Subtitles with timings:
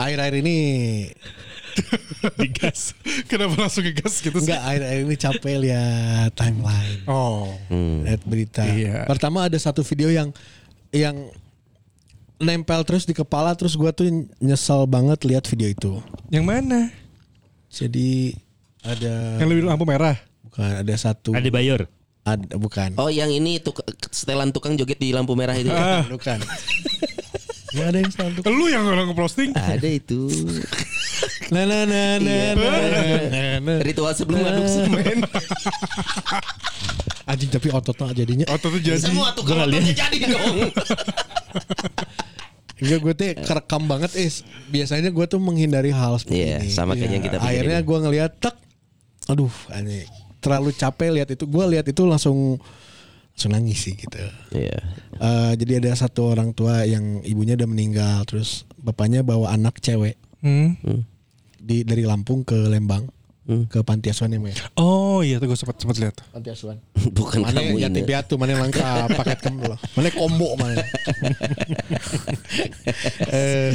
[0.00, 0.56] Akhir-akhir ini
[2.40, 2.92] Digas.
[3.24, 4.48] Kenapa langsung ke gas gitu sih?
[4.48, 7.52] enggak akhir-akhir ini capek lihat timeline, Oh.
[8.02, 8.64] lihat berita.
[8.64, 9.04] Iya.
[9.06, 10.34] Pertama ada satu video yang
[10.90, 11.14] yang
[12.36, 15.92] nempel terus di kepala terus gua tuh nyesel banget lihat video itu.
[16.28, 16.80] Yang mana?
[17.70, 18.34] Jadi
[18.82, 20.16] ada Yang lebih lampu merah.
[20.42, 21.86] bukan ada satu Ada Bayor.
[22.20, 22.98] ada bukan.
[22.98, 23.78] Oh yang ini tuk
[24.10, 26.02] setelan tukang joget di lampu merah itu Ah.
[26.04, 26.42] Bukan.
[27.70, 28.40] Nggak ada yang satu.
[28.50, 29.54] Lu yang orang ngeposting.
[29.54, 30.26] Ada itu
[31.50, 32.54] Nah nah nah nah Iya.
[32.54, 32.70] nah,
[33.30, 33.78] nah, nah.
[33.82, 35.18] Ritual sebelum ngaduk semen
[37.30, 38.46] Anjing tapi ototnya jadinya.
[38.50, 38.98] Otot tuh jadi.
[38.98, 40.56] Semua tukang ototnya jadi dong
[42.80, 44.40] Enggak gue tuh kerekam banget is.
[44.72, 46.72] Biasanya gue tuh menghindari hal seperti Iya, ini.
[46.72, 47.36] sama kayak yang kita.
[47.36, 48.56] Akhirnya gue ngeliat tak,
[49.28, 50.08] aduh, aneh.
[50.40, 51.44] Terlalu capek lihat itu.
[51.44, 52.56] Gue lihat itu langsung
[53.48, 54.18] nangis sih gitu.
[54.52, 54.76] Iya
[55.20, 60.16] Eh, jadi ada satu orang tua yang ibunya udah meninggal, terus bapaknya bawa anak cewek
[60.40, 60.76] Hmm.
[61.60, 63.04] di dari Lampung ke Lembang
[63.66, 64.54] ke panti asuhan ya, Maya.
[64.78, 66.16] Oh iya tuh gue sempat sempat lihat.
[66.30, 66.78] Panti asuhan.
[67.18, 69.78] Bukan Mana kamu yatim piatu, mana lengkap paket kamu loh.
[69.98, 70.80] Mana combo mana.
[73.28, 73.74] eh,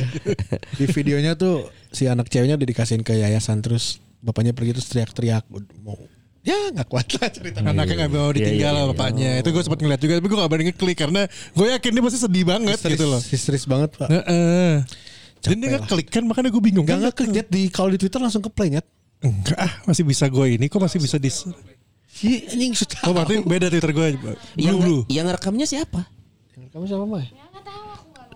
[0.75, 5.45] di videonya tuh si anak ceweknya udah dikasihin ke yayasan terus bapaknya pergi terus teriak-teriak
[5.83, 5.99] mau
[6.45, 8.91] ya nggak kuat lah cerita Anaknya gak mau Iya, ditinggal iya, sama iya.
[8.93, 9.29] bapaknya.
[9.41, 12.19] Itu gue sempat ngeliat juga, tapi gue gak berani ngeklik karena gue yakin dia pasti
[12.21, 13.21] sedih banget histeris, gitu loh.
[13.23, 14.71] histeris banget pak Heeh.
[15.41, 16.85] Dan dia ngeklik kan makanya gue bingung.
[16.85, 17.47] nggak ngeklik Nyet.
[17.49, 18.85] di kalau di twitter langsung ke play nyet
[19.19, 21.33] Enggak ah, masih bisa gue ini kok masih bisa di
[22.47, 24.07] anjing sudah Oh berarti beda Twitter gue
[24.55, 26.05] yang, Blue blue yang rekamnya siapa?
[26.71, 27.25] kamu siapa mah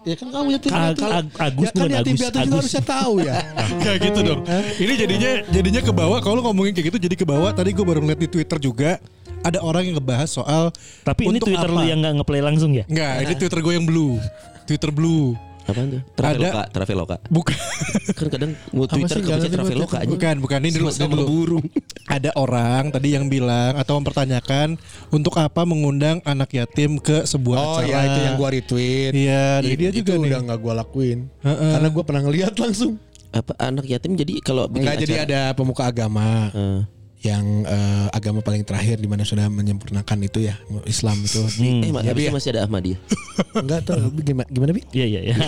[0.02, 1.04] ya kan kamu yatim piatu.
[1.04, 2.58] Ag- Agus ya kan bukan yatim piatu juga Agus.
[2.64, 3.36] harusnya tahu ya.
[3.84, 4.42] Kayak gitu dong.
[4.78, 7.52] Ini jadinya jadinya ke bawah Kalau lu ngomongin kayak gitu jadi ke bawah.
[7.52, 8.92] Tadi gue baru ngeliat di Twitter juga
[9.40, 10.72] Ada orang yang ngebahas soal
[11.02, 11.76] Tapi ini Twitter apa?
[11.76, 12.84] lu yang nggak ngeplay langsung ya?
[12.86, 14.20] Enggak ini Twitter gue yang blue.
[14.64, 15.34] Twitter blue
[15.70, 16.02] Apaan tuh?
[16.12, 17.16] Traveloka, Traveloka.
[17.30, 17.58] Bukan.
[18.18, 20.10] Kan kadang mau Apa Twitter kebaca Traveloka aja.
[20.10, 20.60] Bukan bukan.
[20.60, 21.24] Ini dulu, dulu.
[21.26, 21.66] burung.
[22.16, 27.78] Ada orang tadi yang bilang Atau mempertanyakan Untuk apa mengundang anak yatim ke sebuah oh
[27.78, 27.86] acara.
[27.88, 29.12] ya itu yang gua retweet.
[29.14, 30.30] Iya dari Itu- dia juga itu nih.
[30.34, 31.20] udah nggak gua lakuin.
[31.40, 31.72] Heeh.
[31.72, 32.98] karena gua pernah ngeliat langsung.
[33.30, 36.50] Apa anak yatim jadi kalau Enggak jadi ada pemuka agama.
[36.50, 36.82] Eh,
[37.20, 41.44] yang eh, agama paling terakhir di mana sudah menyempurnakan itu ya Islam itu.
[41.60, 42.32] eh, ma- Ya, ya?
[42.32, 43.00] masih ada Ahmadiyah.
[43.60, 44.82] Enggak tuh gimana gimana bi?
[44.90, 45.36] Iya iya iya.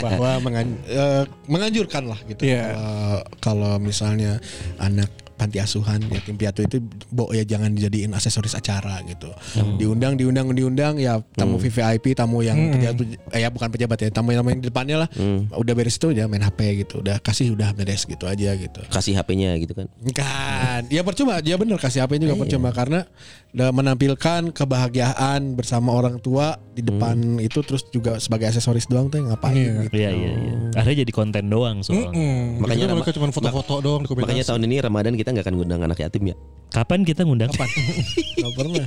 [0.00, 2.42] Bahwa mengan- eh, menganjurkan lah gitu.
[2.46, 4.38] Kalau- kalau misalnya
[4.76, 6.76] anak panti asuhan yatim piatu itu
[7.08, 9.32] bo ya jangan dijadiin aksesoris acara gitu.
[9.80, 14.36] Diundang diundang diundang ya tamu VVIP, tamu yang pejabat eh, ya bukan pejabat ya, tamu
[14.36, 15.08] yang di depannya lah.
[15.56, 17.00] Udah beres itu ya main HP gitu.
[17.00, 18.84] Udah kasih udah beres gitu aja gitu.
[18.86, 19.88] Kasih HP-nya gitu kan.
[20.12, 23.08] Kan, ya percuma, dia bener kasih HP juga percuma karena
[23.50, 29.22] udah menampilkan kebahagiaan bersama orang tua di depan itu terus juga sebagai aksesoris doang tuh
[29.22, 29.72] ngapain Iya.
[29.86, 29.94] gitu.
[29.96, 30.54] Iya iya iya.
[30.74, 32.10] Akhirnya jadi konten doang soalnya.
[32.10, 34.02] Hmm, Makanya makanya mereka cuma foto-foto doang.
[34.02, 36.36] Makanya tahun ini Ramadan kita nggak akan ngundang anak yatim ya.
[36.70, 37.50] Kapan kita ngundang?
[38.40, 38.86] Gak pernah.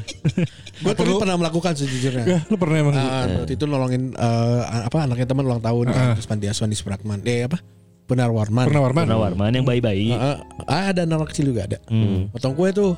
[0.79, 2.23] Gue tapi pernah melakukan sejujurnya.
[2.23, 6.15] Ya, lu pernah emang Ah, waktu itu nolongin eh, apa anaknya teman ulang tahun kan,
[6.15, 7.19] terus panti asuhan di Supratman.
[7.27, 7.59] Eh apa?
[8.07, 8.71] Benar Warman.
[8.71, 9.03] pernah Warman?
[9.03, 10.15] Pernah Warman yang bayi-bayi.
[10.15, 11.77] Ah, ah, ada anak kecil juga ada.
[11.91, 12.31] Hmm.
[12.31, 12.95] Potong kue tuh.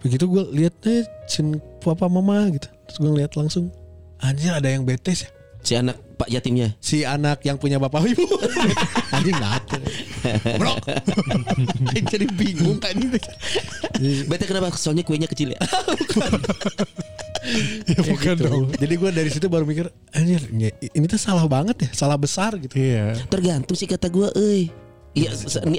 [0.00, 2.68] Begitu gue lihat eh cin papa mama gitu.
[2.88, 3.68] Terus gue ngeliat langsung
[4.20, 5.30] anjir ada yang betes ya.
[5.60, 6.72] Si anak Pak yatimnya.
[6.78, 8.22] si anak yang punya bapak ibu
[9.14, 9.78] anjing ngate
[10.56, 10.74] bro
[11.90, 13.18] Aing jadi bingung kan ini
[14.24, 14.72] Bete kenapa?
[14.72, 15.60] Soalnya kuenya kecil ya.
[17.84, 18.48] Ya bukan Gitu.
[18.48, 18.64] dong.
[18.72, 22.56] jadi gue dari situ baru mikir anjir ini ini tuh salah banget ya salah besar
[22.56, 23.20] gitu Iya.
[23.28, 24.72] Tergantung sih kata gua, euy.
[25.14, 25.30] Iya,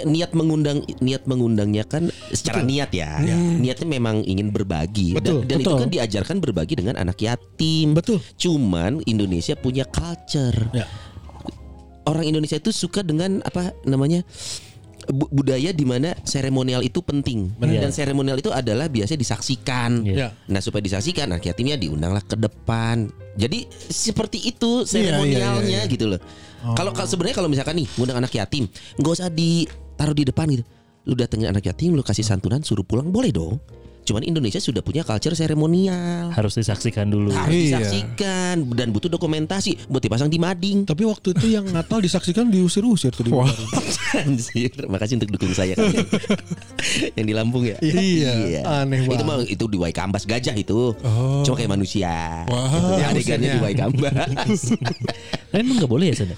[0.07, 3.19] niat mengundang niat mengundangnya kan secara niat ya.
[3.59, 5.79] Niatnya memang ingin berbagi Betul, dan, dan itu betul.
[5.83, 7.91] kan diajarkan berbagi dengan anak yatim.
[7.91, 8.23] Betul.
[8.39, 10.55] Cuman Indonesia punya culture.
[10.71, 10.87] Ya.
[12.07, 14.23] Orang Indonesia itu suka dengan apa namanya?
[15.09, 20.01] Budaya di mana seremonial itu penting dan seremonial itu adalah biasanya disaksikan.
[20.01, 20.33] Iya.
[20.49, 23.09] Nah supaya disaksikan anak yatimnya diundanglah ke depan.
[23.35, 25.91] Jadi seperti itu Iya, iya, seremonialnya iya, iya.
[25.91, 26.21] gitu loh.
[26.73, 28.65] Kalau kalau sebenarnya kalau misalkan nih ngundang anak yatim,
[28.97, 30.65] nggak usah di taruh di depan gitu.
[31.05, 33.61] Lu datengin anak yatim, lu kasih santunan, suruh pulang boleh dong.
[34.05, 36.29] Cuman Indonesia sudah punya culture seremonial.
[36.29, 37.33] Harus disaksikan dulu.
[37.33, 37.81] Harus Iya.
[37.81, 40.85] disaksikan dan butuh dokumentasi buat dipasang di mading.
[40.85, 43.31] Tapi waktu itu yang Natal disaksikan diusir-usir tuh di.
[44.21, 45.89] Anjir, makasih untuk dukung saya kan.
[47.17, 47.75] yang di Lampung ya.
[47.81, 49.25] Iya, aneh Itu banget.
[49.25, 50.93] mah itu di Waikambas gajah itu.
[50.95, 51.41] Oh.
[51.41, 52.45] Cuma kayak manusia.
[52.45, 53.01] Wah.
[53.01, 54.61] Ya, adegannya di Waikambas.
[55.49, 56.35] Nah, emang nggak boleh ya sana?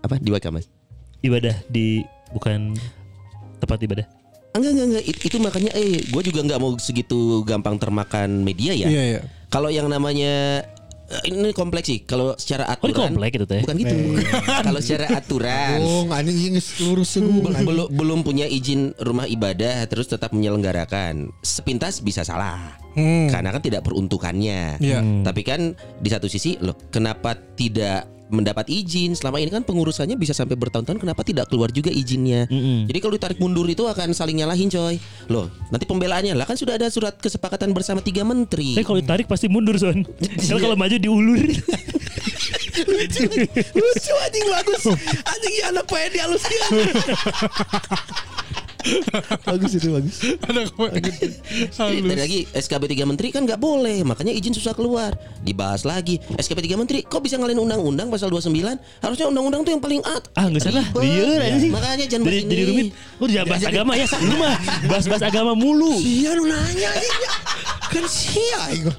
[0.00, 0.64] Apa di Waikambas?
[1.20, 2.00] Ibadah di
[2.32, 2.72] bukan
[3.60, 4.06] tempat ibadah.
[4.54, 8.70] Enggak enggak enggak It- itu makanya eh gue juga nggak mau segitu gampang termakan media
[8.70, 8.86] ya.
[8.86, 9.20] Iya iya.
[9.50, 10.62] Kalau yang namanya
[11.04, 12.00] eh, ini kompleks sih.
[12.02, 13.60] Kalau secara Oh, aturan komplek itu teh.
[13.60, 13.94] bukan gitu.
[14.66, 17.50] Kalau secara aturan Oh, anjing lurus gue.
[17.60, 23.26] belum belum punya izin rumah ibadah terus tetap menyelenggarakan sepintas bisa salah Hmm.
[23.26, 25.02] karena kan tidak peruntukannya Iya.
[25.26, 29.12] tapi kan di satu sisi loh kenapa tidak mendapat izin.
[29.16, 32.46] Selama ini kan pengurusannya bisa sampai bertahun-tahun kenapa tidak keluar juga izinnya?
[32.48, 32.88] Mm-mm.
[32.88, 34.96] jadi kalau ditarik mundur itu akan saling nyalahin coy.
[35.28, 36.46] Loh nanti pembelaannya lah.
[36.48, 38.74] Kan sudah ada surat kesepakatan bersama tiga menteri.
[38.76, 40.04] Tapi kalau ditarik pasti mundur son.
[40.48, 41.40] Kalau kalau maju diulur.
[43.74, 44.82] lucu anjing bagus.
[45.24, 46.20] Anjing ya anak pede
[49.48, 50.16] bagus itu bagus.
[50.44, 51.26] Ada komen gitu.
[52.14, 55.16] Lagi SKB 3 Menteri kan nggak boleh, makanya izin susah keluar.
[55.40, 56.20] Dibahas lagi.
[56.36, 58.52] SKB 3 Menteri kok bisa ngalahin undang-undang pasal 29?
[59.00, 60.24] Harusnya undang-undang tuh yang paling at.
[60.36, 60.86] Ah nggak salah.
[60.96, 61.72] Liar anjing.
[61.72, 62.86] Makanya jangan jadi, jadi rumit.
[63.18, 64.06] Oh jangan bahas agama ya.
[64.30, 64.54] Lu mah
[64.88, 65.96] bahas-bahas agama mulu.
[66.00, 66.90] Iya lu nanya.
[67.88, 68.92] Kan sia iku.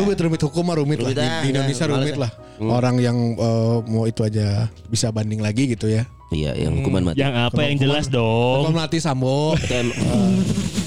[0.00, 2.20] rumit rumit hukum mah rumit, Rumit lah ah, di, di Indonesia rumit ah.
[2.24, 2.30] lah.
[2.62, 6.08] Orang yang eh, mau itu aja bisa banding lagi gitu ya.
[6.26, 7.18] Iya, yang hukuman mati.
[7.18, 8.66] Yang apa yang jelas dong.
[8.66, 9.54] Hukuman mati sambo.
[9.54, 9.94] Itu em-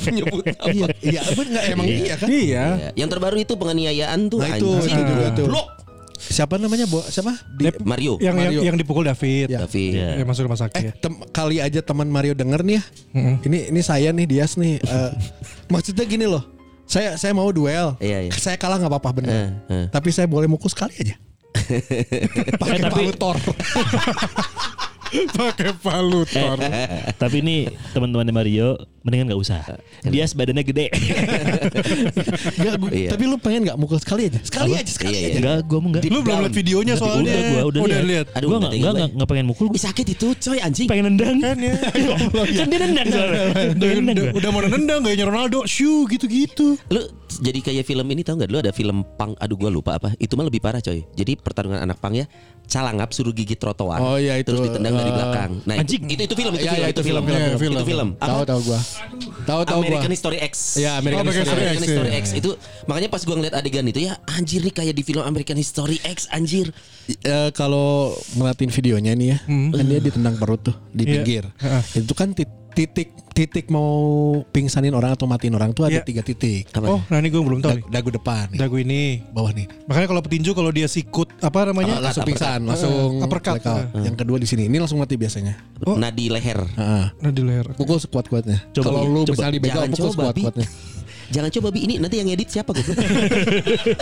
[0.09, 1.21] nyebut iya, iya,
[1.69, 2.27] emang iya kan?
[2.27, 2.65] Iya.
[2.75, 2.89] Iya.
[2.95, 4.89] Yang terbaru itu penganiayaan tuh Nah itu, anjing.
[4.89, 5.47] itu juga tuh.
[5.47, 5.68] Blok.
[6.19, 7.00] Siapa namanya, Bo?
[7.00, 7.31] Siapa?
[7.47, 8.18] Di, Mario.
[8.18, 8.59] Yang yang Mario.
[8.65, 9.47] yang dipukul David.
[9.47, 9.63] Ya.
[9.63, 10.19] Tapi Iya.
[10.19, 10.83] Yang masuk rumah eh, sakit.
[11.00, 12.83] tem- kali aja teman Mario denger nih ya.
[13.13, 13.36] Mm-mm.
[13.41, 14.75] Ini ini saya nih Dias nih.
[14.77, 15.12] eh,
[15.71, 16.44] maksudnya gini loh.
[16.83, 17.95] Saya saya mau duel.
[18.00, 18.31] Iya, iya.
[18.33, 19.31] Saya kalah nggak apa-apa bener.
[19.31, 19.86] Eh, eh.
[19.88, 21.15] Tapi saya boleh mukul sekali aja.
[22.59, 23.15] Pakai Eh, tapi-.
[25.38, 26.59] Pakai palu Thor.
[27.15, 27.56] Tapi ini
[27.91, 29.59] teman-temannya Mario mendingan nggak usah.
[30.06, 30.88] Dia badannya gede.
[32.59, 33.09] Nggak, gua- Iya.
[33.15, 34.39] Tapi lu pengen nggak mukul sekali aja?
[34.44, 34.81] Sekali Apa?
[34.83, 35.27] aja, sekali Iya, aja.
[35.29, 35.39] iya.
[35.39, 36.03] Enggak, gua mau enggak.
[36.06, 37.31] Lu belum lihat videonya soalnya.
[37.31, 38.27] Udah gua udah, udah lihat.
[38.35, 39.15] Aduh, gua nggak enggak enggak gue.
[39.15, 39.65] enggak pengen mukul.
[39.71, 40.88] Ih, sakit itu coy anjing.
[40.89, 41.38] Pengen nendang.
[41.39, 41.73] Kan ya.
[42.59, 43.44] kan dia nendang soalnya.
[43.73, 44.15] Dia nendang.
[44.19, 46.75] udah, udah mau nendang gayanya Ronaldo, shoo gitu-gitu.
[46.91, 47.01] Lu
[47.39, 48.47] jadi kayak film ini tau nggak?
[48.47, 50.12] Lu ada film pang, aduh gua lupa apa.
[50.15, 51.07] Itu mah lebih parah coy.
[51.09, 52.27] Jadi pertarungan anak pang ya,
[52.65, 53.97] calangap suruh gigit trotoar.
[53.97, 55.51] Oh, iya, itu, Terus ditendang dari eh, belakang.
[55.63, 56.03] Nah, itu, anjing.
[56.06, 57.86] itu itu film, itu Iya, film, iya, itu itu film, film, film, Itu film.
[57.88, 58.09] film.
[58.19, 58.80] Tahu tahu gua.
[59.47, 59.88] Tahu tahu gua.
[59.88, 60.53] American History X.
[60.75, 62.19] Iya, American Oh, American History History American X, History iya.
[62.19, 62.50] X itu
[62.86, 66.27] makanya pas gua ngeliat adegan itu ya anjir nih kayak di film American History X
[66.30, 66.68] anjir.
[67.09, 71.12] Eh, kalau ngeliatin videonya nih ya, kan dia ditendang perut tuh di Iya.
[71.15, 71.44] pinggir.
[71.57, 71.83] Heeh.
[72.03, 73.89] Itu kan tit- titik titik mau
[74.45, 76.04] pingsanin orang atau matiin orang tuh ada Iya.
[76.04, 76.68] tiga titik.
[76.69, 76.86] Apa?
[76.89, 77.81] Oh, nah ini gue belum tahu nih.
[77.81, 79.04] Dag- dagu depan, nih, Dagu ini.
[79.25, 79.66] bawah nih.
[79.86, 81.95] Makanya kalau petinju kalau dia sikut apa namanya?
[81.95, 82.39] Uppercut, langsung uppercut.
[82.44, 83.56] pingsan, langsung Eh, uppercut.
[83.57, 83.86] blackout.
[84.01, 85.56] Yang kedua di sini, ini langsung mati biasanya.
[85.81, 85.95] Oh.
[85.95, 86.60] Nadi leher.
[86.69, 87.06] Heeh.
[87.16, 87.68] Nah di leher.
[87.74, 88.60] Pukul sekuat-kuatnya.
[88.72, 89.31] Coba, Kalau lu coba.
[89.33, 90.19] misalnya dibegal Jangan pukul coba, Bi.
[90.44, 90.68] sekuat-kuatnya.
[91.30, 92.81] Jangan coba bi ini nanti yang edit siapa gue?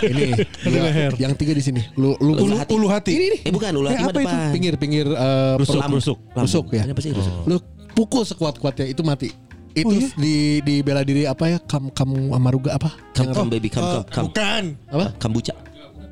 [0.08, 0.32] ini
[0.64, 1.12] dua, leher.
[1.18, 1.84] yang tiga di sini.
[1.94, 2.72] Lu lu Ulu Ulu, hati.
[2.72, 3.12] ulu hati.
[3.12, 3.40] Ini nih.
[3.44, 4.28] eh bukan ulah Eh, hati mah apa itu?
[4.32, 4.52] depan.
[4.56, 6.18] pinggir-pinggir eh, Rusuk, rusuk.
[6.34, 6.84] Rusuk ya.
[6.84, 7.34] Kenapa sih rusuk?
[7.46, 7.58] Lu
[7.98, 9.34] pukul sekuat-kuatnya itu mati.
[9.74, 10.10] Itu Oh, iya?
[10.14, 11.58] di di bela diri apa ya?
[11.60, 12.94] Kam kamu amaruga apa?
[13.14, 14.26] Yang- come baby come Eh, come come.
[14.30, 14.64] bukan.
[14.88, 15.06] apa?
[15.18, 15.54] Kambuca.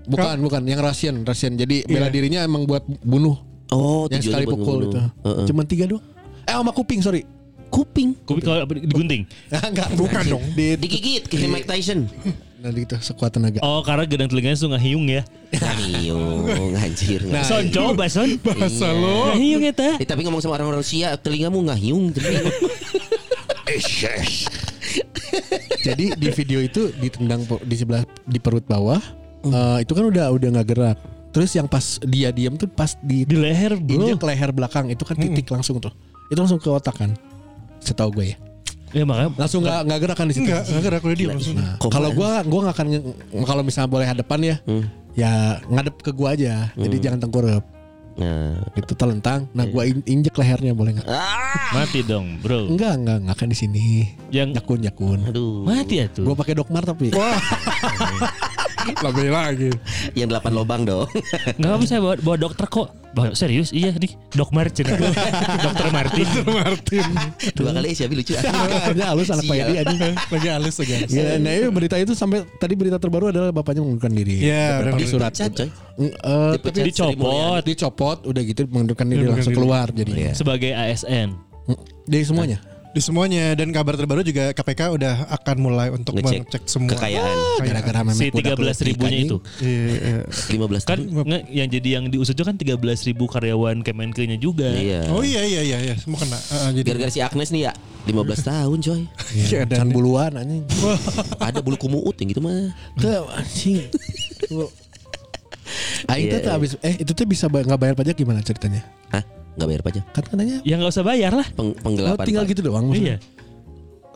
[0.06, 0.62] Bukan, bukan.
[0.65, 1.54] Yang Russian, Russian.
[1.56, 2.13] Jadi bela Iya.
[2.13, 3.38] dirinya emang buat bunuh.
[3.70, 4.98] Oh, yang sekali buat pukul itu.
[4.98, 5.46] Heeh.
[5.46, 6.01] Cuman tiga doang.
[6.46, 7.25] Eh sama kuping, sorry.
[7.65, 9.25] kuping Kuping kalau digunting.
[9.51, 10.44] Enggak, Bukan dong.
[10.54, 12.06] Di, digigit kayak Mike Tyson.
[12.65, 13.62] nah gitu sekuat tenaga.
[13.62, 15.22] Oh, karena gedang telinganya suka hiung ya.
[15.53, 17.22] Ngayung anjir.
[17.29, 18.41] Nah, Son, coba son.
[18.41, 19.38] Bahasa lo.
[19.38, 20.01] Hiung eta.
[20.01, 22.10] Eh, tapi ngomong sama orang Rusia, telingamu ngahyung.
[25.86, 28.98] Jadi di video itu ditendang di sebelah di perut bawah.
[29.45, 30.98] eh, itu kan udah udah nggak gerak.
[31.29, 34.10] Terus yang pas dia diam tuh pas di Di leher, bro.
[34.10, 35.93] injek leher belakang itu kan titik langsung tuh.
[36.34, 37.13] Itu langsung ke otak kan.
[37.77, 38.38] Setahu gue ya.
[38.96, 40.48] Ya makanya Langsung nggak nggak gerak kan di situ.
[40.48, 41.56] Enggak, enggak gerak udah diam langsung.
[41.60, 42.88] Nah, kalau gua gua nggak akan
[43.44, 44.84] kalau misalnya boleh hadapan ya, Hmm.
[45.12, 45.32] ya
[45.68, 46.72] ngadep ke gua aja.
[46.74, 47.64] Jadi jangan tengkurap.
[48.16, 48.64] Nah.
[48.72, 49.52] Itu telentang.
[49.52, 51.08] Nah, gua in- injek lehernya boleh nggak?
[51.12, 52.72] Ah, mati dong, bro.
[52.72, 53.86] Enggak, enggak, enggak akan di sini.
[54.32, 55.20] Yang Jakun, jakun.
[55.28, 55.68] aduh.
[55.68, 56.24] mati ya tuh.
[56.24, 57.12] Gua pakai dokmar tapi.
[58.86, 59.70] Lebih lagi.
[60.13, 61.08] Yang delapan lobang dong.
[61.58, 62.88] Enggak bisa bawa, bawa dokter kok.
[63.15, 63.72] Bawa, serius?
[63.72, 64.86] Iya nih, Dok Martin.
[65.65, 66.27] dokter Martin.
[66.46, 67.06] Martin.
[67.56, 68.36] Dua kali siapa lucu.
[68.36, 69.56] Makanya halus anak Pak.
[69.56, 70.08] Edi aja.
[70.12, 71.12] Lagi halus lagi halus.
[71.15, 74.44] Ya, nah itu berita itu sampai tadi berita terbaru adalah bapaknya mengundurkan diri.
[74.44, 75.00] Iya, benar.
[75.08, 75.32] surat.
[75.32, 75.70] Dipecat, coy.
[75.96, 77.62] Mm, eh, tapi Dicopot.
[77.63, 80.12] dicopot udah gitu mengundurkan diri langsung keluar jadi.
[80.12, 80.32] Iya.
[80.36, 81.39] Sebagai ASN.
[82.06, 82.75] Dari semuanya.
[82.96, 86.96] Di semuanya dan kabar terbaru juga KPK udah akan mulai untuk Ngecek mengecek semua.
[86.96, 89.38] kekayaan Gara-gara memek Si 13 letik, ribunya itu.
[89.60, 90.20] Iya, iya.
[90.24, 91.28] 15 Kan tahun.
[91.28, 94.72] nge- yang jadi yang diusut itu kan 13 ribu karyawan Kemenkeu-nya juga.
[94.72, 95.12] Iya.
[95.12, 96.40] Oh iya iya iya iya semua kena.
[96.40, 97.74] Ah, jadi Gara-gara si Agnes nih ya
[98.06, 98.16] 15
[98.50, 99.02] tahun coy.
[99.36, 100.64] Iya, dan Can buluan anjing.
[101.44, 102.72] Ada bulu kumuut yang gitu mah.
[102.96, 103.92] Tuh anjing.
[106.08, 106.56] Aing tuh Iya, tuh iya.
[106.56, 108.88] abis eh itu tuh bisa nggak bayar pajak gimana ceritanya?
[109.12, 109.35] Hah?
[109.55, 110.03] Enggak bayar pajak.
[110.12, 111.47] Kan katanya Ya nggak usah bayar lah.
[111.55, 112.25] Peng- oh, penggelapan.
[112.27, 112.51] tinggal pajak.
[112.55, 113.17] gitu doang maksudnya.
[113.17, 113.33] Iya.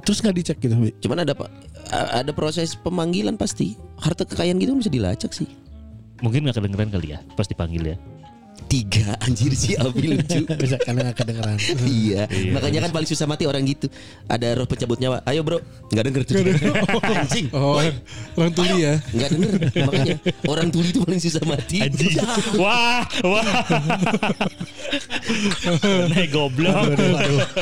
[0.03, 0.75] Terus nggak dicek gitu.
[0.75, 0.91] Bi?
[0.99, 1.49] Cuman ada pak
[1.89, 3.79] ada proses pemanggilan pasti.
[3.99, 5.47] Harta kekayaan gitu bisa dilacak sih.
[6.19, 7.97] Mungkin nggak kedengeran kali ya pas dipanggil ya.
[8.69, 10.45] Tiga anjir sih Abi lucu.
[10.61, 11.57] Bisa karena nggak kedengeran.
[11.89, 12.29] iya.
[12.29, 12.53] Iya.
[12.53, 13.89] Makanya kan paling susah mati orang gitu.
[14.29, 15.25] Ada roh pencabut nyawa.
[15.25, 15.57] Ayo bro.
[15.89, 16.33] Nggak denger tuh.
[17.17, 17.49] Anjing.
[17.49, 17.81] Oh,
[18.37, 19.01] orang tuli ya.
[19.09, 19.53] Nggak denger.
[19.89, 21.81] Makanya orang tuli itu paling susah mati.
[21.81, 22.13] Anjing.
[22.61, 23.45] wah, wah.
[26.13, 26.93] Nih goblok.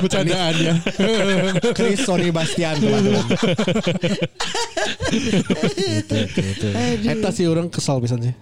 [0.03, 0.73] Bercandaan ya.
[1.71, 3.11] Chris Sony Bastian gitu.
[7.07, 8.35] Eta sih orang kesal pisan sih.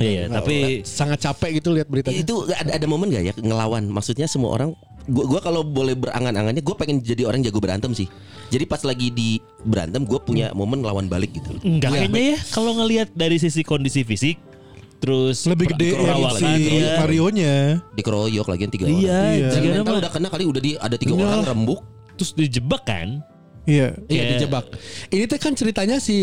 [0.00, 2.24] Iya, tapi Sangat capek gitu lihat beritanya.
[2.24, 3.84] itu ada ada momen gak ya ngelawan?
[3.88, 4.72] Maksudnya semua orang
[5.08, 8.08] gua gua kalau boleh berangan-angannya gue pengen jadi orang jago berantem sih.
[8.50, 11.54] Jadi pas lagi di berantem gue punya momen ngelawan balik gitu.
[11.62, 14.36] enggak kayaknya ya kalau ngelihat dari sisi kondisi fisik
[15.00, 17.00] terus Lebih gede yang si dia.
[17.00, 17.80] Marionya.
[17.96, 19.32] Dikeroyok lagi tiga Iya, orang.
[19.32, 19.48] Iya.
[19.80, 21.80] Mental mah udah kena kali udah di ada tiga orang rembuk.
[22.20, 23.24] terus dijebak kan.
[23.64, 23.96] Iya.
[24.12, 24.76] Iya dijebak.
[25.08, 26.16] Ini teh kan ceritanya si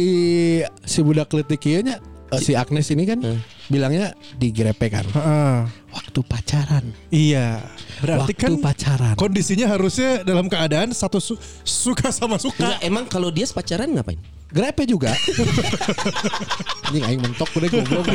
[0.86, 1.98] si budak letik ieu nya
[2.31, 3.19] eh, si Agnes ini kan
[3.67, 5.05] bilangnya digrepe kan.
[5.07, 5.57] Heeh.
[5.88, 6.86] Waktu pacaran.
[7.10, 7.63] Iya.
[8.03, 9.15] Berarti Waktu kan pacaran.
[9.17, 12.62] kondisinya harusnya dalam keadaan satu su- suka sama suka.
[12.62, 14.19] Enggak, emang kalau dia pacaran ngapain?
[14.48, 15.12] Grepe juga.
[16.88, 18.07] Anjing aing mentok udah goblok.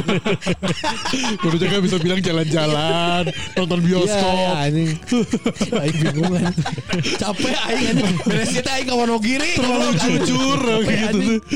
[1.44, 4.32] Kudu jaga bisa bilang jalan-jalan, nonton bioskop.
[4.32, 4.90] Iya, anjing.
[5.76, 6.54] aing bingung kan.
[7.20, 8.16] Capek aing anjing.
[8.24, 9.50] Beres kita aing kawan giri.
[9.60, 11.36] Terlalu jujur gitu tuh.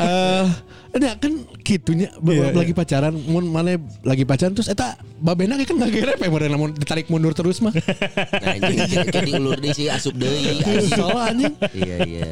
[0.00, 0.44] Eh,
[0.90, 5.76] ini kan gitunya be- Iya, lagi pacaran, mun mana lagi pacaran terus eta babena kan
[5.76, 7.70] nggak grepe baru namun ditarik mundur terus mah.
[7.70, 10.58] Nah, anjing jadi ulur deh sih asup deui.
[10.58, 10.90] anjing.
[10.90, 11.54] Soal anjing.
[11.72, 12.28] Iya iya.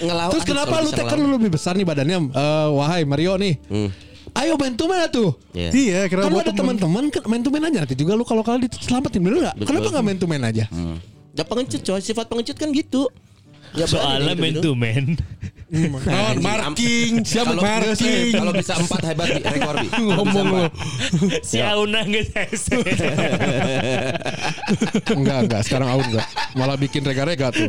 [0.00, 0.30] Ngelawan.
[0.32, 3.60] Terus kenapa lu teh kan lu lebih besar nih badannya Eh, wahai Mario nih.
[3.66, 3.90] Hmm.
[4.34, 5.36] Ayo main tuh mana tuh?
[5.52, 5.70] Iya.
[5.70, 8.40] Iya, kira Kan buat ada teman-teman kan main tuh main aja nanti juga lu kalau
[8.40, 9.54] kalah diselamatin bener nggak?
[9.54, 9.68] Betul.
[9.68, 10.64] Kenapa nggak main tuh main aja?
[10.72, 10.96] Hmm.
[11.34, 13.06] Ya pengecut coy, sifat pengecut kan gitu.
[13.74, 15.04] Ya, Soalnya man to man.
[15.74, 18.30] Non marking, siapa Kalau marking?
[18.30, 19.42] kalau bisa empat hebat Bi.
[19.42, 19.88] rekor bi.
[19.88, 20.54] Bisa Ngomong lu.
[20.54, 20.70] empat.
[21.42, 22.26] Si Auna nggak
[25.10, 26.26] enggak enggak sekarang Aun enggak.
[26.54, 27.68] Malah bikin rega-rega tuh.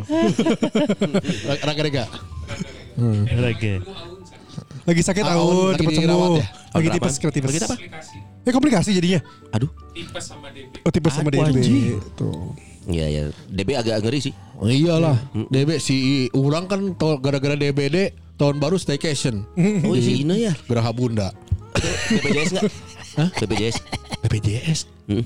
[1.58, 2.04] Rega-rega.
[2.96, 3.72] Oke.
[4.86, 6.38] Lagi sakit Aun cepat sembuh.
[6.38, 6.46] ya?
[6.72, 7.50] Lagi tipes, tipes.
[7.58, 7.74] Apa?
[8.46, 9.20] Ya komplikasi jadinya.
[9.50, 9.70] Aduh.
[10.86, 11.58] Oh tipes sama DB.
[12.14, 12.54] Tuh.
[12.86, 13.22] Iya ya.
[13.46, 14.34] DB agak ngeri sih.
[14.56, 15.18] Oh iyalah,
[15.50, 15.96] DB si
[16.32, 16.80] orang kan
[17.18, 19.42] gara-gara DBD tahun baru staycation.
[19.82, 20.52] Oh si Ina ya.
[20.64, 21.34] Geraha Bunda.
[22.08, 22.64] BPJS enggak?
[23.16, 23.28] Hah?
[23.36, 23.76] BPJS.
[24.22, 24.80] BPJS.
[25.10, 25.24] Hmm.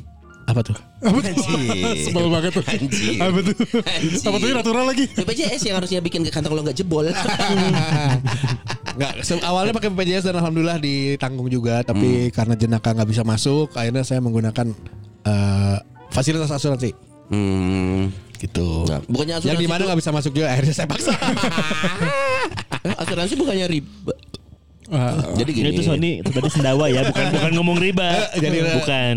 [0.48, 0.74] Apa tuh?
[0.98, 1.94] Anjir.
[2.02, 2.64] Sebel banget tuh.
[2.66, 3.22] Anjir.
[3.22, 3.54] Apa tuh?
[3.86, 4.18] Anjir.
[4.18, 5.04] Apa tuh natural lagi?
[5.06, 7.06] BPJS yang harusnya bikin ke kantong lo nggak jebol.
[8.90, 13.70] Enggak, se- awalnya pakai BPJS dan alhamdulillah ditanggung juga, tapi karena jenaka nggak bisa masuk,
[13.72, 14.74] akhirnya saya menggunakan
[15.22, 15.76] eh,
[16.10, 16.90] fasilitas asuransi.
[17.30, 18.02] Hmm.
[18.40, 18.68] Gitu.
[18.88, 21.12] Nah, bukannya asuransi Yang di mana nggak bisa masuk juga akhirnya saya paksa.
[22.88, 24.14] Eh, asuransi bukannya riba.
[24.90, 25.70] Ah, Jadi gini.
[25.70, 28.26] Itu Sony itu tadi sendawa ya, bukan bukan ngomong riba.
[28.34, 29.16] Jadi- bukan.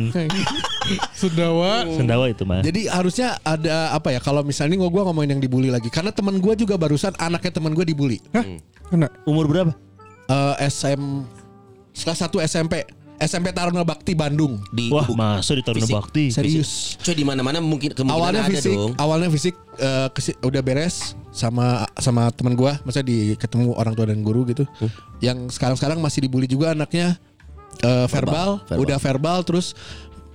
[1.15, 1.88] Sundawa.
[1.88, 2.62] Sendawa itu mah.
[2.62, 6.38] Jadi harusnya ada apa ya kalau misalnya gua gua ngomongin yang dibully lagi karena teman
[6.43, 8.20] gua juga barusan anaknya teman gua dibully.
[8.91, 9.08] Kena.
[9.25, 9.72] Umur berapa?
[10.29, 11.01] Eh, SM
[11.96, 12.84] kelas 1 SMP
[13.17, 14.60] SMP Taruna Bakti Bandung.
[14.70, 15.96] di Wah, masa di Taruna Fisik.
[15.96, 16.25] Bakti.
[16.29, 16.72] Serius.
[16.98, 18.91] Coy di mana-mana mungkin kemungkinan awalnya ada fisik, dong.
[18.96, 19.55] awalnya fisik
[20.10, 24.65] kesi- udah beres sama sama teman gua, masa di ketemu orang tua dan guru gitu.
[25.20, 27.17] Yang sekarang-sekarang masih dibully juga anaknya
[27.79, 28.82] eh, verbal, Verbal, verbal.
[28.82, 29.74] udah verbal terus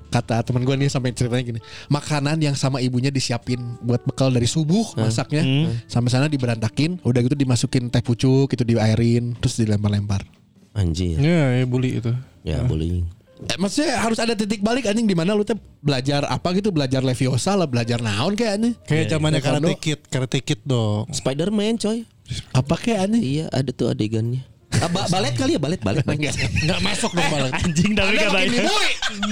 [0.08, 4.49] kata teman gua nih sampai ceritanya gini makanan yang sama ibunya disiapin buat bekal dari
[4.49, 5.44] subuh masaknya
[5.85, 10.25] sampai sana diberantakin udah gitu dimasukin teh pucuk itu diairin terus dilempar-lempar
[10.72, 11.16] Anjir.
[11.16, 12.12] Ya, ya bully itu.
[12.42, 13.06] Ya bullying.
[13.38, 17.00] Eh, maksudnya harus ada titik balik anjing di mana lu teh belajar apa gitu belajar
[17.00, 19.70] leviosa lah belajar naon kayak anjing Kayak zamannya Taekwondo.
[19.70, 21.06] karate kid, karate kid dong.
[21.10, 22.02] Spiderman coy.
[22.50, 24.42] apa kayak anjing Iya ada tuh adegannya.
[24.75, 26.02] Ah, ba- balet kali ya balet balet.
[26.08, 26.34] balet.
[26.34, 27.50] Enggak masuk dong malah.
[27.54, 28.60] Anjing tapi katanya.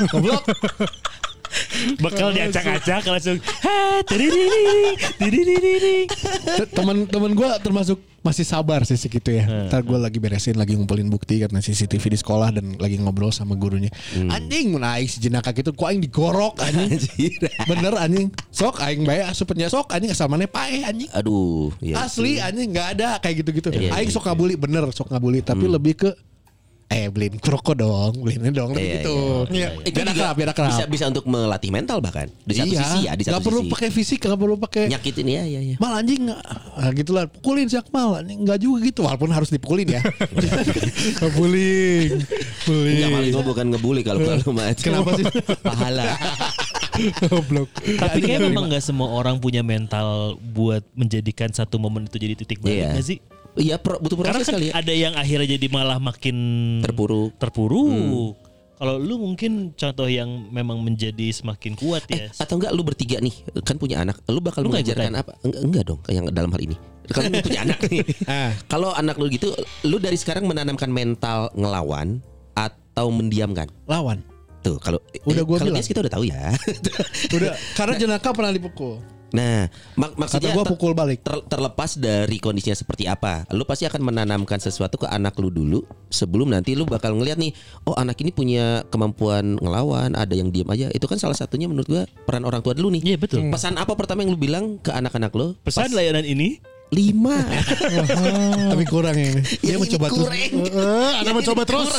[0.07, 0.43] Goblok.
[2.03, 3.39] Bekal diacak-acak langsung.
[6.73, 9.47] Temen-temen gue termasuk masih sabar sih segitu ya.
[9.71, 13.55] Ntar gue lagi beresin, lagi ngumpulin bukti karena CCTV di sekolah dan lagi ngobrol sama
[13.55, 13.93] gurunya.
[14.19, 17.39] Anjing mau naik si jenaka gitu, kok aing digorok anjing.
[17.71, 18.35] Bener anjing.
[18.51, 21.07] sok aing bae asupnya sok anjing asal mana pae anjing.
[21.15, 22.03] Aduh, iya.
[22.03, 23.71] Asli anjing nggak ada kayak gitu-gitu.
[23.71, 26.11] Iya, aing iya, sok ngabuli bener sok ngabuli tapi lebih ke
[26.87, 29.43] eh beliin kroko dong, beliin dong Iya, gitu.
[29.51, 29.75] iya.
[29.75, 29.91] Iya.
[29.91, 30.71] Biar akrab, biar akrab.
[30.71, 32.31] Bisa bisa untuk melatih mental bahkan.
[32.47, 33.73] Di satu iya, sisi ya, di satu nggak perlu sisi.
[33.75, 35.77] pakai fisik, nggak perlu pakai nyakitin ya, ya, ya.
[35.83, 36.41] Mal anjing nggak
[36.79, 40.03] ah, gitu lah pukulin si Akmal anjing nggak juga gitu walaupun harus dipukulin ya
[41.37, 42.23] Buling.
[42.67, 42.95] Buling.
[42.97, 44.71] Enggak maling gua bukan ngebully kalau kalau mah.
[44.87, 45.25] Kenapa sih?
[45.63, 46.05] Pahala.
[47.29, 47.69] Goblok.
[47.83, 52.63] Tapi kayak memang nggak semua orang punya mental buat menjadikan satu momen itu jadi titik
[52.63, 52.89] balik Iya.
[52.97, 53.19] nggak sih?
[53.57, 54.73] Iya, pro- butuh Karena proses kan kali ya.
[54.77, 56.37] ada yang akhirnya jadi malah makin
[56.85, 57.41] Terpuruk.
[57.41, 58.37] terpuruk.
[58.77, 62.29] Kalau lu mungkin contoh yang memang menjadi semakin kuat ya.
[62.37, 63.33] Atau enggak lu bertiga nih
[63.65, 65.33] kan punya anak, lu bakal Lu mengajarkan apa?
[65.41, 66.77] Enggak, enggak dong, yang dalam hal ini.
[67.09, 68.05] Kalau lu punya anak nih.
[68.29, 68.53] Ah.
[68.69, 72.21] Kalau anak lu gitu, lu dari sekarang menanamkan mental ngelawan
[72.53, 73.73] atau mendiamkan.
[73.87, 74.21] lawan
[74.61, 75.81] Tuh, kalau Udah gua kalau bilang.
[75.81, 76.53] Kita udah tahu ya.
[77.33, 79.01] udah karena jenaka pernah dipukul
[79.35, 79.67] nah,
[79.99, 84.03] mak kata maksudnya gua pukul balik ter- terlepas dari kondisinya seperti apa, lu pasti akan
[84.03, 85.81] menanamkan sesuatu ke anak lu dulu
[86.13, 87.51] sebelum nanti lu bakal ngeliat nih,
[87.89, 90.87] oh anak ini punya kemampuan ngelawan, ada yang diem aja.
[90.95, 93.03] Itu kan salah satunya menurut gua peran orang tua dulu nih.
[93.03, 93.49] Iya betul.
[93.51, 95.59] Pesan apa pertama yang lu bilang ke anak-anak lu?
[95.65, 97.43] Pesan layanan ini Lima.
[98.71, 100.29] tapi kurang ini dia Yang mencoba ini terus
[101.13, 101.91] anda Yang mencoba ini terus.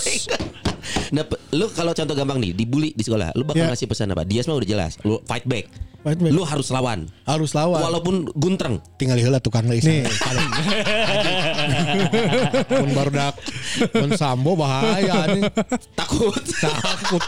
[1.51, 3.71] lu kalau contoh gampang nih, dibully di sekolah, lu bakal Ya.
[3.71, 4.23] ngasih pesan apa?
[4.23, 5.67] Dia semua udah jelas, lu fight back.
[5.99, 6.31] Fight back.
[6.31, 7.11] Lu harus lawan.
[7.23, 8.79] harus lawan Walaupun guntreng.
[8.95, 10.07] tinggal heula tukang leis Nih.
[12.65, 13.35] pun barudak
[13.89, 15.43] pun sambo bahaya anjing
[15.93, 16.39] Takut.
[16.55, 17.23] takut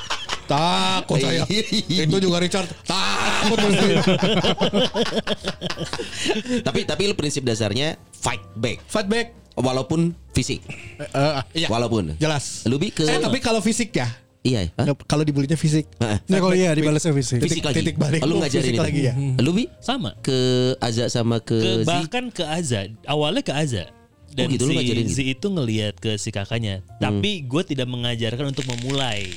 [0.49, 2.03] takut saya Iya.
[2.03, 3.57] itu juga Richard takut
[6.65, 10.63] tapi tapi lu prinsip dasarnya fight back fight back walaupun fisik.
[10.97, 11.67] Eh, iya.
[11.67, 12.15] Walaupun.
[12.15, 14.07] jelas Lu bi ke eh tapi kalau fisik ya
[14.39, 14.71] Iya,
[15.03, 15.83] kalau dibulinya fisik?
[15.99, 17.43] Nah kalau iya dibalasnya fisik.
[17.43, 17.83] Fisik lagi.
[17.83, 18.23] titik balik.
[18.23, 18.85] Oh, lu Oh, ngajarin fisik itu.
[18.87, 19.13] lagi ya?
[19.35, 20.15] Lu bi sama.
[20.17, 20.39] ke
[20.79, 22.87] Aza sama ke, Ke, bahkan ke Aza.
[23.03, 23.91] Awalnya ke Aza.
[24.31, 25.21] Dan Oh gitu, lu si ngajarin gitu?
[25.27, 26.79] Itu ngelihat ke si kakaknya.
[26.97, 29.27] Tapi gue tidak mengajarkan untuk memulai.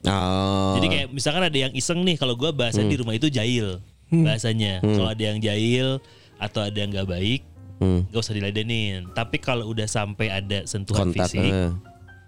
[0.00, 0.80] Oh.
[0.80, 4.80] Jadi kayak misalkan ada yang iseng nih kalau gue bahasa di rumah itu jahil bahasanya.
[4.80, 6.00] Kalau ada yang jahil
[6.40, 7.42] atau ada yang nggak baik,
[7.80, 8.04] Hmm.
[8.12, 9.08] gak usah diladenin.
[9.16, 11.32] Tapi kalau udah sampai ada sentuhan kontak.
[11.32, 11.72] fisik, eh.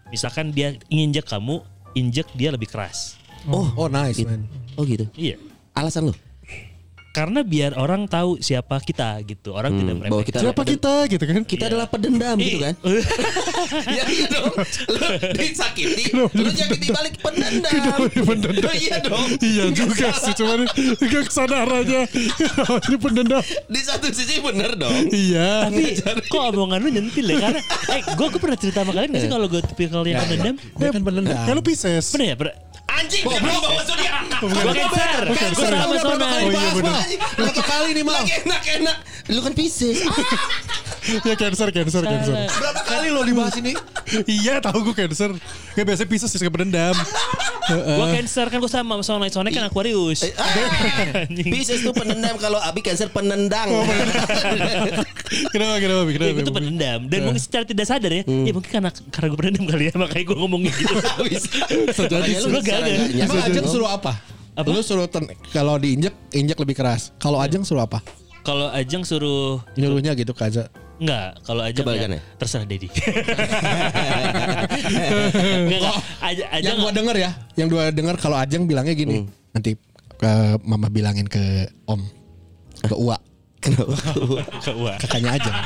[0.09, 1.61] misalkan dia injek kamu,
[1.93, 3.21] injek dia lebih keras.
[3.45, 4.33] Oh, oh nice gitu.
[4.33, 4.49] man
[4.81, 5.05] Oh gitu.
[5.13, 5.37] Iya.
[5.77, 6.15] Alasan lu?
[7.13, 9.53] Karena biar orang tahu siapa kita gitu.
[9.53, 10.27] Orang tidak Hmm, bahwa meremehkan.
[10.27, 11.41] kita Siapa kita gitu kan?
[11.45, 12.75] kita adalah pedendam gitu kan?
[13.97, 14.49] ya iya dong.
[14.89, 15.01] Lu
[15.37, 18.01] disakiti, lu nyakiti balik pendendam.
[18.01, 19.29] Oh, iya dong.
[19.39, 20.65] Iya juga sih cuman
[20.99, 22.03] gak kesadarannya.
[22.83, 23.43] Ini pendendam.
[23.45, 24.97] Di satu sisi bener dong.
[25.07, 25.69] Iya.
[25.69, 27.39] Tapi kok omongan lu nyentil ya?
[27.43, 27.61] Karena
[27.93, 30.57] eh gue gue pernah cerita sama kalian gak sih kalau gue tipikal yang pendendam?
[30.57, 32.09] dia kan pendendam Ya lu Pisces.
[32.09, 32.37] Pernah ya?
[32.37, 32.57] Pernah.
[32.93, 33.73] Anjing, bawa.
[34.43, 35.21] Gue cancer.
[35.31, 36.27] Gue sama Sona.
[36.27, 36.71] kali Oh, iya.
[36.83, 37.03] Mal.
[37.39, 38.97] berapa kali nih mal Lagi enak-enak.
[39.31, 39.99] Lu kan Pisces.
[41.03, 42.47] Ya cancer, cancer, cancer.
[42.47, 43.75] berapa kali lo dibahas ini
[44.23, 45.35] Iya tahu gue cancer.
[45.75, 46.95] Gak biasa Pisces suka pendendam.
[47.63, 49.31] Gue cancer kan gue sama Sona.
[49.31, 50.27] Sona kan Aquarius.
[50.27, 51.51] Anjing.
[51.51, 53.71] Pisces tuh penendam kalau Abi Cancer penendang.
[55.55, 56.13] Kenapa, kenapa, Bi?
[56.13, 56.35] Ya, kenapa?
[56.37, 59.65] gue tuh pendendam dan mungkin secara tidak sadar ya, ya mungkin karena karena gue pendendam
[59.65, 60.93] kali ya makanya gue ngomongin gitu.
[60.93, 62.93] Makanya lu gak ada.
[63.17, 64.13] Emang Ajeng suruh apa?
[64.53, 64.69] Apa?
[64.69, 67.11] Lu suruh ten- kalau diinjek injek lebih keras.
[67.17, 68.05] Kalau Ajeng suruh apa?
[68.43, 70.69] Kalau Ajeng suruh Nyuruhnya gitu ke Aza.
[71.01, 72.21] Enggak, kalau Ajeng Kebalikannya?
[72.21, 72.87] ya, terserah Dedi.
[75.67, 75.97] Enggak.
[76.23, 79.27] Ajeng, yang gua denger ya, yang dua denger kalau Ajeng bilangnya gini.
[79.53, 79.75] Nanti
[80.15, 82.01] ke mama bilangin ke Om,
[82.83, 83.17] ke Uwa,
[83.65, 84.97] ke Wah.
[85.01, 85.57] kakaknya Ajeng.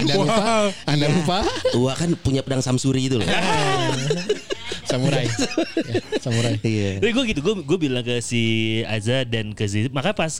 [0.00, 0.44] Anda lupa?
[0.86, 1.38] Anda lupa?
[1.76, 3.28] Wah kan punya pedang Samsuri itu loh.
[4.84, 5.26] Samurai.
[5.82, 6.54] Ya, samurai.
[6.62, 7.00] Iya.
[7.02, 8.42] Tapi gue gitu, gue gue bilang ke si
[8.84, 10.38] Aza dan ke Zizi, makanya pas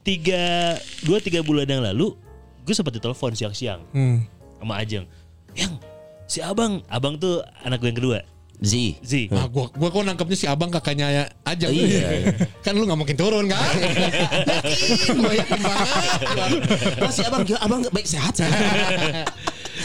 [0.00, 2.14] tiga dua tiga bulan yang lalu,
[2.62, 4.24] gue sempat ditelepon siang-siang Hmm.
[4.56, 5.04] sama Ajeng.
[5.52, 5.72] Yang
[6.24, 8.18] si abang, abang tuh anak gue yang kedua,
[8.58, 8.74] Z.
[9.00, 9.30] Zi.
[9.30, 11.70] Nah, gua gua kok nangkepnya si abang kakaknya Ajeng.
[11.70, 12.34] Iya.
[12.66, 13.58] kan lu nggak mungkin turun kan?
[15.14, 16.60] Gua yakin banget.
[16.98, 18.34] Masih abang, ya, abang baik sehat.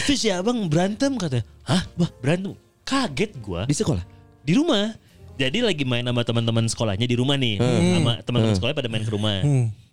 [0.10, 1.46] Terus si abang berantem katanya.
[1.70, 1.86] Hah?
[2.02, 2.58] Wah berantem?
[2.84, 3.62] Kaget gue.
[3.68, 4.04] Di sekolah.
[4.44, 4.92] di rumah.
[5.34, 9.12] Jadi lagi main sama teman-teman sekolahnya di rumah nih, sama teman-teman sekolahnya pada main ke
[9.12, 9.40] rumah.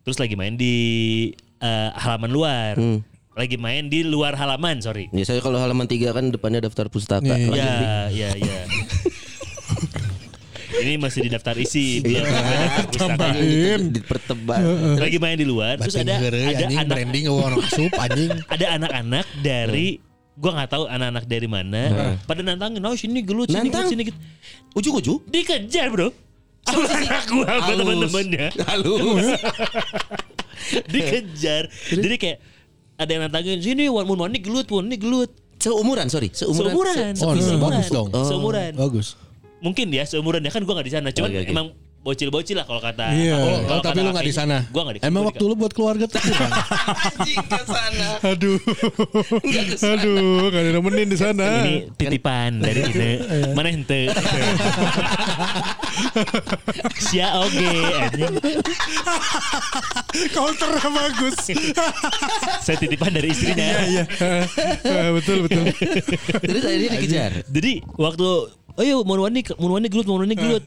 [0.04, 0.74] Terus lagi main di
[1.60, 2.74] eh, halaman luar.
[3.30, 5.08] Lagi main di luar halaman, sorry.
[5.14, 7.30] Ya saya kalau halaman 3 kan depannya daftar pustaka.
[7.30, 7.72] Iya, iya.
[8.10, 8.62] Ya, ya, ya.
[10.80, 12.00] Ini masih di daftar isi.
[12.00, 12.20] Iya.
[12.24, 13.16] belum daftar pustaka.
[13.16, 13.80] Tambahin.
[13.96, 14.60] Dipertebal.
[14.98, 18.30] Lagi main di luar, terus ada ada anak branding asup anjing.
[18.58, 20.00] ada anak-anak dari
[20.40, 21.82] gua nggak tahu anak-anak dari mana
[22.24, 24.18] pada nantangin oh sini gelut sini gelut sini gitu
[24.72, 25.28] Ujuk-ujuk.
[25.28, 26.08] dikejar bro
[26.66, 29.26] anak gue sama teman-temannya Halus.
[30.92, 31.62] dikejar.
[31.88, 32.38] Jadi kayak
[32.94, 35.30] ada yang nantangin sini Wan Mun Wan ini gelut, Wan ini gelut.
[35.56, 36.28] Seumuran, sorry.
[36.30, 36.72] Seumuran.
[36.72, 38.08] Seumuran, Se- Oh, seumuran, bagus dong.
[38.10, 38.24] Oh.
[38.24, 38.72] seumuran.
[38.76, 39.16] Bagus.
[39.60, 41.08] Mungkin ya seumuran ya kan gue nggak di sana.
[41.10, 41.50] Cuman Oke, oke.
[41.50, 41.66] emang
[42.00, 43.12] bocil-bocil lah kalau kata.
[43.12, 43.34] Iya.
[43.34, 44.56] kalau- Oh, kalau tapi kata lu nggak di sana.
[44.68, 45.00] Gua nggak di.
[45.02, 46.16] Emang waktu lu buat keluarga tuh.
[46.20, 48.08] Anjing ke sana.
[48.24, 48.58] Aduh.
[49.76, 51.46] Aduh, gak ada nemenin di sana.
[51.60, 53.10] Ini titipan dari ini.
[53.52, 54.08] Mana ente?
[56.98, 58.34] Sia oge anjing.
[60.30, 61.36] Counternya bagus.
[62.60, 63.60] Saya titipan dari istrinya.
[63.60, 64.04] Iya, iya.
[64.80, 65.64] Eh, betul, betul.
[66.40, 67.32] Terus akhirnya dikejar.
[67.46, 70.64] Jadi waktu oh iya Monwani Monwani gelut Monwani gelut.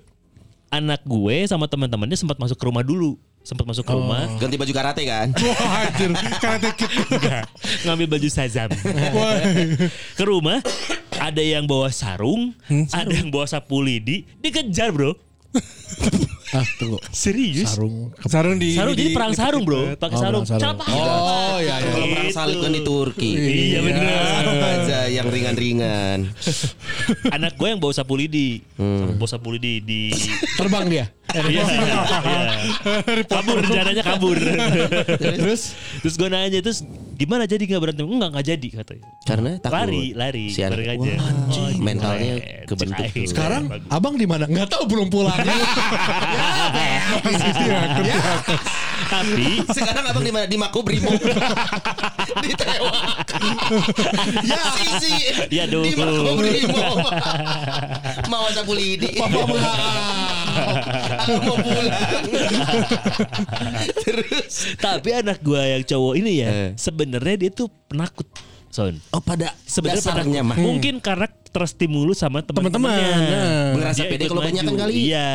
[0.74, 3.14] Anak gue sama teman-temannya sempat masuk ke rumah dulu.
[3.44, 5.30] Sempat masuk ke rumah Ganti baju karate kan?
[5.44, 6.10] Wah, anjir.
[6.42, 6.90] Karate Kid.
[7.86, 8.74] ngambil baju sazam.
[10.18, 10.66] Ke rumah
[11.22, 12.58] ada yang bawa sarung,
[12.90, 15.14] ada yang bawa sapu lidi, dikejar, Bro.
[16.54, 16.98] Ah, tunggu.
[17.10, 17.70] Serius?
[17.70, 18.10] Sarung.
[18.24, 19.94] Sarung di Sarung jadi di- perang sarung, Bro.
[19.96, 20.44] Pakai Oh, sarung.
[20.44, 20.78] perang sarung.
[20.78, 20.88] Capak.
[20.90, 21.88] Oh, iya, iya.
[21.88, 22.36] Kalau perang Gitu.
[22.36, 23.32] salib kan di Turki.
[23.34, 24.44] Iya benar.
[24.64, 26.20] aja yang ringan-ringan.
[27.36, 28.62] Anak gue yang bawa sapu lidi.
[28.78, 30.02] Bawa sapu lidi di
[30.56, 31.08] Terbang dia.
[31.34, 31.66] Iya.
[31.66, 31.98] iya.
[33.26, 34.38] kabur rencananya kabur.
[35.18, 38.06] Terus terus gue nanya terus gimana jadi nggak berantem?
[38.10, 39.06] Enggak nggak jadi katanya.
[39.24, 39.78] Karena takut.
[39.78, 40.46] Lari, lari.
[40.50, 40.84] Si anak.
[40.84, 40.98] aja.
[40.98, 41.78] Wah, anjing.
[41.78, 42.34] Oh, Mentalnya
[42.66, 43.06] kebentuk.
[43.30, 43.90] Sekarang Bagus.
[43.90, 44.46] abang di mana?
[44.50, 45.38] Nggak tahu belum pulang.
[49.14, 50.46] tapi Sekarang abang di mana?
[50.50, 51.14] Di Makobrimob.
[52.44, 53.28] di Tewak.
[54.44, 55.14] ya sisi.
[55.54, 55.86] Ya dong.
[55.86, 56.98] Di Makobrimob.
[58.32, 59.22] Mau sapu lidi.
[60.54, 61.14] Papa mau.
[61.18, 62.02] Aku mau pulang.
[63.98, 64.54] Terus.
[64.78, 66.70] tapi anak gue yang cowok ini ya Eh.
[66.76, 68.28] sebenarnya dia tuh penakut.
[68.70, 68.98] Son.
[69.14, 70.58] Oh pada Sebenarnya dasarnya mah.
[70.58, 73.30] Mungkin karena terstimulus sama Teman-teman, teman-temannya.
[73.30, 73.72] nah.
[73.78, 74.92] Berasa pede kalau banyakan kali.
[75.14, 75.30] Iya.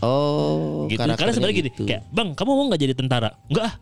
[0.00, 1.04] Oh, gitu.
[1.04, 1.84] Karena sebenarnya gini, gitu.
[1.84, 3.36] kayak bang, kamu mau nggak jadi tentara?
[3.52, 3.74] Enggak ah.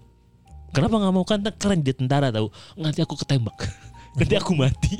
[0.74, 2.50] Kenapa nggak mau kan keren jadi tentara tahu?
[2.74, 3.54] Nanti aku ketembak.
[4.18, 4.98] Nanti aku mati.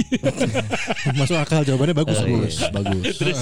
[1.19, 2.23] Masuk akal jawabannya bagus.
[2.23, 3.05] Bagus, bagus.
[3.19, 3.39] terus,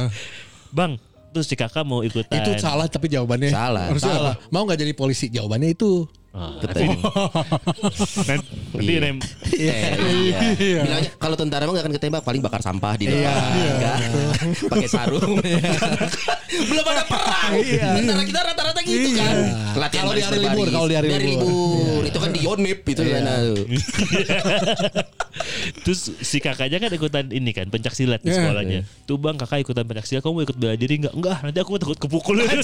[0.72, 0.96] bang,
[1.30, 2.42] terus si kakak mau ikutan.
[2.42, 3.86] Itu salah tapi jawabannya Salah.
[3.90, 4.34] Harusnya salah.
[4.50, 5.30] Mau nggak jadi polisi?
[5.30, 6.04] Jawabannya itu.
[6.30, 9.16] Ah, nanti nanti rem.
[9.50, 10.38] Eh, iya.
[10.54, 10.80] Iya.
[10.87, 13.12] Bilangnya kalau tentara mah gak akan ketembak paling bakar sampah di Iya.
[13.12, 13.42] depan.
[13.50, 13.96] Enggak.
[14.70, 15.35] Pakai sarung.
[16.50, 17.52] Belum ada perang.
[17.98, 19.37] Tentara kita rata-rata gitu kan.
[19.76, 22.02] Latihan Kalau di hari libur, kalau di hari libur.
[22.06, 23.22] Itu kan di Yonip itu kan.
[25.80, 28.38] Terus si kakaknya kan ikutan ini kan pencak silat di Iya.
[28.42, 28.80] sekolahnya.
[29.06, 31.14] Tuh bang kakak ikutan pencak silat, kamu mau ikut bela diri nggak?
[31.14, 32.59] Enggak, nanti aku takut kepukul aja.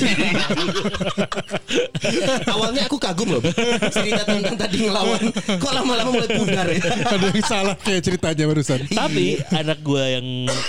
[2.47, 3.43] Awalnya aku kagum loh.
[3.91, 5.23] Cerita tentang tadi ngelawan.
[5.57, 6.81] Kok lama-lama mulai pudar ya.
[7.17, 8.81] Ada yang salah kayak ceritanya barusan.
[8.87, 10.27] Tapi anak gue yang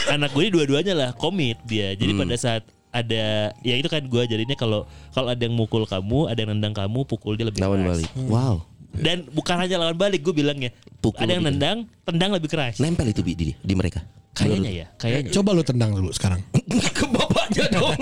[0.09, 1.91] anak gue ini dua-duanya lah komit dia.
[1.93, 2.23] Jadi Hmm.
[2.23, 6.39] pada saat ada ya itu kan gue jadinya kalau kalau ada yang mukul kamu, ada
[6.39, 7.91] yang nendang kamu, pukul dia lebih Lawan keras.
[7.93, 8.09] balik.
[8.25, 8.55] Wow.
[8.97, 10.73] Dan bukan hanya lawan balik, gue bilangnya.
[10.97, 12.81] Pukul ada yang nendang, tendang lebih keras.
[12.81, 14.01] Nempel itu di, di mereka.
[14.33, 16.41] Kayaknya ya, kayaknya Coba lu tendang dulu sekarang.
[16.97, 17.93] Ke bapaknya dong.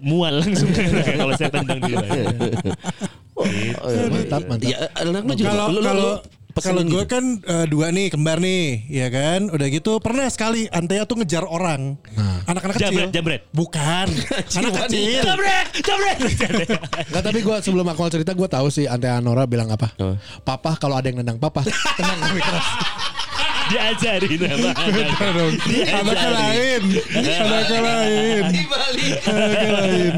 [0.00, 0.68] mual langsung
[1.20, 1.98] kalau saya tendang dia.
[3.44, 4.04] Oh, iya.
[4.08, 4.68] Mantap, mantap.
[4.68, 5.50] Ya, anak lu juga.
[5.52, 6.12] Kalau kalau
[6.60, 7.08] kalau gue gitu.
[7.08, 9.48] kan eh, dua nih kembar nih, ya kan.
[9.48, 11.96] Udah gitu pernah sekali Antea tuh ngejar orang,
[12.44, 12.92] anak-anak kecil.
[12.92, 13.42] Jambret, jambret.
[13.56, 14.06] Bukan,
[14.60, 15.22] anak kecil.
[15.24, 16.18] Jambret, jambret.
[17.08, 19.96] Enggak tapi gue sebelum aku cerita gue tahu sih Ante Anora bilang apa.
[19.96, 20.20] Apa?
[20.44, 21.64] Papa kalau ada yang nendang papa
[21.98, 22.66] tenang lebih keras.
[23.72, 25.08] Diajarin sama anak.
[25.82, 26.82] Anaknya lain,
[27.16, 28.42] anaknya lain.
[29.24, 30.12] Anaknya lain.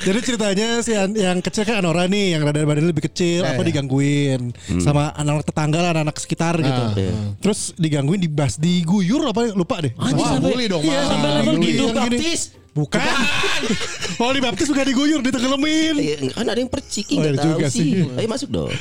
[0.00, 3.62] Jadi ceritanya si an- yang kecil kan Anora nih, yang rada badannya lebih kecil, apa
[3.62, 3.66] iya.
[3.70, 4.50] digangguin
[4.82, 6.82] sama anak-anak tetangga lah, anak-anak sekitar gitu.
[7.38, 9.92] Terus digangguin, dibas, diguyur apa lupa deh.
[9.94, 10.82] Wah, bully dong.
[10.82, 11.66] Iya, sampai level bully.
[11.70, 11.84] gitu.
[11.86, 12.18] Yang gini.
[12.18, 12.42] Baptis.
[12.70, 13.02] Bukan.
[14.12, 15.94] Kalau dibaptis suka diguyur, ditenggelamin.
[15.96, 18.04] Iya, kan ada yang percik Oh, iya tahu juga sih.
[18.04, 18.14] sih.
[18.14, 18.70] Ayo masuk dong.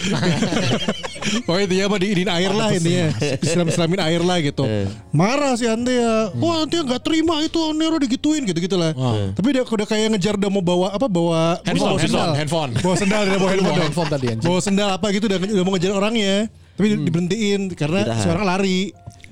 [1.45, 4.65] Oh intinya apa diinin air lah intinya Siram-siramin air lah gitu
[5.11, 8.95] Marah si Antea Wah Antea gak terima itu Nero digituin gitu-gitu lah
[9.29, 12.71] Tapi dia udah kayak ngejar udah mau bawa Apa bawa Handphone, bawa sendal handphone.
[12.75, 14.47] Bawa sendal dia bawa handphone, handphone tadi, anjing.
[14.47, 16.35] Bawa sendal apa gitu udah, udah mau ngejar orangnya
[16.73, 18.23] Tapi diberhentiin Karena Ditahan.
[18.23, 18.79] si orang lari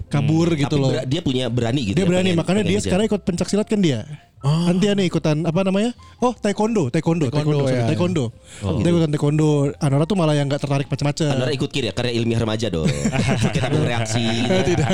[0.06, 1.96] Kabur gitu Tapi loh dia punya berani gitu.
[1.96, 2.88] Dia ya, berani pengen- makanya pengen dia ngejar.
[2.88, 4.00] sekarang ikut pencak silat kan dia.
[4.47, 5.91] Nanti nih ikutan apa namanya?
[6.17, 7.86] Oh taekwondo, taekwondo, taekwondo, Taekwondo, sorry, ya.
[7.88, 8.25] taekwondo.
[8.81, 9.49] Dia ikutan taekwondo.
[9.77, 11.29] Anora tuh malah yang nggak tertarik macam-macam.
[11.33, 12.88] Anda ikut kiri ya karya ilmiah remaja dong.
[13.53, 14.25] Kita mau reaksi.
[14.69, 14.88] Tidak,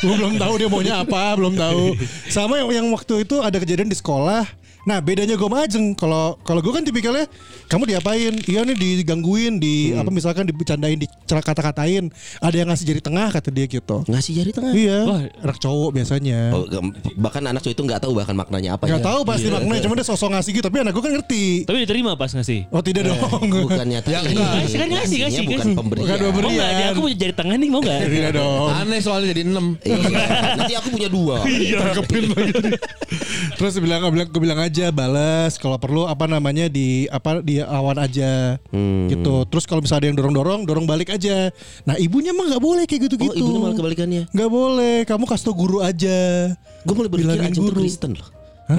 [0.00, 1.94] gue belum tahu dia maunya apa, belum tahu.
[2.28, 4.44] Sama yang, yang waktu itu ada kejadian di sekolah.
[4.90, 7.30] Nah bedanya gue sama Ajeng Kalau kalau gue kan tipikalnya
[7.70, 10.02] Kamu diapain Iya nih digangguin Di Hmm.
[10.02, 12.10] apa misalkan Dibercandain Dicerak kata-katain
[12.42, 14.74] Ada yang ngasih jari tengah Kata dia gitu Ngasih jari tengah.
[14.74, 15.22] Iya Wah.
[15.46, 16.66] Anak cowok biasanya Oh,
[17.14, 19.06] bahkan anak cowok itu nggak tahu bahkan maknanya apa Gak ya.
[19.06, 22.18] tahu pasti maknanya Cuma dia sosok ngasih gitu Tapi anak gue kan ngerti Tapi diterima
[22.18, 22.66] pas ngasih.
[22.74, 24.18] Oh tidak dong Bukannya tadi.
[24.34, 25.74] Ngasih kan ngasih, ngasih, bukan ngasih.
[25.78, 26.02] pemberian.
[26.02, 26.42] Bukan pemberian.
[26.42, 26.70] Mau nggak?
[26.74, 27.98] Dia aku punya jari tengah nih mau nggak?
[28.02, 29.66] Tidak dong Aneh soalnya jadi enam.
[29.80, 29.96] Iya,
[30.58, 31.36] nanti aku punya dua.
[31.46, 32.02] Lagi
[33.58, 38.00] Terus bilang bilang, gue bilang aja balas kalau perlu apa namanya di apa di awan
[38.00, 38.56] aja
[39.12, 39.44] gitu.
[39.52, 41.52] Terus kalau misalnya ada yang dorong-dorong, dorong balik aja.
[41.84, 43.36] Nah ibunya mah nggak boleh kayak Oh, gitu-gitu.
[43.36, 44.22] ibunya malah kebalikannya.
[44.32, 44.96] Nggak boleh.
[45.04, 46.18] Kamu kasih tau guru aja.
[46.88, 47.84] Gue mulai berpikir tuh guru.
[47.84, 48.28] Kristen loh.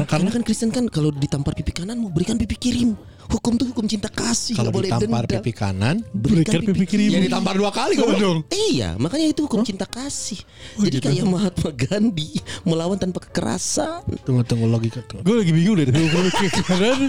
[0.09, 2.97] Karena kan Kristen kan kalau ditampar pipi kanan mau berikan pipi kirim.
[3.27, 4.55] Hukum tuh hukum cinta kasih.
[4.55, 5.39] Kalau boleh ditampar denda.
[5.39, 7.05] pipi kanan, Berikan pipi kiri.
[7.07, 8.17] ya ditampar dua kali Oh, kok.
[8.17, 8.39] dong.
[8.49, 10.41] Iya, makanya itu hukum cinta kasih.
[10.77, 14.03] Jadi kayak Mahatma Gandhi melawan tanpa kekerasan.
[14.23, 15.21] Tunggu tunggu logika tuh.
[15.21, 15.85] Gue lagi bingung deh.
[15.87, 17.07] Ke kanan,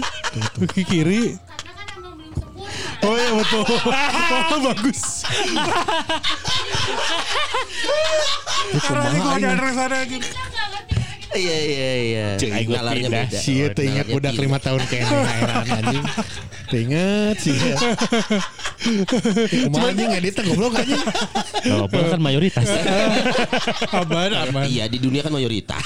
[0.69, 1.35] ke kiri.
[3.03, 3.63] Oh iya betul.
[3.67, 5.27] Oh bagus.
[8.73, 10.17] Karena gue ada sana aja.
[11.33, 12.27] Iya iya iya.
[12.37, 13.25] Cek, aing pindah.
[13.25, 13.39] beda.
[13.39, 16.03] Sih itu ingat lima tahun kayaknya heran anjing.
[16.73, 17.57] Ingat sih.
[19.63, 21.01] Cuma anjing edit goblok anjing.
[21.63, 22.67] Kalau Paul kan mayoritas.
[23.99, 24.65] Aman aman.
[24.65, 25.85] Iya di dunia kan mayoritas.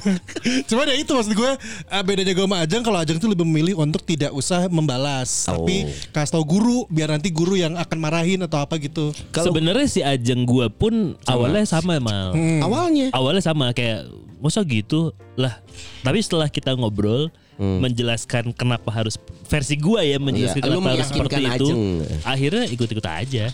[0.68, 1.50] Cuma ya itu maksud gue
[1.86, 5.62] eh, bedanya gue sama Ajeng kalau Ajeng tuh lebih memilih untuk tidak usah membalas, Oh.
[5.62, 9.12] tapi kasih tau guru biar nanti guru yang akan marahin atau apa gitu.
[9.30, 12.32] Kalau- Sebenarnya si Ajeng gua pun awalnya sama mal.
[12.60, 13.12] Awalnya.
[13.12, 14.08] Awalnya sama kayak
[14.44, 15.64] masa gitu lah.
[16.04, 19.14] Tapi setelah kita ngobrol menjelaskan kenapa harus
[19.46, 21.66] versi gua ya menjelaskan Iya, lu kenapa harus seperti itu.
[21.70, 21.82] Ajeng.
[22.26, 23.44] Akhirnya ikut-ikut aja.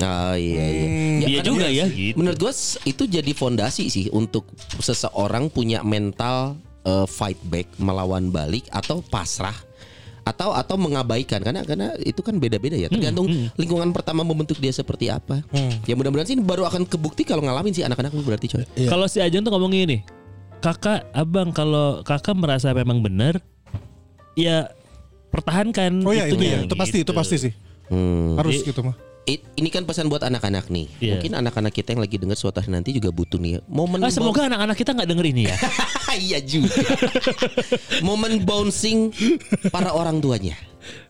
[0.00, 0.86] Oh iya iya.
[1.20, 2.16] Iya karena juga ya gitu.
[2.16, 2.52] Menurut gue
[2.88, 4.48] itu jadi fondasi sih untuk
[4.80, 6.56] seseorang punya mental
[6.88, 9.54] eh, fight back, melawan balik atau pasrah
[10.20, 15.10] atau atau mengabaikan karena karena itu kan beda-beda ya tergantung lingkungan pertama membentuk dia seperti
[15.10, 15.42] apa.
[15.84, 18.64] Ya mudah-mudahan sih baru akan kebukti kalau ngalamin sih anak-anak berarti coy.
[18.78, 18.88] Iya.
[18.88, 20.00] Kalau si Ajeng tuh ngomong gini,
[20.60, 23.40] kakak, abang kalau kakak merasa memang benar,
[24.36, 24.68] ya
[25.32, 26.04] pertahankan.
[26.04, 27.12] Oh iya itu itunya, ya, itu pasti itu gitu.
[27.16, 27.52] pasti sih.
[27.90, 28.38] Hmm.
[28.38, 28.96] Harus I- gitu mah.
[29.28, 30.86] I- ini kan pesan buat anak-anak nih.
[30.98, 31.12] Iya.
[31.18, 33.60] Mungkin anak-anak kita yang lagi dengar suatu hari nanti juga butuh nih ya.
[33.68, 34.00] momen.
[34.00, 35.56] Ah, semoga anak-anak kita nggak denger ini ya.
[36.30, 36.72] iya juga.
[38.06, 39.12] momen bouncing
[39.68, 40.56] para orang tuanya.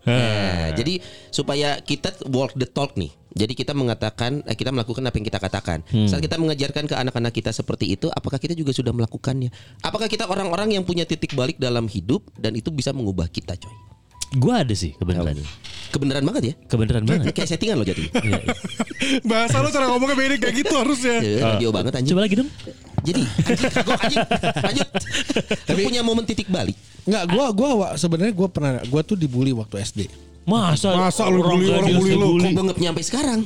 [0.06, 0.98] Nah, jadi
[1.30, 3.12] supaya kita walk the talk nih.
[3.30, 5.86] Jadi kita mengatakan, eh, kita melakukan apa yang kita katakan.
[6.10, 9.54] Saat kita mengajarkan ke anak-anak kita seperti itu, apakah kita juga sudah melakukannya?
[9.86, 13.89] Apakah kita orang-orang yang punya titik balik dalam hidup dan itu bisa mengubah kita, coy?
[14.38, 15.42] Gua ada sih kebenaran.
[15.90, 16.54] Kebenaran banget ya?
[16.70, 17.34] Kebenaran banget.
[17.34, 18.06] Kayak settingan loh jadi.
[18.14, 18.54] Iya, iya.
[19.30, 21.18] Bahasa lo cara ngomongnya beda kayak gitu harusnya.
[21.18, 22.14] Ya, radio banget anjing.
[22.14, 22.50] Coba lagi dong.
[23.00, 24.22] Jadi, anjing, kagok, anjing.
[24.54, 24.88] lanjut.
[25.68, 26.78] Tapi punya momen titik balik.
[27.10, 30.06] Enggak, gua gua sebenarnya gua pernah gua tuh dibully waktu SD.
[30.46, 32.38] Masa, Masa lu bully orang bully lu?
[32.38, 33.42] Kok bengep nyampe sekarang?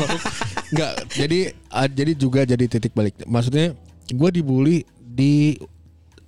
[0.72, 3.20] Enggak, jadi ah, jadi juga jadi titik balik.
[3.28, 3.76] Maksudnya
[4.16, 5.60] gua dibully di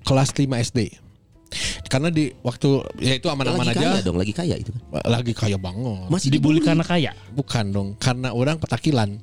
[0.05, 1.08] kelas 5 SD.
[1.89, 2.69] Karena di waktu
[3.01, 4.05] ya itu aman-aman lagi kaya aja.
[4.05, 4.83] dong, lagi kaya itu kan.
[5.09, 6.09] Lagi kaya banget.
[6.13, 7.13] Masih Dibully karena kaya.
[7.33, 9.17] Bukan dong, karena orang petakilan.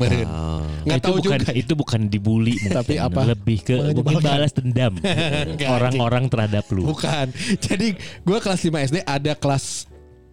[0.00, 0.24] Meren.
[0.32, 0.64] Ah.
[0.88, 1.52] Nggak itu tahu bukan juga.
[1.52, 2.76] itu bukan dibully mungkin.
[2.80, 3.20] Tapi apa?
[3.36, 4.96] Lebih ke mungkin balas dendam
[5.76, 6.88] orang-orang terhadap lu.
[6.88, 7.28] Bukan.
[7.60, 9.84] Jadi gua kelas 5 SD ada kelas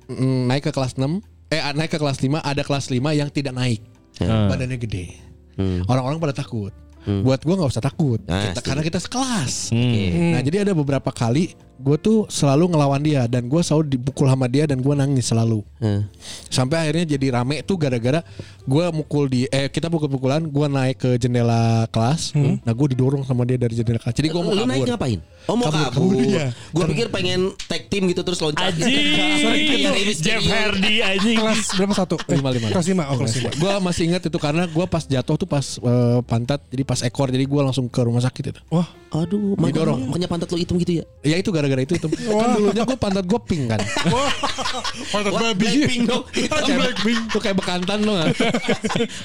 [0.07, 1.03] mm, naik ke kelas 6
[1.51, 3.83] eh naik ke kelas 5 ada kelas 5 yang tidak naik.
[4.23, 4.47] Hmm.
[4.47, 5.19] Badannya gede.
[5.59, 5.83] Hmm.
[5.91, 6.71] Orang-orang pada takut.
[7.07, 8.19] Buat gua nggak usah takut.
[8.27, 9.71] Ah, Kita- karena kita sekelas.
[9.71, 10.35] Hmm.
[10.35, 14.49] Nah jadi ada beberapa kali gue tuh selalu ngelawan dia dan gue selalu dipukul sama
[14.49, 15.61] dia dan gue nangis selalu.
[15.77, 16.01] Eh.
[16.49, 18.25] Sampai akhirnya jadi rame tuh gara-gara
[18.65, 22.33] gue mukul di eh kita pukul-pukulan gue naik ke jendela kelas.
[22.35, 24.15] Nah gue didorong sama dia dari jendela kelas.
[24.15, 24.89] Jadi gue mau Lu naik kabur.
[24.89, 25.19] ngapain?
[25.47, 26.11] Oh mau Kabur, kabur.
[26.19, 26.51] iya.
[26.75, 28.67] Gua pikir pengen tag team gitu terus loncat.
[28.67, 28.83] Anjing.
[29.67, 30.51] Kayak Rey Jeff Mysterio.
[30.51, 31.37] Hardy anjing.
[31.39, 32.15] Kelas berapa satu?
[32.19, 32.67] Eh, Lima, lima.
[32.67, 33.03] Kelas lima.
[33.07, 33.49] Oh kelas lima.
[33.55, 37.31] Gue masih ingat itu karena gue pas jatuh tuh pas eh, pantat jadi pas ekor
[37.31, 38.61] jadi gue langsung ke rumah sakit itu.
[38.67, 40.03] Wah Aduh, Didorong.
[40.03, 41.03] makanya, makanya pantat lu hitam gitu ya.
[41.23, 42.11] Ya itu gara-gara itu itu.
[42.11, 43.79] kan dulunya gue pantat gue pink kan.
[45.15, 45.63] pantat Wah, babi.
[45.63, 46.23] Blackpink dong.
[46.75, 48.19] Blackpink tuh kayak bekantan loh.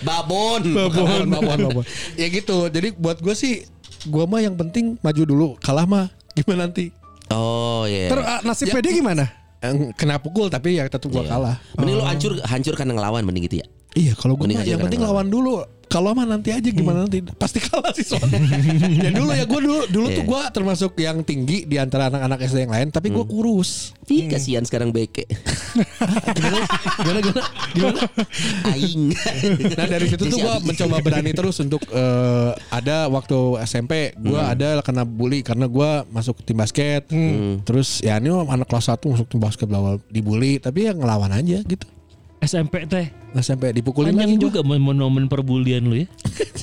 [0.02, 0.62] Babon.
[0.70, 1.84] babon, babon, babon.
[2.14, 2.70] Ya gitu.
[2.70, 3.66] Jadi buat gue sih,
[4.04, 5.48] gue mah yang penting maju dulu.
[5.58, 6.90] Kalah mah gimana nanti?
[7.28, 8.08] Oh iya.
[8.08, 8.74] Terus ah, nasib Ya.
[8.74, 9.24] PD gimana?
[9.94, 11.30] Kena pukul tapi ya tetap gue Iya.
[11.30, 11.56] kalah.
[11.76, 13.66] Mending lu hancur hancur karena ngelawan mending gitu ya.
[13.92, 15.28] Iya kalau Mending mah yang penting ngelawan.
[15.28, 15.54] lawan dulu.
[15.92, 18.40] Kalau mah nanti aja gimana nanti pasti kalah sih soalnya.
[19.04, 20.30] ya dulu ya gue dulu dulu tuh Iya.
[20.32, 23.92] gue termasuk yang tinggi di antara anak-anak SD yang lain, tapi gue kurus.
[24.08, 25.24] Ih kasihan sekarang beke.
[26.36, 26.64] Gimana
[27.00, 27.20] gimana
[27.72, 28.00] gimana?
[28.72, 29.12] Aing.
[29.72, 34.80] Nah dari situ tuh gue mencoba berani terus untuk eh, ada waktu SMP gue ada
[34.80, 37.04] kena bully karena gue masuk tim basket.
[37.64, 41.60] Terus ya ini anak kelas 1 masuk tim basket awal dibully tapi ya ngelawan aja
[41.64, 41.84] gitu.
[42.42, 43.06] SMP teh.
[43.38, 46.06] Sampai dipukulin Panjang lagi juga momen-momen perbulian lu ya.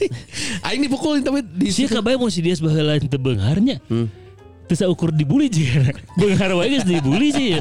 [0.68, 3.80] Aing dipukulin tapi di Sia kabayang mau si dia sebaheula teu beungharnya.
[4.70, 5.90] Terus ukur dibully aja.
[6.20, 7.56] Beunghar wae geus dibully sih.
[7.56, 7.60] ya.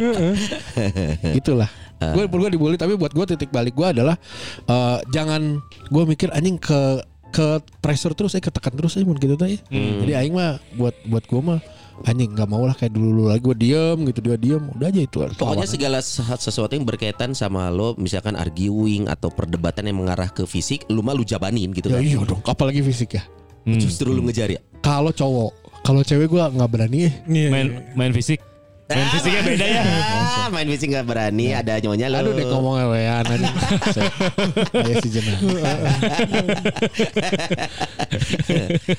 [1.38, 1.70] gitulah.
[1.98, 4.18] Gue gue dibully tapi buat gue titik balik gue adalah
[4.66, 9.38] eh, jangan gue mikir anjing ke ke pressure terus eh ketekan terus eh mun gitu
[9.38, 9.62] teh.
[9.70, 11.60] Jadi aing mah buat buat gue mah
[12.04, 15.00] anjing nggak mau lah kayak dulu dulu lagi gue diem gitu dia diem udah aja
[15.00, 15.18] itu.
[15.34, 15.70] Pokoknya lawan.
[15.70, 20.86] segala se- sesuatu yang berkaitan sama lo misalkan arguing atau perdebatan yang mengarah ke fisik,
[20.88, 22.04] lu mah lu jabanin gitu ya kan.
[22.04, 23.22] iya dong apalagi fisik ya.
[23.68, 24.60] Justru lu ngejar ya.
[24.80, 25.52] Kalau cowok
[25.84, 27.14] kalau cewek gue nggak berani eh.
[27.28, 27.48] Iya.
[27.52, 28.40] Main main fisik.
[28.88, 29.82] Main fisiknya beda ya.
[29.84, 32.16] Ah, main fisik gak berani, ada nyonya lo.
[32.18, 33.54] Aduh deh ngomongnya wean anjing.
[33.92, 34.08] Saya
[35.04, 35.36] si jenah.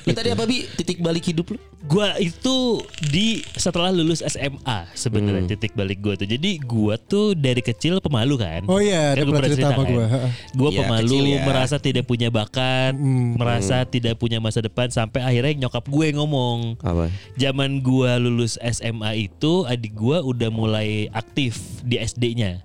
[0.06, 0.62] Lu tadi apa bi?
[0.70, 1.58] Titik balik hidup lu?
[1.82, 6.28] Gua itu di setelah lulus SMA sebenarnya titik balik gua tuh.
[6.28, 8.62] Jadi gua tuh dari kecil pemalu kan.
[8.70, 9.90] Oh iya, Kan dia gua pernah cerita sama kan.
[9.90, 10.06] gua.
[10.54, 11.42] Gua Iya, pemalu, kecil ya.
[11.42, 12.94] merasa tidak punya bakat,
[13.34, 16.78] merasa tidak punya masa depan sampai akhirnya nyokap gue ngomong.
[16.78, 17.10] Apa?
[17.34, 22.60] Zaman gua lulus SMA itu adik gua udah mulai aktif di SD-nya.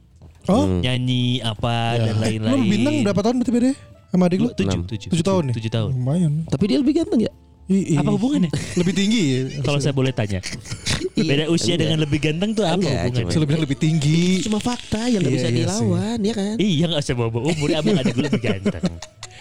[0.46, 2.54] Oh, Nyanyi apa dan lain-lain.
[2.54, 3.72] lu bintang berapa tahun berarti beda
[4.12, 4.50] sama adik lu?
[4.52, 5.56] Tujuh, tujuh, Tujuh tahun nih?
[5.58, 5.92] Tujuh tahun.
[5.96, 6.32] Lumayan.
[6.46, 7.32] Tapi dia lebih ganteng ya?
[7.66, 8.54] I- i- Apa hubungannya?
[8.80, 9.40] Lebih tinggi ya.
[9.66, 10.38] Kalau saya boleh tanya.
[11.18, 11.80] Beda usia Enggak.
[11.82, 13.26] dengan lebih ganteng tuh apa Enggak, hubungannya?
[13.26, 14.24] Saya lebih bilang lebih tinggi.
[14.46, 16.56] Cuma fakta yang gak Iya, bisa iya dilawan, ya kan?
[16.62, 18.84] Iya gak usah bawa-bawa umur Abang adik gue lebih ganteng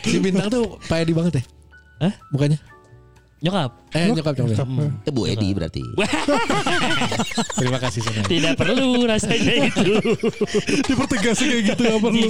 [0.00, 1.42] Si bintang tuh Pak Edi banget ya?
[2.00, 2.12] Hah?
[2.30, 2.56] Mukanya?
[3.44, 4.66] Nyokap Eh nyokap nyokap.
[5.04, 5.84] Eh, Bu Edi berarti.
[7.60, 8.24] Terima kasih Sonan.
[8.24, 10.00] Tidak perlu rasanya itu
[10.88, 12.28] Dipertegas kayak gitu apa lu?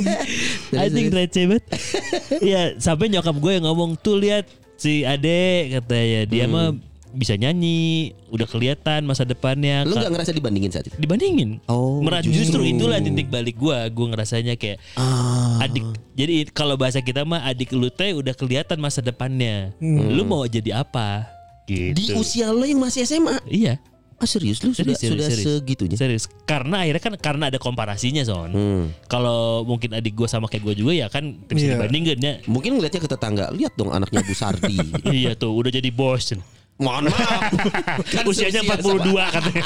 [0.74, 1.64] Anjing receh banget
[2.52, 6.74] Ya sampai nyokap gue yang ngomong Tuh lihat si Ade katanya Dia mah
[7.14, 10.96] bisa nyanyi Udah kelihatan masa depannya Lu Ka- gak ngerasa dibandingin saat itu?
[10.96, 15.58] Dibandingin Oh, Merasa justru itulah titik balik gue Gue ngerasanya kayak Ah.
[15.60, 20.44] adik jadi kalau bahasa kita mah adik lu teh udah kelihatan masa depannya lu mau
[20.44, 21.26] jadi apa
[21.64, 23.38] gitu Di usia lo yang masih SMA?
[23.44, 23.78] iya
[24.14, 25.46] Ah serius lu sudah, Serius, serius, sudah serius.
[25.58, 25.96] segitunya?
[25.96, 28.84] serius karena akhirnya kan karena ada komparasinya son Hmm.
[29.04, 31.74] kalau mungkin adik gue sama kayak gue juga ya kan bisa Iya.
[31.76, 34.78] dibandingkan ya Mungkin ngeliatnya ke tetangga, lihat dong anaknya Bu Sardi.
[35.12, 36.30] iya tuh udah jadi bos
[36.74, 37.42] Mohon maaf.
[38.14, 39.62] Kan usianya seusia 42 sama- katanya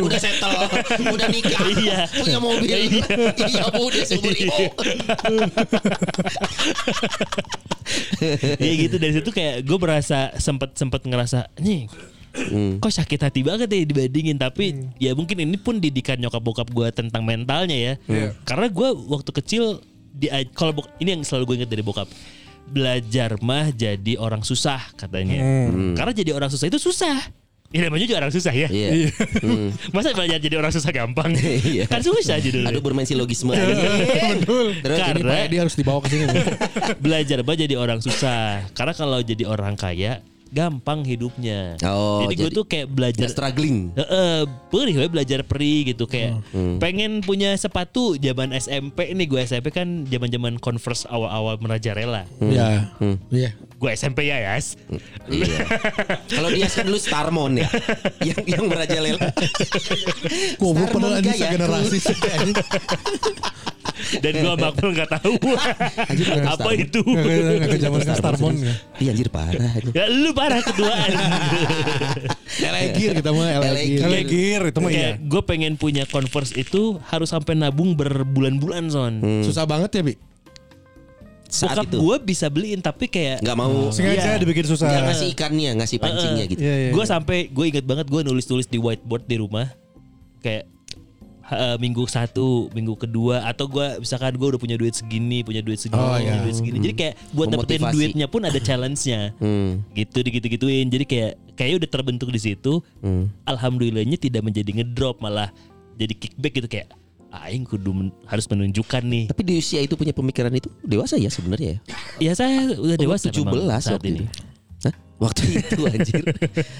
[0.08, 0.56] udah settle,
[1.12, 1.98] udah nikah, Iya.
[2.08, 2.72] punya mobil.
[3.36, 4.32] iya Bu, dia seumur.
[8.56, 11.88] Iya gitu dari situ kayak gue merasa sempet sempet ngerasa nih
[12.32, 12.80] Hmm.
[12.80, 16.88] kok sakit hati banget ya dibandingin tapi ya mungkin ini pun didikan nyokap bokap gue
[16.88, 17.92] tentang mentalnya ya
[18.48, 22.08] karena gue waktu kecil di kalau ini yang selalu gue ingat dari bokap
[22.68, 25.38] belajar mah jadi orang susah katanya
[25.96, 27.18] karena jadi orang susah itu susah
[27.72, 28.68] Ya namanya juga orang susah ya.
[28.68, 29.08] Iya.
[29.96, 31.32] Masa belajar jadi orang susah gampang?
[31.64, 31.88] Iya.
[31.88, 32.68] kan susah judulnya.
[32.68, 33.64] Aduh bermain silogisme aja.
[34.36, 34.76] Betul.
[34.84, 36.28] Terus Karena- ini Pak Edi harus dibawa ke sini.
[37.00, 38.68] belajar bah jadi orang susah.
[38.76, 40.20] Karena kalau jadi orang kaya
[40.52, 41.80] gampang hidupnya.
[41.82, 43.88] Oh, jadi gue jadi tuh kayak belajar struggling.
[43.96, 46.76] Heeh, perih we belajar perih gitu kayak Hmm.
[46.76, 52.28] pengen punya sepatu zaman SMP nih gue SMP kan zaman-zaman Converse awal-awal merajalela.
[52.38, 52.92] Iya.
[53.32, 53.50] Iya.
[53.82, 54.78] Gue SMP ya, Yas.
[55.26, 55.66] Iya.
[56.30, 57.66] Kalau dia kan dulu Starmon ya.
[58.30, 59.34] yang yang merajalela.
[60.62, 61.50] Starmon padahal anjing gaya.
[61.50, 62.14] segenerasi sih.
[64.22, 65.34] Dan gue Makmul nggak tahu
[66.46, 67.02] apa itu.
[67.02, 68.74] Ke zaman Starmon ya.
[69.02, 69.74] Iya anjir parah.
[69.90, 71.10] Ya lu parah keduaan.
[73.02, 73.98] Gear kita mah Gear.
[73.98, 75.18] Kalau gear itu mah iya.
[75.18, 79.42] Kayak gue pengen punya Converse itu harus sampai nabung berbulan-bulan son.
[79.42, 80.14] Susah banget ya, Bi.
[81.52, 84.40] Saat Bokap itu gue bisa beliin tapi kayak nggak mau Sengaja Iya.
[84.40, 84.88] dibikin susah.
[84.88, 86.60] nggak ngasih ikannya, ngasih pancingnya gitu.
[86.60, 86.90] Iya, iya.
[86.90, 89.68] gue sampai gue inget banget gue nulis-tulis di whiteboard di rumah
[90.40, 90.64] kayak
[91.44, 95.76] eh, minggu satu, minggu kedua atau gue misalkan gue udah punya duit segini, punya duit
[95.76, 96.40] segini, Oh, punya iya.
[96.40, 96.78] duit segini.
[96.80, 97.94] Jadi kayak buat dapetin Memotivasi.
[97.94, 99.20] duitnya pun ada challenge-nya.
[99.36, 99.84] Hmm.
[99.92, 100.88] Gitu digitu-gituin.
[100.88, 102.80] Jadi kayak kayaknya udah terbentuk di situ.
[102.98, 103.28] Hmm.
[103.44, 105.52] Alhamdulillahnya tidak menjadi ngedrop malah
[105.92, 106.88] jadi kickback gitu kayak
[107.34, 109.24] aing kudu men- harus menunjukkan nih.
[109.26, 111.78] Tapi di usia itu punya pemikiran itu dewasa ya sebenarnya ya.
[112.20, 114.20] Ya saya udah Oh, dewasa 17 memang saat waktu ini.
[114.20, 114.51] itu.
[114.82, 114.94] Hah?
[115.22, 116.22] Waktu itu anjir.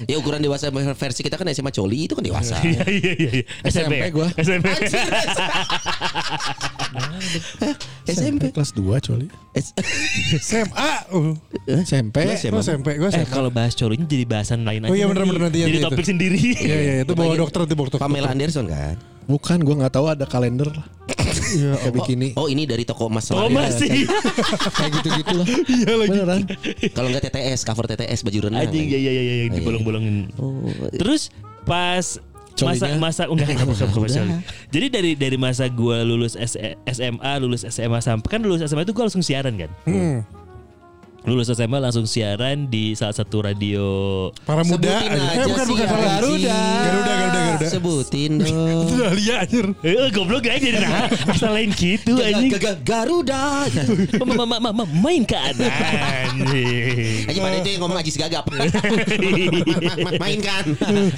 [0.03, 2.59] ya ukuran dewasa versi kita kan SMA coli itu kan dewasa.
[2.59, 3.31] Iya iya iya.
[3.39, 3.43] iya.
[3.63, 4.07] SMP ya?
[4.11, 4.27] gua.
[4.35, 4.67] SMP.
[4.67, 4.99] Anjir.
[8.03, 8.43] SMP.
[8.51, 9.27] kelas 2 coli.
[9.55, 9.71] S-
[10.43, 10.91] SMA.
[11.15, 11.33] Uh,
[11.87, 12.27] SMP.
[12.51, 13.31] oh, SMP gue Eh SMA.
[13.31, 14.91] kalau bahas coli ini jadi bahasan lain aja.
[14.91, 15.13] Oh iya, nanti.
[15.15, 16.39] bener-bener nanti Jadi topik sendiri.
[16.63, 18.03] Iya iya itu bawa dokter itu bawa dokter.
[18.03, 18.99] Pamela Anderson kan?
[19.23, 20.83] Bukan gue nggak tahu ada kalender lah.
[21.53, 21.71] Iya.
[21.77, 22.27] Kayak bikini.
[22.33, 24.09] Oh ini dari toko emas Oh masih.
[24.77, 25.47] Kayak gitu-gitu lah.
[25.47, 26.09] Iya lagi.
[26.13, 26.41] Beneran.
[26.91, 28.65] Kalau nggak TTS, cover TTS baju renang.
[28.65, 29.55] Anjing ya ya ya ya yang Oh, iya.
[29.55, 30.15] dibolong-bolongin.
[30.35, 31.29] Oh, Terus
[31.63, 32.05] pas
[32.53, 33.01] masa Colinya?
[33.01, 34.13] masa enggak enggak bukan bukan Udah.
[34.19, 34.33] coli.
[34.69, 36.37] Jadi dari dari masa gua lulus
[36.85, 39.71] SMA, lulus SMA sampai kan lulus SMA itu gua langsung siaran kan.
[39.85, 40.21] Hmm.
[41.23, 43.83] Lulus SMA langsung siaran di salah satu radio
[44.43, 44.75] Para muda.
[44.75, 45.23] Sebutin aja.
[45.23, 46.03] aja Eh bukan bukan salah.
[46.19, 46.59] Garuda.
[46.59, 47.67] Garuda Garuda Garuda.
[47.71, 48.83] Sebutin dong.
[48.83, 49.65] Itu Dahlia anjir.
[49.79, 52.51] Eh goblok gak jadi nah asal lain gitu anjing.
[52.51, 53.43] Gagal Garuda.
[54.19, 56.43] Ma- ma- ma- ma- ma- main keadaan.
[56.43, 57.23] Anjing.
[57.23, 58.43] Aja pada itu yang ngomong Ajis Gagap.
[58.51, 60.63] Ma- ma- ma- Main kan.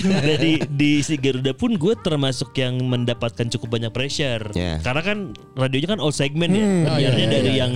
[0.05, 4.53] Nah, di di si Garuda pun gue termasuk yang mendapatkan cukup banyak pressure.
[4.53, 4.77] Ya.
[4.85, 5.17] Karena kan
[5.57, 6.61] radionya kan all segment ya.
[6.61, 7.61] Oh, Penyiarnya iya, iya, dari iya.
[7.65, 7.73] yang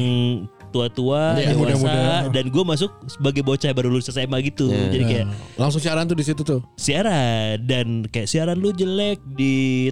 [0.70, 2.05] tua-tua, Iya, dewasa, muda-muda.
[2.30, 4.67] dan gue masuk sebagai bocah baru lulus SMA gitu.
[4.67, 4.89] Ya.
[4.89, 6.61] Jadi kayak Langsung siaran tuh di situ tuh.
[6.74, 9.89] siaran dan kayak siaran lu jelek di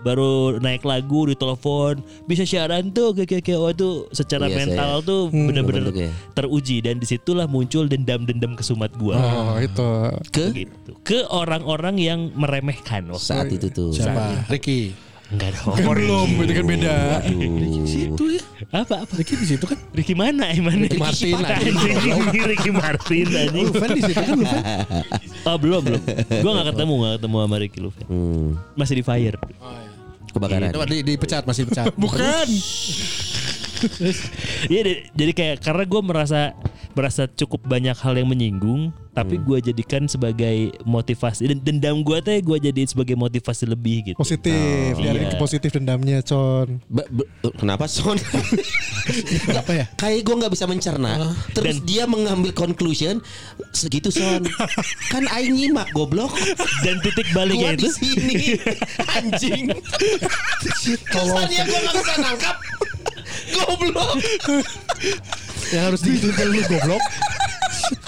[0.00, 1.94] baru naik lagu di telepon
[2.26, 6.10] bisa siaran tuh kayak kayak kayak waduh secara Iya, mental saya- tuh bener-bener Bentuknya.
[6.34, 9.90] teruji dan di situlah muncul dendam-dendam kesumat gua Oh itu.
[10.28, 13.94] Ke gitu ke orang-orang yang meremehkan waktu saat itu tuh.
[13.94, 14.50] Siapa?
[14.50, 14.90] Ricky.
[15.32, 16.96] Enggak dong Kan belum itu kan beda.
[17.82, 18.42] Situ ya.
[18.72, 19.78] apa apa Ricky di situ kan.
[19.90, 24.44] Ricky mana emang Ricky Martin, anjing Ricky Martin anjing Lu fan di situ kan lu
[24.44, 24.62] fan.
[25.44, 26.00] oh belum belum
[26.40, 29.36] gua nggak ketemu nggak ketemu sama Ricky Lufen Hmm, masih di fire
[30.32, 30.72] kebakaran.
[30.72, 31.92] Coba di, dipecat masih pecat.
[32.02, 32.48] Bukan.
[34.70, 34.80] Iya
[35.10, 36.40] jadi kayak karena gue merasa
[36.92, 39.44] merasa cukup banyak hal yang menyinggung, tapi Hmm.
[39.44, 44.16] gue jadikan sebagai motivasi dan dendam gue teh gue jadiin sebagai motivasi lebih gitu.
[44.16, 44.92] Positif.
[44.94, 45.30] Nyari Iya.
[45.30, 46.80] ke positif dendamnya con.
[46.86, 48.16] Ba- ba- kenapa Son?
[49.60, 49.84] Apa ya?
[49.94, 51.12] Kayak gue nggak bisa mencerna.
[51.50, 53.20] Terus Dan- dia mengambil conclusion
[53.70, 54.44] segitu Son.
[55.08, 56.32] kan Aing nyimak goblok.
[56.80, 58.36] Dan titik baliknya di itu sini
[59.16, 59.64] anjing.
[61.04, 62.56] Kesannya gue nggak bisa nangkap.
[63.52, 64.12] Goblok.
[65.72, 67.02] Yang harus digituin lu goblok.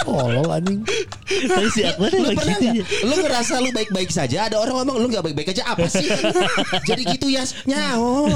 [0.04, 0.80] Tolol anjing.
[1.24, 2.76] tapi si Akbar Lu pernah gitu nggak?
[2.78, 2.84] ya.
[3.04, 6.04] Lu ngerasa lu baik-baik saja Ada orang ngomong lu gak baik-baik aja Apa sih
[6.84, 8.28] Jadi gitu ya Nyaho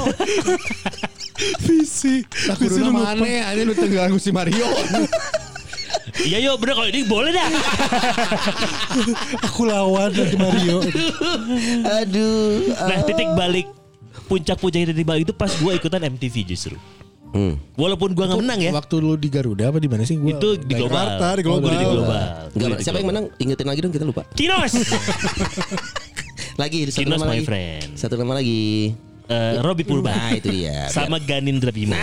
[1.63, 2.25] Visi.
[2.49, 4.67] Lah kudu mana anjing lu tenggelam si Mario.
[6.19, 7.47] Iya yo bener kalau ini boleh dah.
[9.47, 10.83] Aku lawan nanti Mario.
[12.03, 13.67] Aduh Nah titik balik
[14.27, 16.75] puncak-puncaknya titik balik itu pas gue ikutan MTV justru.
[17.29, 17.61] Hmm.
[17.77, 18.71] Walaupun gue nggak menang ya.
[18.73, 20.17] Waktu lu di Garuda apa di mana sih?
[20.17, 20.97] Gua Itu di global.
[20.97, 21.69] Jakarta, di global.
[21.69, 22.23] Oh, di global.
[22.57, 23.25] Enggak, siapa yang menang?
[23.37, 24.23] Ingetin lagi dong kita lupa.
[24.33, 24.73] Kinos.
[26.59, 27.47] Lagi satu Kinos nama my lagi.
[27.47, 27.87] friend.
[27.95, 28.91] Satu nama lagi.
[29.29, 30.09] Eh, Robby Purba.
[30.09, 30.89] Nah, itu dia.
[30.95, 31.93] sama Ganindra Bimo.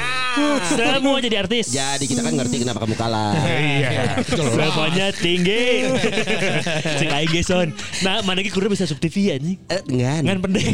[0.70, 1.74] Semua jadi artis.
[1.74, 3.34] Jadi kita kan ngerti kenapa kamu kalah.
[3.42, 4.22] Iya.
[4.30, 5.90] Semuanya tinggi.
[7.02, 7.74] Cek aing son.
[8.06, 9.58] Nah, mana ge kudu bisa sub TV anjing.
[9.66, 10.22] Eh, ngan.
[10.22, 10.66] Ngan pendek.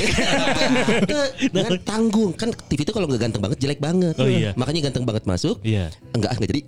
[1.56, 4.14] Ngan tanggung kan TV itu kalau nggak ganteng banget jelek banget.
[4.20, 4.52] Oh, iya.
[4.52, 5.56] Makanya ganteng banget masuk.
[5.64, 5.88] Iya.
[6.12, 6.60] Enggak, enggak jadi.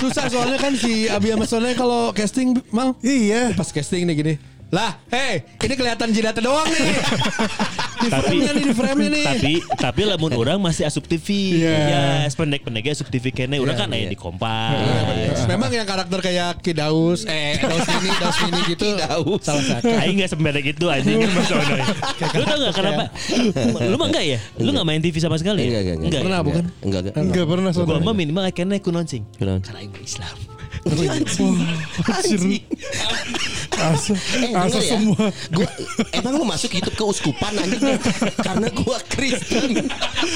[0.00, 3.52] Susah soalnya kan si Abi sama Sonnya kalau casting mal Iya.
[3.52, 4.34] pas casting nih gini.
[4.70, 6.78] Lah, hei, ini kelihatan jidatnya doang nih.
[8.02, 9.24] di Tapi- frame-nya nih, di frame-nya nih.
[9.26, 11.58] tapi tapi lamun orang masih asup TV.
[11.58, 11.74] Iya.
[11.74, 13.58] Ya, pendek-pendeknya asup TV kene.
[13.58, 15.42] Urang kan aya di kompas.
[15.50, 18.86] Memang yang karakter kayak Kidaus, eh Daus ini, Daus ini gitu.
[18.94, 19.42] Daus.
[19.42, 19.90] Salah satu.
[19.90, 21.74] Aing gak sependek itu anjing kan Mas Ono.
[22.30, 23.04] Lu tau gak kenapa?
[23.90, 24.38] Lu mah enggak ya?
[24.54, 25.66] Lu gak main TV sama sekali?
[25.66, 26.14] Enggak, enggak, enggak.
[26.14, 26.22] ya?
[26.22, 26.64] Pernah, bukan?
[26.86, 27.14] Enggak, enggak.
[27.18, 29.26] Enggak pernah Gua mah minimal kene kunoncing.
[29.34, 30.36] Karena aing Islam.
[32.06, 32.62] Anjing.
[33.80, 34.90] Asa, Eh, asa ya.
[34.92, 35.32] semua.
[35.48, 35.68] Gua,
[36.12, 37.96] emang lu masuk YouTube ke uskupan anjing
[38.38, 39.88] karena gua Kristen.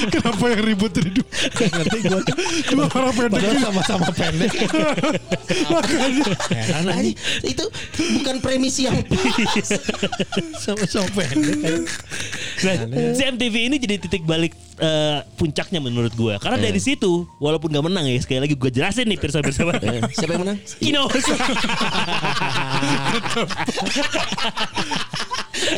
[0.09, 1.27] Kenapa yang ribut hidup?
[1.53, 2.21] Ngerti gue.
[2.67, 4.51] Dua orang pendek sama-sama pendek.
[5.69, 6.25] Makanya.
[6.49, 7.65] Heran Anjing, itu
[8.17, 9.69] bukan premisi yang pas.
[10.57, 11.85] Sama-sama pendek.
[12.65, 12.75] Nah,
[13.13, 16.37] si MTV ini jadi titik balik eh, puncaknya menurut gua.
[16.37, 19.63] Karena dari situ, walaupun gak menang ya, sekali lagi gua jelasin nih pirsa-pirsa.
[19.85, 20.57] Eh, Siapa yang menang?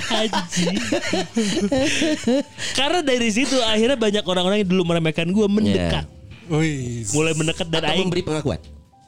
[0.10, 0.76] Anjing.
[2.74, 6.06] Karena dari situ akhirnya banyak orang-orang yang dulu meremehkan gua mendekat.
[6.48, 7.04] Wih.
[7.12, 8.60] Mulai mendekat dan Atau aing memberi pengakuan?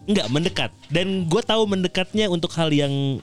[0.09, 0.69] enggak mendekat.
[0.89, 3.21] Dan gue tahu mendekatnya untuk hal yang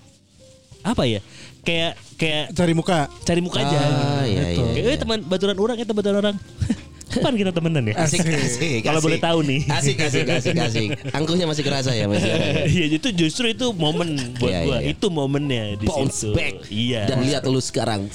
[0.86, 1.18] apa ya?
[1.66, 3.10] Kayak kayak Cari muka.
[3.26, 3.74] cari muka aja.
[3.76, 4.94] Ah, iya, iya, Kayak, iya.
[4.94, 6.36] "Eh, teman baturan orang, itu baturan orang.
[7.16, 7.94] kapan kita temenan ya?
[7.96, 8.80] Asik, asik.
[8.80, 9.60] Kalau boleh tahu nih.
[9.68, 10.88] Asik, asik, asik, asik.
[11.10, 12.28] Angkuhnya masih kerasa ya masih.
[12.66, 14.76] Iya itu justru itu momen buat Iya, gua.
[14.76, 14.92] iya, iya.
[14.92, 16.36] Itu momennya di Bounce situ.
[16.36, 16.54] back.
[16.68, 17.02] Iya.
[17.08, 18.06] Dan lihat lu sekarang.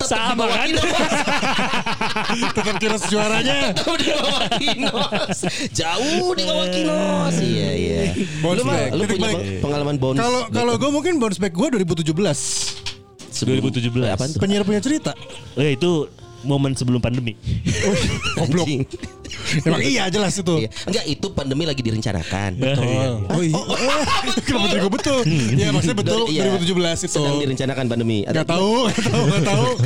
[0.00, 0.68] Sama kan?
[2.56, 3.72] Tetap kira juaranya.
[3.72, 5.38] Tetap di bawah Kinos.
[5.70, 7.34] Jauh di bawah Kinos.
[7.36, 8.00] Iya, iya.
[8.40, 8.88] Bounce back.
[8.92, 9.30] lu punya
[9.60, 10.18] pengalaman bounce.
[10.18, 12.78] Kalau back kalau gue mungkin bounce back gue 2017.
[13.30, 14.10] Sebelum- 2017.
[14.10, 14.40] Apaan tuh?
[14.40, 15.12] Penyiar punya cerita.
[15.54, 16.06] Eh, itu
[16.44, 17.36] momen sebelum pandemi.
[18.38, 18.68] Goblok.
[19.62, 20.66] Emang iya jelas itu.
[20.66, 20.70] Iya.
[20.86, 22.50] Enggak, itu pandemi lagi direncanakan.
[22.60, 23.62] Oh, oh iya.
[24.46, 25.20] Kenapa jadi gue betul?
[25.26, 26.42] Iya maksudnya betul Iya.
[26.58, 27.18] 2017 itu.
[27.18, 28.18] Sedang direncanakan pandemi.
[28.26, 29.68] Gak tahu, gak tahu, gak tahu.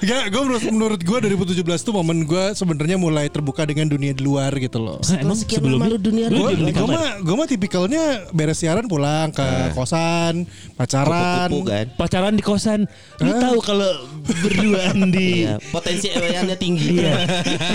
[0.00, 1.18] Gak, gue menurut, menurut gue
[1.60, 4.96] 2017 tuh momen gue sebenarnya mulai terbuka dengan dunia di luar gitu loh.
[5.04, 8.64] Nah, emang sekian sebelumnya lama lu dunia lu Gue di mah gue mah tipikalnya beres
[8.64, 9.44] siaran pulang ke
[9.76, 11.52] kosan, pacaran.
[11.52, 11.86] Kupu-kupu kan.
[12.00, 12.80] pacaran di kosan.
[13.20, 13.92] Lu tahu kalau
[14.24, 16.96] berduaan di Iya, potensi eweannya tinggi.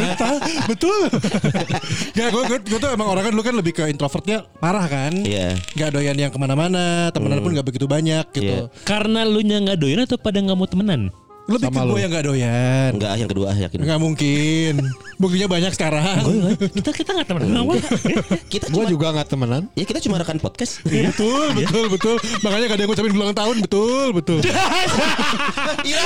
[0.09, 0.99] Betul, betul.
[2.17, 5.13] Gak, gue, gue, gue tuh emang orang kan dulu kan lebih ke introvertnya parah kan.
[5.21, 5.61] Iya.
[5.77, 8.69] Gak doyan yang ke mana-mana, temenan pun gak begitu banyak gitu.
[8.69, 8.83] Iya.
[8.83, 11.13] Karena lu nya nggak doyan atau pada nggak mau temenan?
[11.45, 12.89] Lebih Sama ke gue yang gak doyan.
[12.91, 13.77] Enggak, yang kedua yakin.
[13.79, 14.73] Gak mungkin.
[15.15, 16.17] Buktinya banyak sekarang.
[16.73, 17.77] kita kita nggak temenan awal.
[18.49, 19.61] Kita Gue juga nggak temenan.
[19.73, 20.81] Ya kita cuma rekan podcast.
[20.81, 22.15] betul, betul, betul.
[22.41, 24.39] Makanya gak ada yang ngucapin ulang tahun, betul, betul.
[25.85, 26.01] Iya.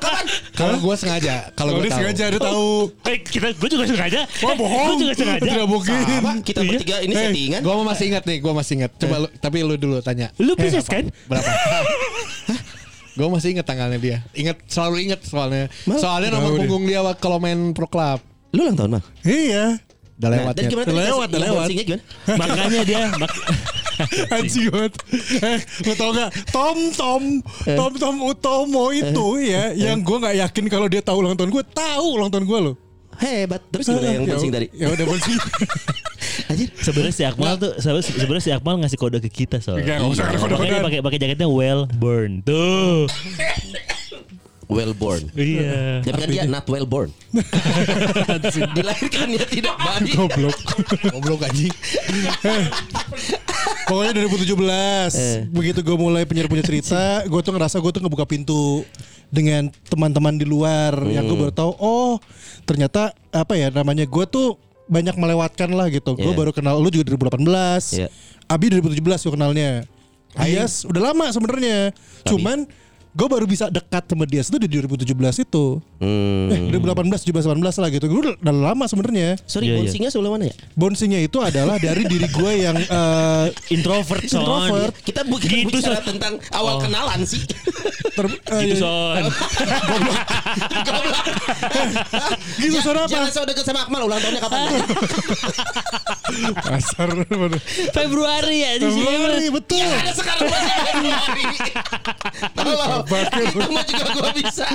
[0.00, 0.24] Kapan?
[0.56, 1.98] Kalau gue sengaja, kalau gue tahu.
[2.00, 2.68] sengaja dia tahu.
[3.04, 4.20] Eh, kita gue juga sengaja.
[4.40, 4.86] Wah bohong.
[4.88, 5.44] Gue juga sengaja.
[5.44, 5.92] Tidak mungkin.
[6.00, 6.68] Sama, kita Iya.
[6.72, 7.60] bertiga ini Eh, settingan.
[7.60, 8.90] Gue masih ingat nih, gue masih ingat.
[8.96, 10.32] Coba lu, tapi lu dulu tanya.
[10.40, 11.04] Lu Pisces kan?
[11.28, 11.52] Berapa?
[13.18, 14.18] gue masih ingat tanggalnya dia.
[14.32, 15.66] Ingat, selalu ingat soalnya.
[15.84, 18.22] Soalnya nomor punggung dia waktu kalau main pro club.
[18.54, 19.02] Lu ulang tahun, Mal.
[19.26, 19.64] Iya.
[20.18, 20.68] Udah Nah, lewat dan ya.
[20.68, 21.68] gimana tadi Lewat, yang lewat.
[22.40, 23.36] Makanya dia mak-
[24.34, 24.94] Anjing banget.
[25.38, 26.30] Eh, lo tau gak?
[26.48, 27.22] Tom Tom
[27.66, 31.64] Tom Tom Utomo itu ya, yang gue nggak yakin kalau dia tahu ulang tahun gue,
[31.66, 32.74] tahu ulang tahun gue loh.
[33.18, 33.60] Hebat.
[33.68, 34.66] Terus gimana yang Ya, bouncing tadi?
[34.72, 35.36] Ya udah bouncing.
[36.50, 36.68] Anjir.
[36.80, 39.98] sebenarnya si Akmal tuh sebenarnya si Akmal ngasih kode ke kita soalnya.
[40.00, 40.48] Kode-kodean.
[40.48, 42.40] Makanya pakai pakai jaketnya well born.
[42.42, 43.04] Tuh.
[44.68, 45.32] Well born.
[45.32, 46.04] Iya.
[46.04, 47.08] Tapi kan dia not well born.
[48.76, 50.12] Dilahirkannya tidak baik.
[50.12, 50.58] Goblok.
[51.08, 51.72] Goblok anjing.
[53.88, 55.48] Pokoknya 2017 Eh.
[55.48, 58.84] begitu gue mulai penyiar punya cerita, gue tuh ngerasa gue tuh ngebuka pintu
[59.28, 62.16] dengan teman-teman di luar yang gue baru tahu oh
[62.64, 64.56] ternyata apa ya namanya gue tuh
[64.88, 66.16] banyak melewatkan lah gitu.
[66.16, 66.38] Gue Iya.
[66.40, 67.92] baru kenal lu juga 2018.
[67.92, 68.08] Iya.
[68.48, 69.70] Abi 2017 gue kenalnya.
[70.32, 71.92] Ayas udah lama sebenarnya.
[72.24, 72.64] Cuman
[73.18, 75.10] gue baru bisa dekat sama dia itu di 2017
[75.42, 75.82] itu.
[75.98, 76.46] Hmm.
[76.54, 78.06] Eh 2018, 17, 18 lah gitu.
[78.06, 79.34] Gue udah, lama sebenarnya.
[79.42, 79.78] Sorry, Iya, iya.
[79.82, 80.54] bouncingnya sebelum mana ya?
[80.72, 84.46] Bouncingnya itu adalah dari diri gue yang eh, Introvert son.
[84.46, 84.94] Introvert.
[85.02, 86.14] Kita bu kita Gitu, bicara Son.
[86.14, 87.42] tentang awal kenalan sih.
[88.14, 89.24] ter- eh, Gitu ya- son.
[92.56, 93.10] Gitu suara apa?
[93.10, 94.62] Jangan so deket sama Akmal ulang tahunnya kapan?
[96.54, 97.08] Kasar.
[97.90, 99.02] Februari ya di sini.
[99.02, 99.82] Februari betul.
[99.82, 101.50] Ada sekarang Februari.
[102.54, 103.07] Tolong.
[103.08, 104.66] Itu mah juga gua bisa.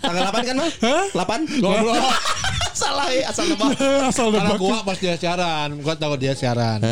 [0.00, 0.70] Tanggal 8 kan, Mal?
[0.80, 1.04] Hah?
[1.12, 1.60] 8?
[1.60, 2.00] Goblok.
[2.74, 3.70] Salah ya asal nebak.
[4.10, 4.66] Asal Karena nebak.
[4.66, 6.82] gue pas dia siaran, gue tahu dia siaran.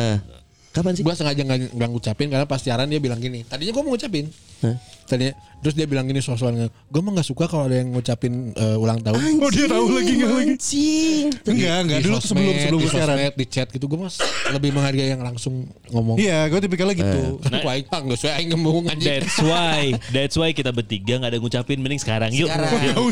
[0.71, 1.03] Kapan sih?
[1.03, 3.43] Gue sengaja nggak nggak ngucapin karena pas siaran dia bilang gini.
[3.43, 4.31] Tadinya gue mau ngucapin.
[4.63, 4.79] Hah?
[5.03, 5.33] tadinya
[5.63, 8.99] terus dia bilang gini soal-soalnya gue mah nggak suka kalau ada yang ngucapin uh, ulang
[8.99, 9.15] tahun.
[9.15, 10.51] Anjing, oh dia tahu lagi nggak lagi?
[10.51, 11.25] anjing.
[11.47, 11.99] Enggak enggak.
[12.03, 13.17] Dulu sosmed, sebelum sebelum di sekarang.
[13.17, 14.15] sosmed, di chat gitu gue mas
[14.51, 16.19] lebih menghargai yang langsung ngomong.
[16.19, 20.35] Iya gue tipikalnya gitu uh, eh, nah, pang gue suka aing ngomong that's why that's
[20.35, 22.51] why kita bertiga nggak ada ngucapin mending sekarang yuk.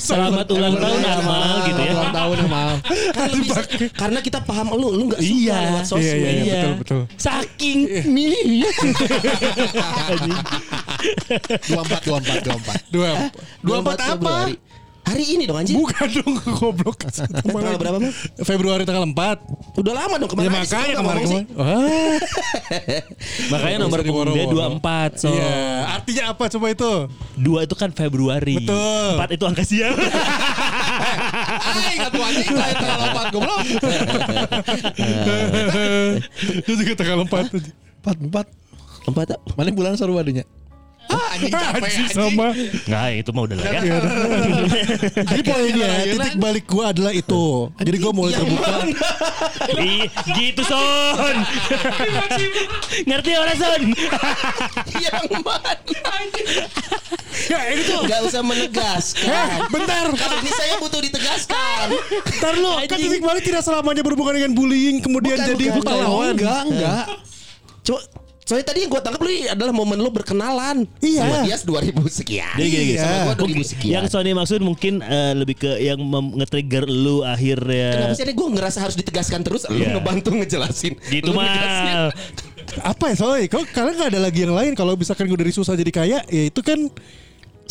[0.04, 1.94] Selamat ulang tahun Amal gitu ya.
[1.96, 2.70] ulang tahun Amal.
[3.96, 6.04] Karena kita paham lu lu nggak suka iya, lewat sosmed.
[6.04, 7.02] Iya, iya, iya betul betul.
[7.16, 7.80] Saking
[8.12, 8.68] milih
[11.86, 12.92] 24 24 24.
[12.94, 13.66] 24.
[13.66, 14.06] 24 apa?
[14.16, 14.56] Februari.
[15.02, 15.76] Hari ini dong anjing.
[15.76, 17.04] Bukan dong goblok.
[17.10, 18.16] Tanggal berapa, Mas?
[18.46, 19.82] Februari tanggal 4.
[19.82, 20.48] Udah lama dong kemarin.
[20.48, 21.46] Ya makanya kemarin kemarin.
[21.58, 22.16] Oh.
[23.52, 24.46] makanya nomor punggungnya
[24.78, 25.20] 24.
[25.20, 25.34] So.
[25.34, 25.96] Iya, yeah.
[25.98, 26.92] artinya apa coba itu?
[27.44, 28.56] 2 itu kan Februari.
[28.62, 29.20] Betul.
[29.20, 29.98] 4 itu angka siang.
[31.60, 33.60] Ay, enggak tuh anjing lain tanggal 4 goblok.
[36.62, 37.52] Itu juga tanggal 4.
[38.06, 38.48] 4 4.
[39.12, 39.58] 4.
[39.58, 40.46] Mana bulan seru adanya?
[41.08, 42.10] Ah, anjing capek Anjing anjing.
[42.14, 42.48] sama.
[42.86, 43.82] Nggak itu mah udah lah ya.
[45.26, 47.44] Jadi poinnya titik balik gua adalah itu.
[47.76, 48.72] Jadi gua mulai terbuka.
[49.74, 51.36] Ih, gitu son.
[53.04, 53.82] Ngerti orang son?
[54.96, 55.72] Yang mana?
[57.48, 58.02] Ya ini tuh.
[58.06, 59.48] Gak usah Eh, menegaskan.
[59.68, 60.06] bentar.
[60.12, 61.86] Kalau ini saya butuh ditegaskan.
[62.40, 65.84] Ntar lu kan titik balik tidak selamanya berhubungan dengan bullying kemudian Bukan, jadi bukan.
[65.84, 66.34] pahlawan.
[66.36, 67.04] Enggak, enggak.
[67.82, 68.00] Coba
[68.42, 70.84] Soalnya tadi yang gue tangkap lu adalah momen lu berkenalan.
[71.00, 71.24] Iya.
[71.24, 72.56] Sama dia 2000 sekian.
[72.58, 72.96] Jadi gini, gini.
[72.98, 73.04] Iya.
[73.06, 73.94] Sama gue 2000 sekian.
[73.96, 76.00] Yang Sony maksud mungkin eh, lebih ke yang
[76.36, 77.90] nge-trigger lu akhirnya.
[77.96, 79.98] Kenapa sih gue ngerasa harus ditegaskan terus Lu Iya.
[79.98, 82.12] ngebantu ngejelasin Gitu mal.
[82.82, 83.48] Apa ya soalnya?
[83.52, 84.72] Kok kalian nggak ada lagi yang lain?
[84.76, 86.88] Kalau misalkan gue dari susah jadi kaya, ya itu kan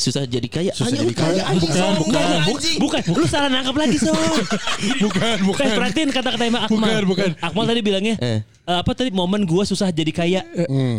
[0.01, 2.79] Susah jadi kaya Susah Hanya jadi kaya Bukan, bukan, Enggak, Buk- anjing.
[2.81, 4.17] bukan, lu salah nangkap lagi so.
[5.05, 5.61] bukan, bukan.
[5.63, 6.81] Eh, perhatiin kata-kata Emang Akmal.
[6.81, 7.31] Bukan, bukan.
[7.39, 8.41] Akmal tadi bilangnya Eh.
[8.41, 10.41] eh, apa tadi momen gua susah jadi kaya.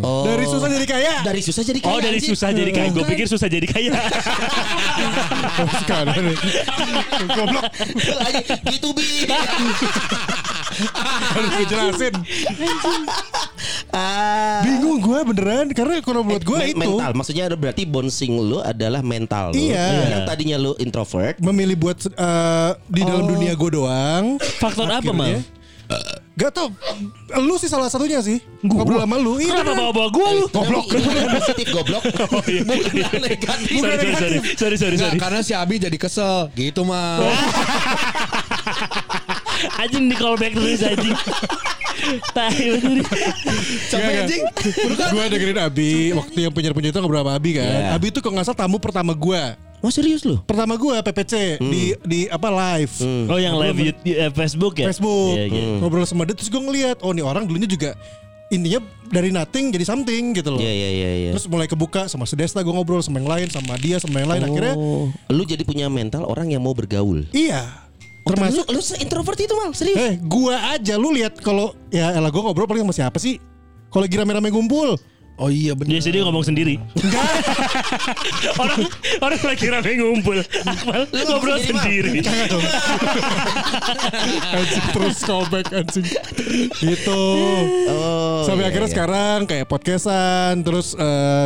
[0.00, 0.22] Oh.
[0.22, 1.12] Dari susah jadi kaya.
[1.20, 2.88] Dari susah jadi kaya Oh dari susah jadi kaya.
[2.88, 3.90] Gue pikir susah jadi kaya.
[5.82, 6.36] Sekarang nih.
[7.26, 7.64] Goblok.
[8.14, 9.04] Lagi, Gitu bi
[11.32, 12.14] Harus dijelasin.
[13.92, 14.64] Ah.
[14.64, 18.58] Bingung gue beneran karena kalau menurut gue Men- itu mental maksudnya ada berarti bouncing lu
[18.64, 19.60] adalah mental lu.
[19.60, 20.16] Iya.
[20.16, 21.36] yang tadinya lu introvert.
[21.44, 24.40] Memilih buat eh, di dalam dunia gue doang.
[24.40, 25.36] Faktor apa mal?
[25.36, 25.60] Akhirnya,
[26.32, 26.72] Gak tau.
[27.44, 28.40] Lu sih salah satunya sih.
[28.64, 29.36] Ngobrol sama lu.
[29.36, 29.60] Iya.
[29.60, 30.46] Kenapa bawa-bawa gue lu?
[30.48, 30.86] goblok.
[31.36, 32.02] positif goblok.
[32.68, 33.76] Bukan negatif.
[33.76, 36.48] Sorry, sorry, sorry, sorry, sorry, karena si Abi jadi kesel.
[36.56, 37.20] Gitu mah.
[39.84, 41.14] Anjing di callback terus anjing.
[42.36, 43.04] Tai bener.
[43.88, 44.42] Capek anjing.
[45.12, 45.92] Gue dengerin Abi.
[46.16, 47.66] Waktu yang penyiar-penyiar itu ngobrol sama Abi kan.
[47.66, 47.96] Iya.
[47.96, 49.42] Abi itu kalau nggak salah tamu pertama gue
[49.82, 50.38] Wah serius lu?
[50.46, 52.94] Pertama gue PPC Di di apa live.
[53.26, 54.86] Oh yang live YouTube, eh, Facebook ya?
[54.94, 55.34] Facebook.
[55.34, 55.62] Iya, iya.
[55.82, 57.98] Ngobrol sama dia Terus gue ngeliat Oh nih orang dulunya juga
[58.52, 58.78] Intinya
[59.08, 60.60] dari nothing jadi something gitu loh.
[60.60, 61.30] Iya iya iya iya.
[61.34, 64.30] Terus mulai kebuka sama si Desta gue ngobrol sama yang lain Sama dia sama yang
[64.30, 64.42] lain.
[64.46, 67.26] Akhirnya Oh, lu jadi punya mental orang yang mau bergaul.
[67.34, 67.81] Iya
[68.22, 69.98] Termasuk Termasuk lu, lu introvert itu mal serius.
[69.98, 73.42] Eh gua aja lu lihat kalau ya elah gua ngobrol paling sama siapa sih?
[73.92, 74.96] Kalau lagi rame-rame ngumpul.
[75.40, 75.96] Oh iya bener.
[75.96, 76.76] Dia sedih ngomong sendiri.
[78.62, 78.84] orang
[79.24, 80.38] orang lagi rame ngumpul.
[80.38, 82.30] Akmal Lu ngobrol sendiri, sendiri.
[84.60, 86.06] anjing terus callback anjing.
[86.78, 87.22] Gitu.
[87.88, 88.44] Oh.
[88.44, 88.94] Sampai iya, akhirnya iya.
[88.94, 90.92] sekarang kayak podcastan, terus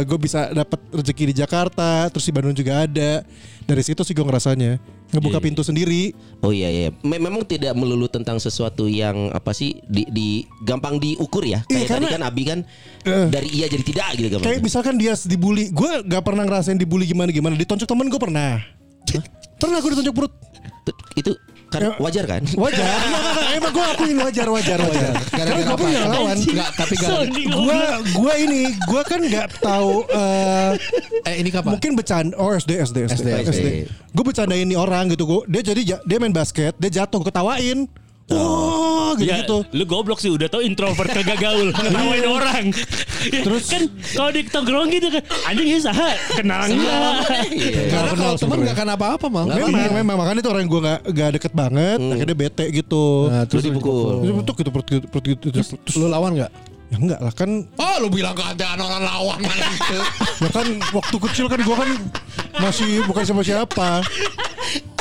[0.03, 3.23] gue bisa dapat rezeki di Jakarta, terus di Bandung juga ada.
[3.67, 4.79] Dari situ sih gue ngerasanya
[5.11, 6.15] ngebuka pintu sendiri.
[6.39, 6.89] Oh iya iya.
[7.03, 10.29] Me- memang tidak melulu tentang sesuatu yang apa sih di, di
[10.63, 11.67] gampang diukur ya.
[11.67, 12.59] Iya, Kayak tadi karena- kan Abi kan
[13.03, 13.27] Eh.
[13.27, 14.47] dari iya jadi tidak gitu gampang.
[14.47, 17.59] Kayak misalkan dia dibully, gue gak pernah ngerasain dibully gimana gimana.
[17.59, 18.63] Ditonjok temen gue pernah.
[19.59, 20.33] Pernah gue ditonjok perut.
[21.15, 21.35] Itu
[21.77, 21.93] kan Ya.
[21.99, 22.43] wajar kan?
[22.55, 22.81] Wajar.
[22.81, 23.49] Enggak, enggak, enggak.
[23.53, 25.13] Emang gue akuin wajar, wajar, wajar.
[25.27, 25.83] Karena Gara-gara gue apa?
[25.83, 26.37] punya lawan.
[26.39, 26.95] Enggak, tapi
[27.47, 27.79] Gue
[28.11, 30.71] gue ini gue kan nggak tahu eh,
[31.25, 31.71] Eh ini kapan?
[31.73, 33.47] mungkin bercanda oh SD SD SD, SD.
[33.47, 33.69] SD.
[34.11, 37.85] Gue bercandain nih orang gitu gue dia jadi ja- dia main basket dia jatuh ketawain
[38.27, 42.65] Wah gitu Ya, gitu lu goblok sih udah tau introvert kagak gaul ngetawain orang.
[43.47, 47.23] Terus kan kalau di tongkrong gitu kan anjing ya saha kenal enggak.
[47.49, 47.83] Iya.
[47.87, 49.47] Karena kenal kalau teman nggak akan apa-apa mal.
[49.47, 53.45] memang memang makanya itu orang yang gue nggak nggak deket banget akhirnya bete gitu Nah,
[53.47, 54.21] Terus dipukul.
[54.21, 56.51] terus betul gitu perut gitu perut gitu terus, terus Lu lawan nggak?
[56.87, 59.99] ya enggak lah kan Oh lu bilang keadaan orang lawan mana itu?
[60.39, 61.89] ya kan waktu kecil kan gue kan
[62.59, 63.89] masih bukan siapa siapa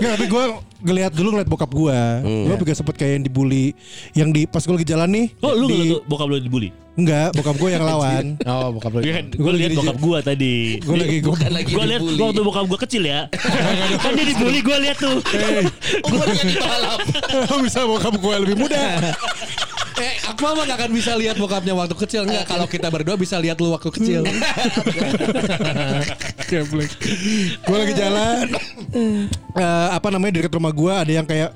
[0.00, 0.44] Nggak, tapi gue
[0.84, 3.66] ngeliat dulu ngeliat bokap gue Gue juga sempet kayak yang dibully
[4.12, 6.83] Yang di pas gue lagi jalan nih Oh lu di, ngeliat bokap lu dibully?
[6.94, 9.00] Enggak bokap gue yang lawan Oh bokap lu.
[9.02, 9.26] Iya?
[9.34, 10.56] Gua Gue lihat di- bokap gua tadi.
[10.78, 13.26] Gue lagi gue lagi Gue lihat waktu bokap gua kecil ya.
[13.98, 15.18] kan dia dibully gue lihat tuh.
[15.18, 16.98] Oh, gua lihat di balap.
[17.60, 19.10] Bisa bokap gue lebih muda
[19.94, 23.38] Eh Akmal mah gak akan bisa lihat bokapnya waktu kecil Enggak kalau kita berdua bisa
[23.38, 24.26] lihat lu waktu kecil
[27.62, 28.46] Gue lagi jalan
[29.54, 31.50] eh, Apa namanya di dekat rumah gue Ada yang kayak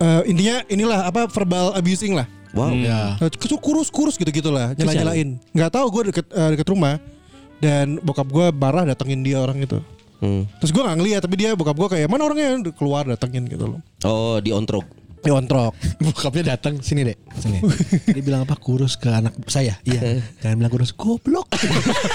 [0.00, 2.72] eh, Intinya inilah apa verbal abusing lah Wow.
[2.76, 3.16] Ya.
[3.16, 7.00] Eh, kurus-kurus gitu-gitu lah Nyala-nyalain Nggak tahu gue deket, eh, deket rumah
[7.64, 9.80] Dan bokap gue marah datengin dia orang itu.
[10.20, 10.44] Hmm.
[10.60, 12.60] Terus gue gak ngeliat Tapi dia bokap gue kayak Mana orangnya?
[12.76, 13.80] Keluar datengin gitu loh.
[14.04, 14.84] Oh, di ontrok.
[15.22, 15.72] Ya ontrok
[16.04, 17.58] Bokapnya datang sini deh sini.
[18.10, 18.54] Dia bilang apa?
[18.58, 19.78] Kurus ke anak saya.
[19.82, 20.22] Iya.
[20.44, 20.92] Jangan bilang kurus.
[20.94, 21.48] Goblok.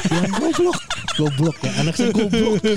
[0.08, 0.80] Bilang goblok.
[1.18, 2.62] Goblok ya Anak saya goblok.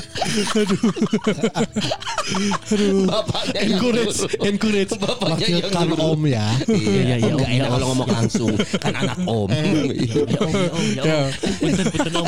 [3.11, 4.47] Bapaknya yang Encourage nyuruh.
[4.47, 4.93] Encourage.
[4.97, 6.15] Bapaknya yang Wakilkan nyuruh.
[6.15, 6.47] om ya.
[6.71, 7.59] Iya, iya, oh, nggak om, enak.
[7.59, 7.91] ya, kalau om.
[7.91, 8.55] ngomong langsung.
[8.79, 9.49] Kan anak om.
[9.51, 11.29] Ya om, ya om, ya om.
[11.59, 12.27] Punten, punten om.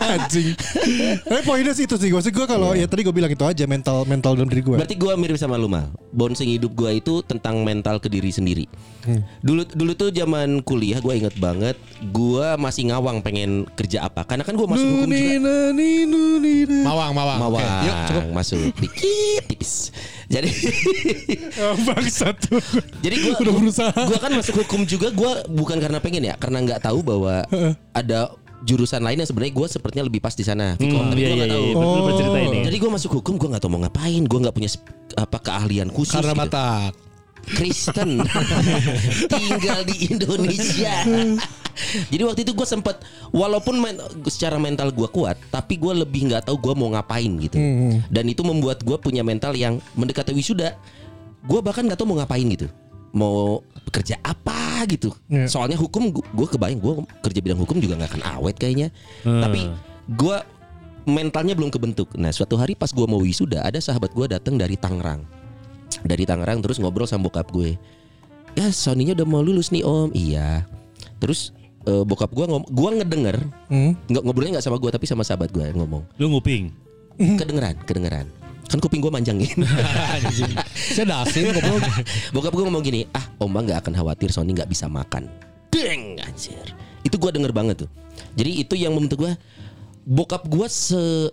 [0.00, 0.54] Anjing.
[1.26, 2.10] Tapi poinnya sih itu sih.
[2.10, 4.96] Maksud gue kalau Ya tadi gue bilang itu aja Mental mental dalam diri gue Berarti
[4.96, 5.90] gue mirip sama lu mal.
[6.14, 8.68] Bouncing hidup gue itu tentang mental ke diri sendiri.
[9.40, 11.80] Dulu dulu tuh zaman kuliah gue inget banget.
[12.12, 14.28] Gue masih ngawang pengen kerja apa.
[14.28, 15.32] Karena kan gue masuk hukum juga.
[16.84, 19.72] Mawang Mawang Mawang Oke, Yuk cukup masuk dikit tipis.
[20.28, 20.52] Jadi
[21.88, 22.36] Bangsat
[23.04, 23.92] jadi gue Udah berusaha.
[24.04, 25.08] Gue kan masuk hukum juga.
[25.08, 27.48] Gue bukan karena pengen ya, karena nggak tahu bahwa
[27.96, 30.76] ada jurusan lain yang sebenarnya gue sepertinya lebih pas di sana.
[30.76, 31.74] Hmm, tapi iya gue iya nggak iya.
[31.74, 32.04] tahu.
[32.04, 32.58] Bercerita ini.
[32.68, 34.22] Jadi gue masuk hukum gue nggak tahu mau ngapain.
[34.28, 34.70] Gue nggak punya
[35.16, 36.14] apa keahlian khusus.
[36.14, 36.42] Karena gitu.
[36.44, 36.66] mata
[37.46, 38.20] Kristen
[39.32, 40.94] tinggal di Indonesia.
[42.10, 46.44] Jadi waktu itu gue sempet walaupun men- secara mental gue kuat, tapi gue lebih nggak
[46.44, 47.56] tahu gue mau ngapain gitu.
[48.06, 50.76] Dan itu membuat gue punya mental yang mendekati wisuda.
[51.40, 52.68] Gue bahkan nggak tahu mau ngapain gitu.
[53.10, 55.10] Mau bekerja apa gitu.
[55.26, 55.48] Iya.
[55.48, 58.92] Soalnya hukum gue kebayang gue kerja bidang hukum juga nggak akan awet kayaknya.
[59.24, 59.66] Tapi
[60.10, 60.36] gue
[61.08, 62.12] mentalnya belum kebentuk.
[62.14, 65.24] Nah suatu hari pas gue mau wisuda, ada sahabat gue datang dari Tangerang.
[66.06, 67.74] Dari Tangerang terus ngobrol sama bokap gue.
[68.58, 70.10] Ya Sony-nya udah mau lulus nih om.
[70.10, 70.66] Iya.
[71.22, 71.54] Terus
[71.86, 73.36] eh, bokap gua ngom gua ngedenger.
[73.70, 73.94] Hmm.
[74.10, 76.02] nggak ngobrolnya nggak sama gua tapi sama sahabat gua yang ngomong.
[76.18, 76.72] Lu nguping.
[77.20, 78.26] kedengeran kedengeran.
[78.70, 79.52] Kan kuping gua manjangin.
[80.96, 81.84] Saya dasin goblok.
[82.34, 85.28] bokap gua ngomong gini ah om bang nggak akan khawatir Sony nggak bisa makan.
[85.68, 86.64] Deng anjir.
[87.04, 87.90] Itu gua denger banget tuh.
[88.34, 89.36] Jadi itu yang membentuk gua
[90.08, 91.30] bokap gua se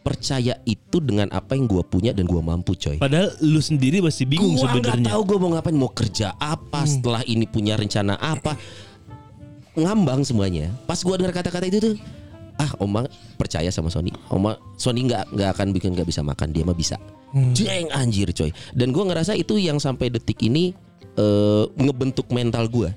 [0.00, 2.96] sepercaya itu dengan apa yang gua punya dan gua mampu coy.
[2.96, 5.08] Padahal lu sendiri masih bingung gua nggak sebenarnya.
[5.12, 8.56] tahu gua mau ngapain mau kerja apa setelah ini punya rencana apa.
[9.76, 10.72] Ngambang semuanya.
[10.88, 11.94] Pas gua dengar kata-kata itu tuh
[12.56, 13.04] ah oma
[13.36, 14.08] percaya sama Sony.
[14.32, 16.96] Oma Sony nggak nggak akan bikin nggak bisa makan dia mah bisa.
[17.52, 18.48] Jeng anjir coy.
[18.72, 20.72] Dan gua ngerasa itu yang sampai detik ini
[21.20, 22.90] eh, ngebentuk mental gua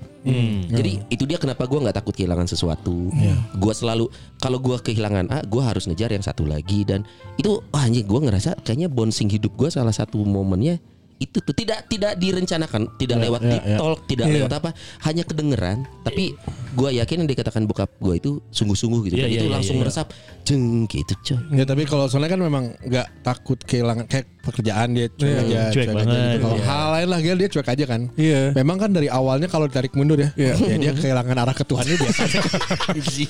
[0.72, 3.12] jadi itu dia kenapa gua nggak takut kehilangan sesuatu
[3.60, 4.08] gua selalu
[4.40, 7.04] kalau gua kehilangan A gua harus ngejar yang satu lagi dan
[7.36, 10.80] itu wah anjing gua ngerasa kayaknya bouncing hidup gua salah satu momennya
[11.20, 13.76] itu tuh tidak tidak direncanakan tidak lewat ya, deep ya.
[13.78, 14.34] talk tidak Iya.
[14.40, 14.70] lewat apa
[15.06, 16.34] hanya kedengeran tapi
[16.74, 19.76] gua yakin yang dikatakan bokap gua itu sungguh-sungguh gitu Iya, dan iya, itu iya, langsung
[19.78, 19.82] iya.
[19.86, 20.06] meresap
[20.44, 25.06] jeng gitu coy Ya tapi kalau soalnya kan memang nggak takut kehilangan kayak pekerjaan dia
[25.08, 26.38] cuek Iya, aja, cuek aja banget, gitu.
[26.44, 26.64] Kalau iya.
[26.68, 28.00] hal lain lah dia, cuek aja kan.
[28.14, 28.40] Iya.
[28.52, 30.52] Memang kan dari awalnya kalau ditarik mundur ya, Iya.
[30.60, 32.22] ya dia kehilangan arah ke Tuhannya biasa.
[32.92, 33.24] aja.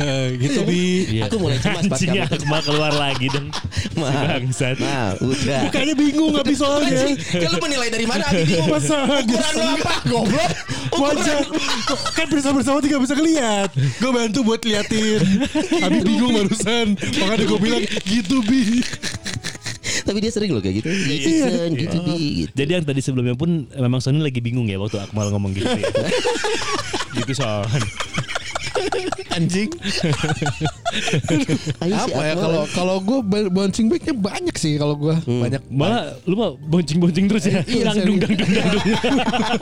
[0.00, 0.80] Eh, gitu bi.
[1.20, 1.28] Iya.
[1.28, 3.52] aku mulai cemas pas kamu Akmal keluar lagi dong.
[3.52, 4.08] Si Ma,
[4.40, 4.76] bangsat.
[4.80, 7.04] nah udah Kayaknya bingung habis soalnya.
[7.20, 10.50] Kan lu menilai dari mana Abi bingung Masa ukuran apa goblok
[10.90, 11.36] Wajah
[12.16, 12.26] kan
[12.60, 13.70] bersama-sama tidak bisa ngeliat.
[13.72, 15.20] Gue bantu buat liatin.
[15.80, 16.86] Abi bingung barusan.
[16.92, 18.84] Makanya gue bilang gitu bi.
[20.00, 23.36] tapi dia sering loh kayak gitu gitu Sen, gitu Bi, gitu Jadi yang tadi sebelumnya
[23.36, 25.86] pun memang Sony lagi bingung ya waktu Akmal ngomong gitu ya.
[27.20, 27.66] gitu Son.
[29.36, 29.70] Anjing.
[31.80, 33.18] Apa ya kalau kalau gue
[33.48, 37.62] bouncing backnya banyak sih kalau gue banyak Malah lu mah boncing-boncing terus ya.
[37.62, 38.84] Iya, Dangdung dangdung dangdung.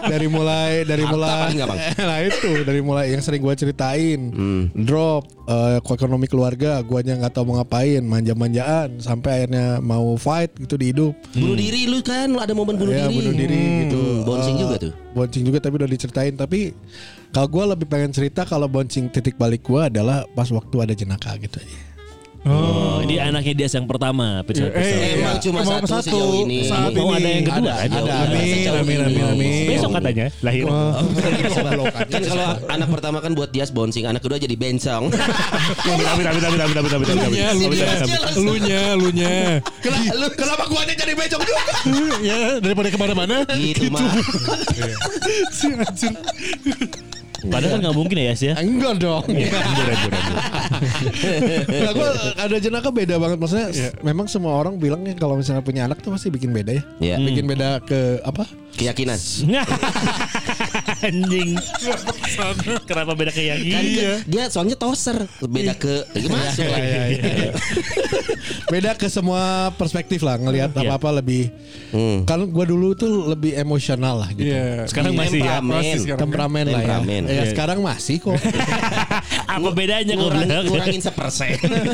[0.06, 1.78] dari mulai dari Harta mulai paling gampang.
[2.09, 2.50] nah itu.
[2.64, 4.20] Dari mulai yang sering gue ceritain.
[4.30, 4.64] Hmm.
[4.74, 8.00] drop eh, ekonomi keluarga guanya nggak tahu mau ngapain.
[8.00, 11.12] Manja-manjaan sampai akhirnya mau fight gitu di hidup.
[11.34, 13.16] Bunuh diri lu kan lu ada momen bunuh ya diri.
[13.20, 14.00] bunuh diri gitu.
[14.24, 14.92] Bouncing Eh, juga tuh.
[15.12, 16.34] bouncing juga tapi udah diceritain.
[16.34, 16.72] Tapi
[17.28, 21.36] kalau gue lebih pengen cerita kalau bouncing titik balik gue adalah pas waktu ada jenaka
[21.38, 21.88] gitu aja
[22.46, 24.40] Oh, ini anaknya dia yang pertama.
[24.46, 25.42] Pecah Eh, Emang iya.
[25.42, 26.70] cuma Emang satu sejauh ini.
[26.70, 27.18] Saat Mau ini.
[27.18, 28.14] ada yang kedua Ada, ada.
[28.24, 29.66] Amin, amin, amin, amin.
[29.68, 30.64] Besok katanya lahir.
[32.14, 35.10] Kan kalau anak pertama kan buat dia bouncing, anak kedua jadi bencong.
[35.98, 37.26] Amit amit amit amit amit amit amit amit.
[37.26, 37.48] Lunya,
[38.38, 39.34] lunya, lunya.
[40.32, 41.62] kenapa gue aja jadi bencong juga
[42.32, 43.36] ya daripada ke mana-mana.
[43.50, 44.08] gitu mah.
[45.50, 46.14] Si anjir.
[47.39, 48.55] Padahal kan nggak mungkin ya Yas ya.
[48.59, 49.47] enggak dong embur,
[49.86, 50.12] embur.
[51.68, 53.68] Nah, gue ada jenaka beda banget maksudnya.
[54.03, 56.82] Memang semua orang bilangnya kalau misalnya punya anak tuh pasti bikin beda ya.
[56.99, 57.16] Iya.
[57.22, 58.43] Bikin beda ke apa?
[58.74, 59.18] Keyakinan.
[61.07, 61.55] Anjing.
[62.84, 63.82] Kenapa beda Kan keyakinan?
[63.84, 65.95] dia, dia soalnya toser, beda ke
[66.26, 66.99] masuk Iya, lagi.
[68.68, 70.84] Beda ke semua perspektif lah ngelihat Iya.
[70.84, 71.49] apa-apa lebih.
[71.89, 72.28] Hmm.
[72.28, 74.53] Kan gue dulu tuh lebih emosional lah gitu.
[74.53, 74.84] Iya.
[74.84, 75.61] Sekarang masih ya.
[75.64, 76.05] Masih.
[76.16, 76.99] Temperamen lah ya.
[77.28, 77.36] Temperamen.
[77.36, 77.52] Ya Iya.
[77.52, 78.40] sekarang masih kok.
[79.54, 80.64] Apa bedanya Ngurangin, goblok?
[80.72, 81.52] ngurangin sepersen.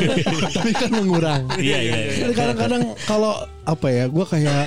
[0.56, 1.42] Tapi kan mengurang.
[1.58, 1.94] Iya iya.
[1.98, 2.26] iya.
[2.30, 4.64] Kadang-kadang kalau apa ya, gue kayak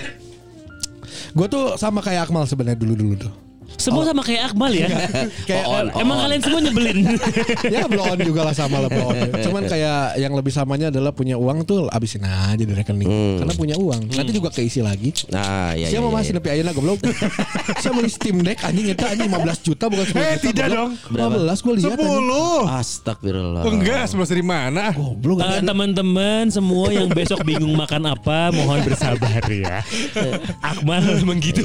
[1.31, 3.33] gue tuh sama kayak Akmal sebenarnya dulu-dulu tuh.
[3.75, 4.87] Semua sama kayak Akmal ya.
[5.49, 6.23] Kayak Oh, on, Emang on.
[6.25, 6.97] kalian semua nyebelin.
[7.75, 9.17] ya blow on juga lah sama lah blow on.
[9.45, 13.07] Cuman kayak yang lebih samanya adalah punya uang tuh abisin aja di rekening.
[13.37, 14.07] Karena punya uang.
[14.09, 15.11] Nanti juga keisi lagi.
[15.29, 16.37] Nah, ya, Siapa ya, masih ya.
[16.39, 16.99] nepi ayeuna goblok.
[17.77, 20.25] Saya beli Steam Deck anjing eta anjing 15 juta bukan 10 juta.
[20.25, 20.91] Eh, tidak dong.
[21.11, 21.33] Berapa?
[21.37, 22.07] 15 gue lihat anjing.
[22.07, 22.59] Sepuluh.
[22.67, 23.61] Astagfirullah.
[23.67, 24.83] Enggak, sebelas dari mana?
[24.91, 29.83] Goblok Eh, teman-teman semua yang besok bingung makan apa mohon bersabar ya.
[30.59, 31.63] Akmal memang gitu.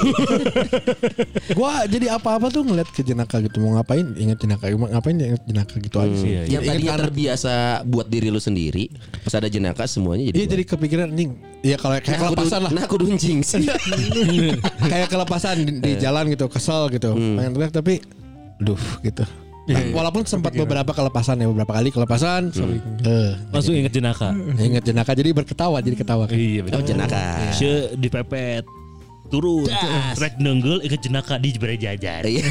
[1.52, 5.42] Gua jadi apa-apa tuh ngeliat ke jenaka gitu mau ngapain ingat jenaka mau ngapain ingat
[5.44, 6.26] jenaka gitu aja sih.
[6.26, 7.02] iya, Yang Ingat tadinya anak.
[7.04, 7.52] terbiasa
[7.84, 8.84] buat diri lu sendiri,
[9.20, 10.36] pas ada jenaka semuanya jadi.
[10.38, 11.30] Iya jadi kepikiran anjing.
[11.60, 12.70] Iya kalau kayak nah, kelepasan lah.
[12.72, 13.62] Nah, kudu njing sih.
[14.92, 17.12] kayak kelepasan di, di jalan gitu, kesel gitu.
[17.12, 18.00] Pengen teriak tapi
[18.56, 19.22] duh gitu.
[19.62, 19.94] Iya, Nah, iya.
[19.94, 22.82] walaupun sempat beberapa kelepasan ya beberapa kali kelepasan sorry.
[23.00, 24.34] Eh, Langsung inget jenaka.
[24.58, 26.26] ingat jenaka jadi berketawa jadi ketawa.
[26.26, 27.52] Iya Oh, jenaka.
[27.54, 28.66] Se dipepet.
[29.32, 29.64] Turun.
[30.20, 32.22] Rek nenggel ikut jenaka di jajan.
[32.28, 32.44] Iya.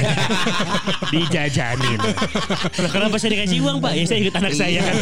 [1.13, 1.99] dijajanin.
[2.01, 4.82] Nah, kenapa saya dikasih uang pak ya saya ikut anak saya.
[4.82, 4.97] Kan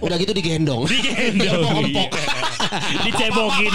[0.00, 0.88] Udah gitu digendong.
[0.88, 2.10] digendong Empok.
[3.04, 3.74] dicebokin.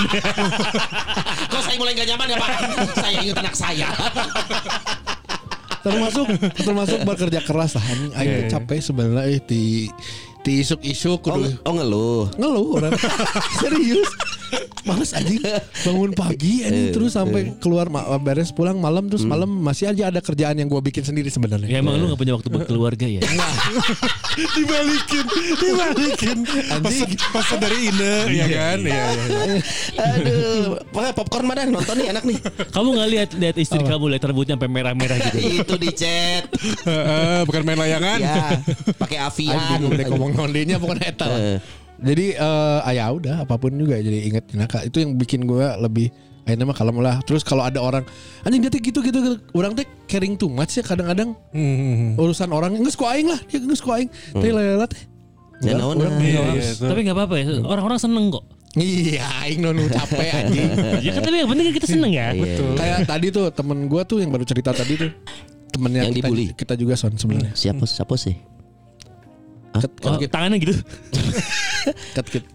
[1.53, 2.49] Kok saya mulai gak nyaman ya Pak?
[2.97, 3.89] saya ingat anak saya.
[5.83, 9.35] termasuk termasuk bekerja keras lah aing teh capek sebenarnya.
[9.35, 9.91] Eh, di
[10.43, 12.23] di isuk-isuk Oh, kudu oh ngeluh.
[12.35, 12.93] ngeluh orang
[13.59, 14.11] serius
[14.83, 15.39] males anjing
[15.81, 20.19] bangun pagi anjing terus sampai keluar ma- beres pulang malam terus malam masih aja ada
[20.19, 23.23] kerjaan yang gua bikin sendiri ya sebenarnya emang lu gak punya waktu buat keluarga ya
[24.33, 25.25] dibalikin,
[25.55, 26.37] dibalikin.
[27.29, 28.77] Pesan dari Ine, ya kan?
[28.81, 29.55] Iya, iya, iya.
[29.93, 32.37] Aduh, Pak popcorn mana nonton nih enak nih.
[32.73, 36.49] kamu nggak lihat lihat istri kamu lihat rambutnya sampai merah-merah gitu Itu di chat.
[36.83, 38.17] Heeh, bukan main layangan.
[38.19, 38.57] Ya,
[38.97, 39.85] pakai avian.
[39.93, 41.39] deh ngomong nondinya pokoknya eta lah.
[41.39, 41.59] Eh.
[42.03, 45.77] Jadi eh ah, ya udah apa pun juga jadi inget jenaka itu yang bikin gua
[45.77, 46.11] lebih
[46.43, 47.23] akhirnya mah kalem lah.
[47.23, 48.03] Terus kalau ada orang
[48.41, 49.37] anjing dia teh gitu gitu gitu.
[49.53, 52.17] Orang teh caring too much ya kadang-kadang Hmm.
[52.17, 54.11] urusan orang geus ku aing lah, dia geus ku aing.
[54.33, 55.03] Teh lelet teh.
[55.63, 55.95] Ya, nah.
[56.19, 58.43] Iya, iya, tapi nggak apa-apa ya orang-orang seneng kok
[58.75, 60.69] Iya, aing nonu capek anjing.
[61.05, 62.73] ya kan tapi yang penting kita seneng ya Betul.
[62.75, 65.13] Kayak tadi tuh temen gua tuh yang baru cerita tadi tuh
[65.71, 66.45] temennya Yang kita, dibully.
[66.51, 67.53] kita juga son sebenarnya.
[67.55, 68.35] Siapa siapa sih?
[69.75, 70.73] Ket- Oh, ket- tangannya gitu
[72.15, 72.49] ket- ket-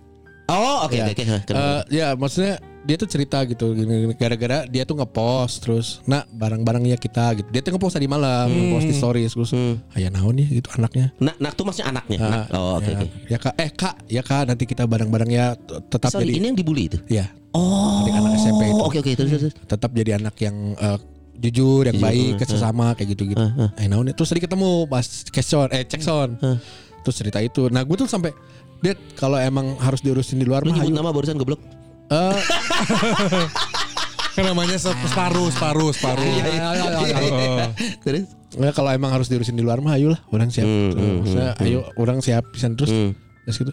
[0.48, 1.04] Oh, oke Ya.
[1.04, 1.24] oke oke.
[1.24, 1.60] ha, kenapa?
[1.60, 6.96] Eh, ya maksudnya dia tuh cerita gitu gini, gara-gara dia tuh ngepost terus nah barang-barangnya
[6.96, 9.76] kita gitu dia tuh ngepost tadi malam ngepost di stories terus Hmm.
[9.92, 12.18] ayah naon ya gitu anaknya Nak, nak tuh maksudnya anaknya.
[12.18, 12.46] Ah, Nak.
[12.50, 13.06] Oh, oke ya, oke.
[13.26, 15.44] ya kak eh kak ya kak nanti kita barang-barangnya
[15.84, 16.98] tetap Sorry, jadi ini yang dibully itu.
[17.06, 18.80] ya Oh, adik-anak SMP itu.
[18.82, 19.42] Oke oke terus terus.
[19.42, 19.54] terus.
[19.66, 20.98] tetap jadi anak yang eh,
[21.34, 23.44] jujur yang Jujur, baik eh, ke sesama kayak gitu gitu
[23.76, 24.14] eh naon ya?
[24.16, 26.40] terus tadi ketemu pas keson eh cekson
[27.08, 28.36] terus cerita itu nah gue tuh sampai
[28.78, 30.98] dia kalau emang harus diurusin di luar Lu mah nyebut ayo.
[30.98, 31.58] nama barusan goblok.
[32.08, 32.36] Eh,
[34.32, 36.22] Kan namanya se- separuh, separuh, separuh.
[36.22, 37.68] Iya, Oh.
[38.00, 38.30] Terus?
[38.50, 40.62] Nggak, kalau emang harus diurusin di luar mah ayo lah orang siap.
[40.62, 42.88] Hmm, Terus, hmm, maksudnya, ayo orang siap pisan terus.
[42.88, 43.12] Hmm.
[43.44, 43.72] Terus gitu.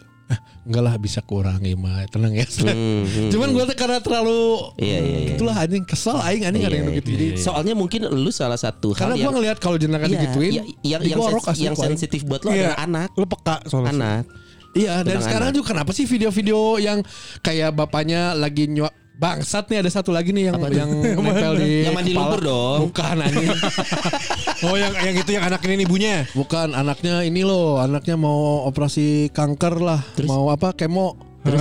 [0.66, 2.42] Enggak lah bisa kurang ya mah tenang ya.
[2.42, 3.30] Hmm, hmm.
[3.30, 5.30] Cuman gue tuh karena terlalu Iya iya iya.
[5.38, 6.90] itulah anjing kesel aing anjing ada Iya, yang iya.
[6.90, 7.08] begitu.
[7.14, 10.62] Jadi Soalnya mungkin lu salah satu karena gue yang ngelihat kalau jenaka Iya, digituin, iya,
[10.82, 11.78] yang yang, yang ku aing.
[11.78, 12.74] sensitif buat lo Iya.
[12.74, 13.08] adalah anak.
[13.14, 13.94] Lu peka soalnya.
[13.94, 14.22] Anak.
[14.76, 15.56] Iya, dan sekarang anak.
[15.56, 16.98] juga kenapa sih video-video yang
[17.40, 21.88] kayak bapaknya lagi nyuap bangsat nih ada satu lagi nih yang Apa yang nempel di
[21.88, 22.20] Yang mandi kepala.
[22.22, 22.78] lumpur dong.
[22.86, 23.48] Bukan anjing.
[24.64, 26.24] Oh yang yang itu yang anak ini ibunya.
[26.32, 31.12] Bukan anaknya ini loh, anaknya mau operasi kanker lah, mau apa kemo.
[31.44, 31.60] Terus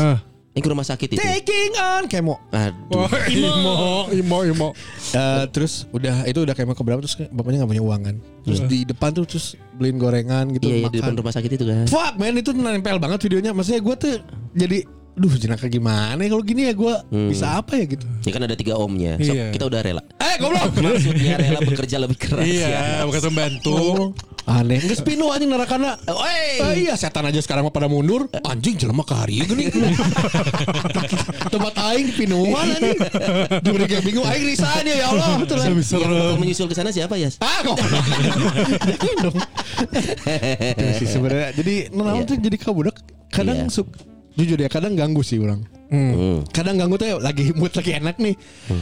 [0.55, 1.19] Yang ke rumah sakit itu.
[1.19, 2.39] Taking on kemo.
[2.49, 3.03] Aduh.
[3.03, 3.75] Oh, imo,
[4.09, 4.69] imo, imo.
[5.11, 8.15] Eh, terus udah itu udah kemo keberapa terus bapaknya nggak punya uang kan.
[8.47, 10.95] Terus di depan tuh terus beliin gorengan gitu Iya, iya di makan.
[11.03, 11.85] depan rumah sakit itu kan.
[11.91, 13.51] Fuck man itu nempel banget videonya.
[13.51, 14.13] Maksudnya gue tuh
[14.55, 16.93] jadi Duh jenaka gimana ya kalau gini ya gue
[17.31, 19.15] bisa apa ya gitu Ya kan ada tiga omnya.
[19.15, 19.45] Sok, Iya.
[19.55, 20.01] kita udah rela.
[20.19, 22.43] Eh goblok Maksudnya rela bekerja lebih keras.
[22.43, 23.07] Iya, ya.
[23.07, 24.11] bukan pembantu.
[24.45, 29.01] Aneh Nggak spinu anjing narakana Eh iya setan aja sekarang mah pada mundur Anjing jelema
[29.01, 29.73] ke hari gini
[31.53, 32.93] Tempat aing pinuan anjing
[33.65, 37.17] Juga kayak bingung Aing risahan ya ya Allah Betul Yang bakal menyusul ke sana siapa
[37.17, 37.33] ya?
[37.41, 39.35] Ah kok Jangan dong
[41.01, 42.21] sebenarnya Jadi Iya.
[42.29, 42.95] tuh jadi kabudak
[43.33, 43.73] Kadang Iya.
[44.35, 46.41] Jujur ya kadang ganggu sih orang Hmm.
[46.49, 48.33] Kadang ganggu tuh lagi mood lagi enak nih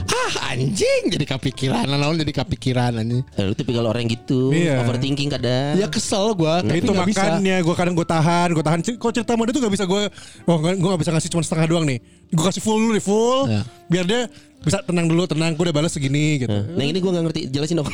[0.07, 4.79] Ah anjing Jadi kepikiran Nanaon jadi kepikiran anjing Eh, lu tipikal orang yang gitu, Iya.
[4.81, 5.75] overthinking kadang.
[5.75, 7.19] Ya kesel gue Tapi itu nggak bisa.
[7.27, 10.01] makannya gue kadang gue tahan gue tahan kok cerita sama dia tuh gak bisa gue
[10.43, 13.39] oh gue gak bisa ngasih cuma setengah doang nih gue kasih full dulu nih full
[13.45, 13.61] Ya.
[13.85, 14.21] biar dia
[14.57, 17.77] bisa tenang dulu tenang gue udah balas segini gitu Nah ini gue gak ngerti, jelasin
[17.77, 17.91] dong.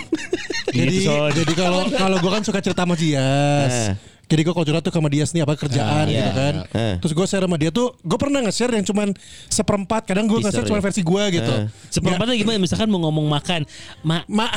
[0.70, 1.10] jadi Gitu,
[1.42, 3.94] jadi kalau kalau gue kan suka cerita sama Dias Eh.
[4.30, 6.30] Jadi gue kalau curhat tuh sama Dias nih apa kerjaan Ah, gitu iya.
[6.32, 6.96] kan Eh.
[7.02, 9.10] terus gue share sama dia tuh gue pernah nge-share yang cuman
[9.48, 10.84] seperempat kadang gue nge-share cuma ya.
[10.84, 11.66] versi gue gitu Eh.
[11.90, 12.62] Seperempatnya gimana?
[12.62, 13.66] Misalkan mau ngomong makan,
[14.02, 14.54] mak, mak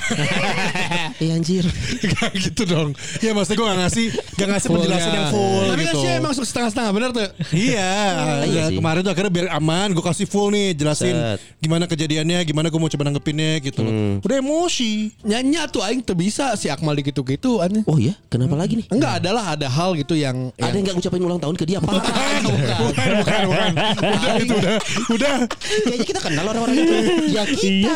[1.23, 1.64] Iya anjir.
[2.03, 4.07] Gak gitu dong ya maksudnya gue gak ngasih
[4.37, 7.93] gak ngasih penjelasan yang full Tapi kan gitu sih emang setengah-setengah bener tuh Iya,
[8.45, 11.39] Iya ya, kemarin tuh akhirnya biar aman, gue kasih full nih, jelasin Set.
[11.59, 13.81] gimana kejadiannya, gimana gue mau coba nanggepinnya gitu.
[13.81, 13.93] loh.
[14.20, 15.14] Udah emosi.
[15.23, 17.87] Nyanyi tuh aing tuh bisa si Akmal gitu-gitu aneh.
[17.87, 18.87] Oh ya, kenapa lagi nih?
[18.91, 21.93] Enggak adalah ada hal gitu yang, Ada yang gak ngucapin ulang tahun ke dia apa?
[21.93, 23.73] bukan, bukan, bukan.
[24.03, 24.75] Udah itu udah,
[25.11, 25.35] udah.
[25.85, 26.95] Kayaknya kita kenal orang-orang itu.
[27.31, 27.95] Ya kita.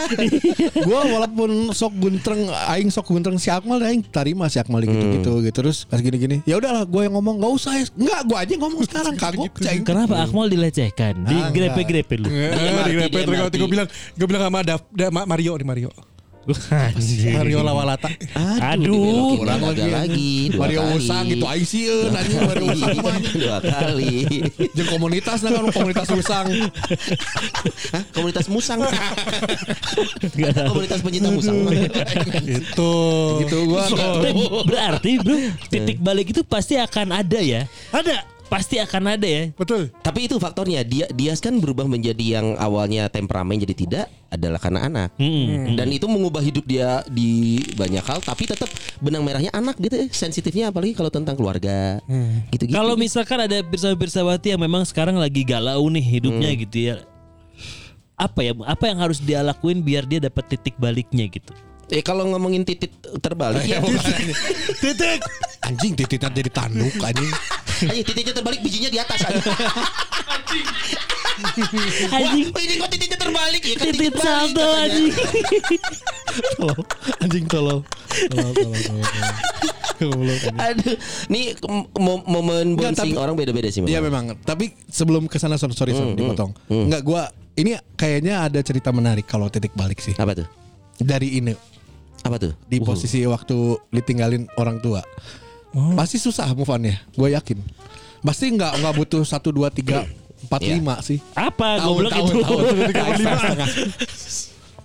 [0.83, 5.57] Gua walaupun sok guntreng aing sok guntreng si Akmal aing terima si Akmal gitu-gitu gitu
[5.57, 6.45] terus pas gini-gini.
[6.45, 7.85] Ya udahlah gue yang ngomong enggak usah ya.
[7.97, 9.53] Enggak, gua aja yang ngomong sekarang kagok
[9.83, 11.15] kenapa Akmal dilecehkan?
[11.25, 12.29] Di Ah, grepe-grepe lu.
[12.29, 13.55] Di di waktu MRT.
[13.57, 14.61] gue bilang, gue bilang sama
[15.27, 15.91] Mario nih Mario.
[16.47, 18.07] Mario Lawalata.
[18.71, 19.43] Aduh.
[19.43, 20.81] Ulang lagi, lagi dua Mario.
[20.95, 23.17] Usang gitu Aisyah nanya Mario Usang mah.
[23.35, 24.15] dua kali.
[24.79, 26.47] Jeung komunitas nah kan komunitas Usang.
[27.91, 28.03] Hah?
[28.15, 28.79] Komunitas musang.
[30.71, 31.67] Komunitas pencinta musang.
[32.47, 32.95] Itu.
[33.43, 33.85] Gitu gua
[34.67, 35.37] Berarti bro
[35.67, 38.36] Titik balik itu pasti akan ada ya Ada.
[38.47, 39.91] Pasti akan ada ya Betul.
[40.03, 44.81] Tapi itu faktornya dia dia kan berubah menjadi yang awalnya temperamen jadi tidak adalah karena
[44.87, 45.09] anak.
[45.19, 45.75] Hmm.
[45.75, 48.71] Dan itu mengubah hidup dia di banyak hal tapi tetap
[49.03, 50.07] benang merahnya anak gitu ya.
[50.11, 51.99] Sensitifnya apalagi kalau tentang keluarga.
[52.55, 52.75] Gitu-gitu.
[52.75, 56.97] Kalau misalkan ada pirsawa-pirsawati yang memang sekarang lagi galau nih hidupnya gitu ya
[58.17, 61.53] apa ya apa yang harus dia lakuin biar dia dapat titik baliknya gitu
[61.93, 62.91] eh kalau ngomongin titik
[63.23, 63.79] terbalik ya.
[64.83, 65.23] Titik.
[65.63, 67.31] anjing tititan jadi tanduk anjing.
[67.93, 69.37] Ayo titiknya terbalik bijinya di atas aja.
[72.09, 73.75] anjing Wah, ini kok titiknya terbalik ya?
[73.75, 75.13] Kan titik saldo anjing
[76.57, 76.81] Tolol.
[77.19, 77.79] Anjing tolol,
[78.29, 78.53] tolol.
[79.97, 80.57] Goblok, anjing.
[80.57, 80.97] Aduh,
[81.97, 84.33] mo- momen bouncing tapi- orang beda-beda sih Iya memang.
[84.33, 84.45] memang.
[84.45, 86.53] Tapi sebelum ke sana sorry sorry sorry, dipotong.
[86.69, 90.13] Enggak gua ini kayaknya ada cerita menarik kalau titik balik sih.
[90.15, 90.49] Apa tuh?
[90.97, 91.53] Dari ini
[92.21, 92.53] Apa tuh?
[92.63, 93.57] di posisi waktu
[93.91, 95.01] ditinggalin orang tua.
[95.77, 97.59] Pasti susah move on ya, gue yakin.
[98.25, 100.73] Pasti nggak nggak butuh satu dua tiga empat Iya.
[100.79, 101.21] lima sih.
[101.37, 102.63] apa Tahun, goblok tahun, itu tahun.
[103.17, 103.69] Setengah.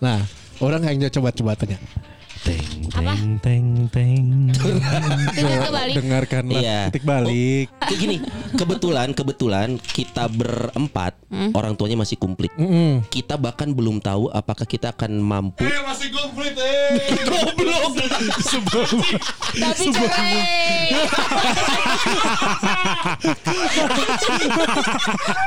[0.01, 0.19] Nah,
[0.59, 1.77] orang yang coba coba tanya.
[1.77, 2.20] teng Apa?
[2.41, 5.95] Teng teng teng Titik kebalik.
[5.97, 6.79] Dengarkanlah Iya.
[6.89, 7.67] titik balik.
[7.81, 8.17] Kayak gini,
[8.53, 11.17] kebetulan kebetulan kita berempat
[11.53, 12.51] orang tuanya masih komplit.
[12.59, 13.01] Mm-mm.
[13.09, 15.65] Kita bahkan belum tahu apakah kita akan mampu.
[15.65, 17.21] masih komplit eh.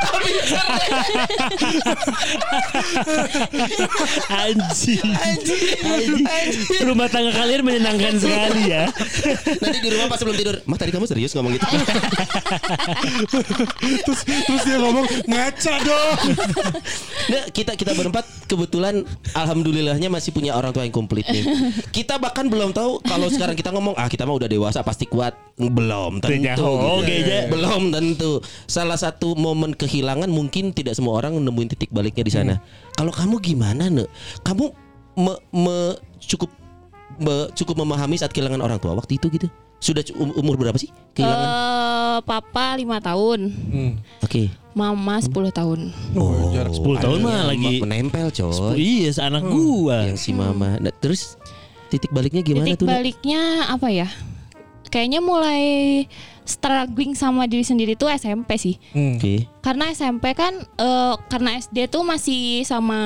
[0.05, 0.84] Tapi cerai.
[4.30, 5.62] anjing anjing
[6.85, 8.85] rumah tangga kalian menyenangkan sekali ya
[9.61, 11.66] Nanti di rumah pas sebelum tidur, "Mah tadi kamu serius ngomong gitu?"
[14.05, 16.16] terus terus dia ngomong ngaca dong.
[17.30, 21.45] Nggak, kita kita berempat kebetulan alhamdulillahnya masih punya orang tua yang komplit nih.
[21.91, 25.35] Kita bahkan belum tahu kalau sekarang kita ngomong ah kita mah udah dewasa pasti kuat.
[25.57, 26.59] Belum tentu.
[26.61, 27.09] Jauh, gitu.
[27.09, 27.41] kayaknya.
[27.49, 28.43] Belum tentu.
[28.66, 32.55] Salah satu momen kehilangan mungkin tidak semua orang nemuin titik baliknya di sana.
[32.95, 34.09] Kalau kamu gimana, Nek?
[34.43, 34.64] Kamu
[35.18, 36.51] me- me- cukup
[37.54, 39.46] cukup memahami saat kehilangan orang tua waktu itu gitu.
[39.78, 41.48] Sudah um- umur berapa sih kehilangan?
[41.48, 43.40] Eh, papa 5 tahun,
[44.22, 44.48] Oke.
[44.72, 45.92] mama 10 tahun.
[46.16, 48.74] Oh, jarak 10 tahun mah lagi menempel, coy.
[48.80, 50.80] iya seanak gua yang si mama.
[50.80, 51.36] Nah, terus
[51.92, 52.86] titik baliknya gimana Titik tuh?
[52.88, 52.94] Nak?
[52.96, 54.08] baliknya apa ya?
[54.88, 55.62] Kayaknya mulai
[56.45, 58.76] struggling sama diri sendiri tuh SMP sih.
[58.92, 59.49] Oke.
[59.64, 63.01] Karena SMP kan eh, karena SD tuh masih sama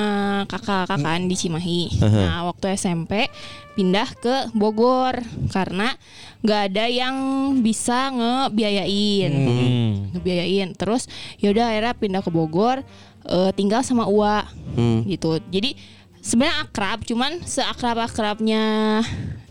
[0.45, 1.81] kakak-kakaan di Cimahi.
[2.03, 3.31] Nah, waktu SMP
[3.79, 5.95] pindah ke Bogor karena
[6.43, 7.15] nggak ada yang
[7.63, 9.31] bisa ngebiayain.
[9.31, 9.91] Hmm.
[10.13, 10.75] Ngebiayain.
[10.75, 11.07] Terus
[11.39, 12.83] yaudah akhirnya pindah ke Bogor
[13.23, 14.43] eh, tinggal sama Ua
[14.75, 15.07] Hmm.
[15.07, 15.39] gitu.
[15.47, 15.79] Jadi
[16.19, 18.99] sebenarnya akrab, cuman seakrab-akrabnya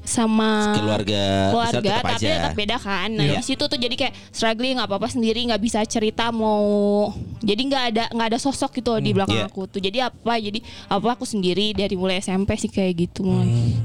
[0.09, 2.33] sama Keluarga, besar keluarga tetap tapi aja.
[2.35, 3.37] tetap beda kan nah Iya.
[3.37, 7.85] di situ tuh jadi kayak struggling nggak apa-apa sendiri nggak bisa cerita mau jadi nggak
[7.87, 9.47] ada nggak ada sosok gitu di belakang Iya.
[9.47, 13.77] aku tuh jadi apa jadi apa aku sendiri dari mulai SMP sih kayak gitu mulai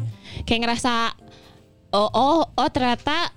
[0.41, 1.11] kayak ngerasa
[1.91, 3.29] oh oh oh ternyata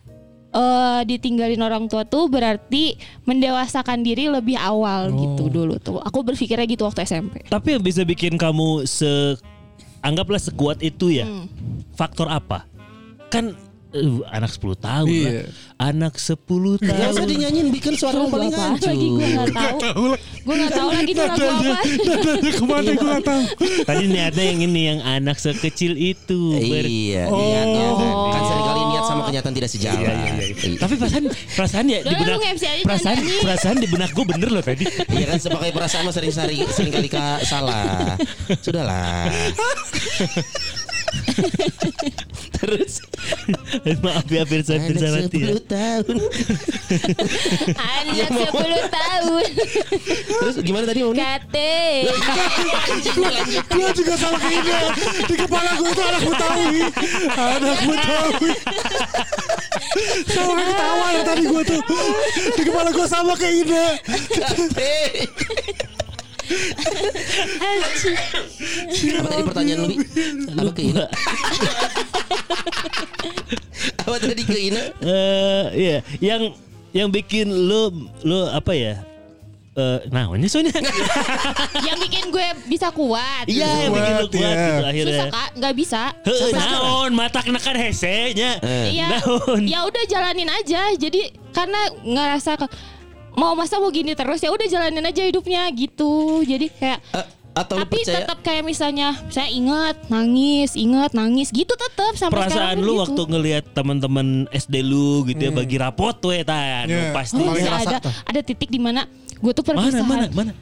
[0.48, 6.64] eh, ditinggalin orang tua tuh berarti mendewasakan diri lebih awal gitu dulu tuh aku berpikirnya
[6.64, 9.36] gitu waktu SMP tapi yang bisa bikin kamu se
[9.98, 11.50] anggaplah sekuat itu ya Hmm.
[11.92, 12.62] faktor apa
[13.36, 13.46] kan
[13.88, 15.30] eh, anak 10 tahun Iya.
[15.30, 15.44] lah.
[15.78, 16.36] anak 10
[16.76, 18.88] Gak usah tahun dinyanyiin bikin suara Lagu paling hancur.
[18.88, 23.06] lagi gue nggak tahu gue nggak tahu lagi itu lagu apa Nadanya ke mana gue
[23.06, 23.42] gak tahu.
[23.84, 28.10] tadi niatnya yang ini yang anak sekecil itu Ber- Iya, niatnya kan.
[28.10, 28.28] Oh.
[28.28, 30.16] Kan sering kali niat sama kenyataan tidak sejalan.
[30.16, 31.24] Iya, tapi perasaan
[31.54, 32.38] perasaan ya di benak
[32.82, 36.56] perasaan perasaan di benak gue bener loh tadi Iya kan sebagai perasaan mah sering sari
[36.66, 38.16] sering kali ka, salah.
[38.64, 39.28] Sudahlah.
[42.56, 43.04] Terus
[44.00, 46.16] maaf ya Pirsan anak Pirsawati ya 10 tahun.
[47.76, 49.44] anak 10 tahun
[50.26, 51.38] Terus gimana tadi ngomongnya?
[51.42, 52.08] kate
[53.70, 54.78] Gue juga sama kayak ini.
[55.28, 56.80] Di kepala gue itu anak Betawi.
[57.36, 58.50] Anak Betawi.
[60.32, 61.80] Sama kayak ketawa ya tadi gue tuh.
[62.56, 63.84] Di kepala gue sama kayak ini.
[69.16, 69.88] Apa tadi pertanyaan lu?
[70.52, 71.04] Apa ke Ina?
[74.06, 74.82] Apa tadi ke Ina?
[75.02, 76.42] eh iya yang
[76.90, 77.90] yang bikin lo
[78.22, 79.02] lo apa ya
[79.76, 80.72] eh namanya soalnya.
[81.86, 83.44] yang bikin gue bisa kuat.
[83.44, 84.56] Iya, yang bikin lu Kuat, ya.
[84.56, 85.12] gitu akhirnya.
[85.12, 86.02] Susah kak, nggak bisa.
[86.24, 88.56] Heeh, naon mata kenakan hese nya.
[88.64, 89.20] Iya.
[89.68, 90.96] Ya udah jalanin aja.
[90.96, 92.72] Jadi karena ngerasa ke-
[93.36, 96.40] mau masa mau gini terus ya udah jalanin aja hidupnya gitu.
[96.42, 101.72] Jadi kayak Eh, atau tapi percaya tetap kayak misalnya saya ingat nangis, ingat nangis gitu
[101.72, 103.00] tetap sampai Perasaan sekarang lu gitu.
[103.00, 106.84] waktu ngelihat teman-teman SD lu gitu ya bagi rapot tuh ya tan.
[106.84, 107.12] Iya.
[107.12, 110.04] Pasti Oh, ada ada titik di mana gue tuh mana perpisahan.
[110.04, 110.52] mana mana.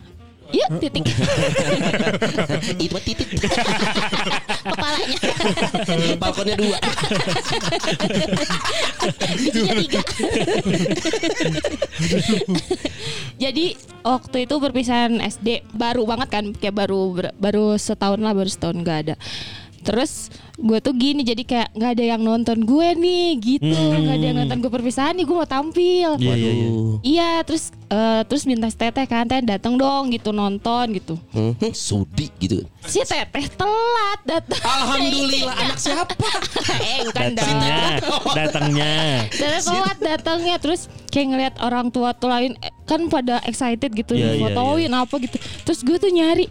[0.55, 1.03] Iya titik
[2.87, 3.29] itu titik
[4.71, 5.19] kepalanya.
[6.23, 6.79] balkonnya dua
[9.35, 10.01] Bijinya tiga.
[13.35, 13.67] Jadi
[14.07, 18.99] waktu itu perpisahan SD baru banget kan, kayak baru baru setahun lah, baru setahun gak
[19.11, 19.15] ada.
[19.85, 24.25] Terus gue tuh gini jadi kayak nggak ada yang nonton gue nih gitu, nggak ada
[24.25, 26.15] yang nonton gue perpisahan nih gue mau tampil.
[26.15, 26.67] Iya iya iya.
[26.71, 26.95] Waduh.
[27.03, 31.19] Iya terus eh, terus minta si teteh kan teteh datang dong gitu nonton gitu.
[31.35, 34.63] Hmm, sudi gitu Si teteh telat datang.
[34.63, 36.15] Alhamdulillah anak siapa
[36.87, 37.79] eh bukan Datangnya,
[38.31, 38.95] datangnya.
[39.35, 44.15] Teteh telat datangnya terus kayak ngeliat orang tua tuh lain eh, kan pada excited gitu
[44.15, 45.37] Iya, iya, fotoin apa gitu.
[45.67, 46.47] Terus gue tuh nyari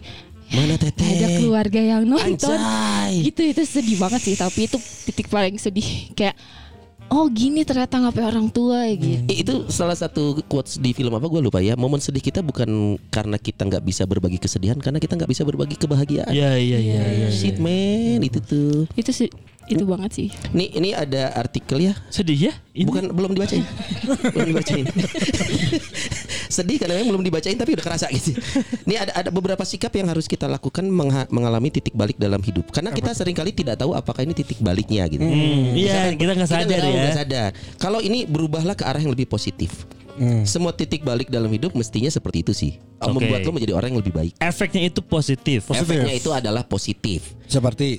[0.54, 2.58] mana teteh ada keluarga yang nonton.
[2.58, 3.26] Anjay.
[3.28, 6.38] Gitu itu sedih banget sih tapi itu titik paling sedih kayak
[7.12, 9.24] oh gini ternyata ngapain orang tua ya gitu.
[9.28, 12.96] Eh, itu salah satu quotes di film apa gue lupa ya momen sedih kita bukan
[13.12, 17.02] karena kita nggak bisa berbagi kesedihan karena kita nggak bisa berbagi kebahagiaan Iya iya iya
[17.04, 17.28] iya.
[17.30, 19.28] shit man itu tuh Itu sih
[19.66, 20.28] itu banget sih.
[20.50, 22.52] nih ini ada artikel ya Sedih ya?
[22.70, 23.64] Ini bukan belum dibacain
[24.34, 24.84] belum dibacain
[26.46, 28.36] sedih karena memang belum dibacain tapi udah kerasa gitu
[28.84, 32.70] ini ada ada beberapa sikap yang harus kita lakukan mengha- mengalami titik balik dalam hidup
[32.70, 36.46] karena kita sering kali tidak tahu apakah ini titik baliknya gitu Hmm, Iya, kita nggak
[36.46, 37.10] kita sadar tahu, ya.
[37.12, 37.50] sadar.
[37.76, 39.88] Kalau ini berubahlah ke arah yang lebih positif.
[40.44, 42.72] Semua titik balik dalam hidup mestinya seperti itu sih.
[42.98, 43.18] Oke.
[43.18, 44.32] Membuat lo menjadi orang yang lebih baik.
[44.38, 45.66] Efeknya itu positif.
[45.66, 45.82] Positif.
[45.82, 47.34] Efeknya itu adalah positif.
[47.44, 47.98] Seperti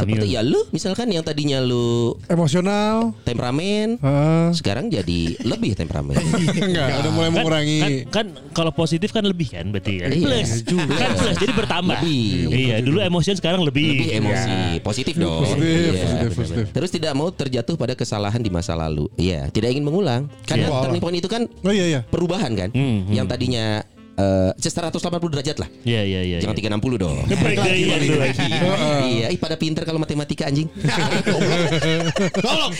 [0.00, 3.12] Seperti ya lu misalkan yang tadinya lu Emosional.
[3.22, 4.46] temperamen, Heeh.
[4.52, 6.14] sekarang jadi lebih temperamen.
[6.58, 7.78] Enggak, udah mulai Kan, mengurangi.
[7.78, 10.94] kan, kan kalau positif kan lebih kan berarti kan Iya, plus juga.
[10.94, 12.28] kan plus jadi bertambah Lebih.
[12.50, 15.42] iya dulu emosian sekarang lebih lebih emosi, positif dong.
[15.42, 16.00] Positif, Iya.
[16.00, 16.66] positif, positif.
[16.70, 19.06] Terus tidak mau terjatuh pada kesalahan di masa lalu.
[19.14, 20.26] Iya, tidak ingin mengulang.
[20.42, 20.80] Karena Iya.
[20.82, 22.00] turning point itu kan Oh iya iya.
[22.02, 22.68] perubahan kan.
[22.70, 23.64] Hmm, Yang tadinya
[24.18, 24.98] eh 180
[25.30, 25.68] derajat lah.
[25.82, 27.16] iya iya iya Jangan 360 dong.
[27.24, 28.46] Balik lagi, balik lagi.
[29.08, 30.66] iya, ih pada pinter kalau matematika anjing.
[32.44, 32.72] Tolong.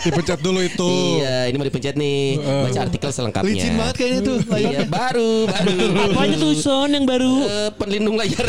[0.00, 0.90] Dipencet dulu itu.
[1.18, 2.36] iya, ini mau dipencet nih.
[2.38, 3.48] Baca artikel selengkapnya.
[3.50, 4.38] Licin banget kayaknya tuh.
[4.54, 5.76] Iya, baru, baru.
[6.04, 8.44] apanya tuh son yang baru Eh, pelindung layar.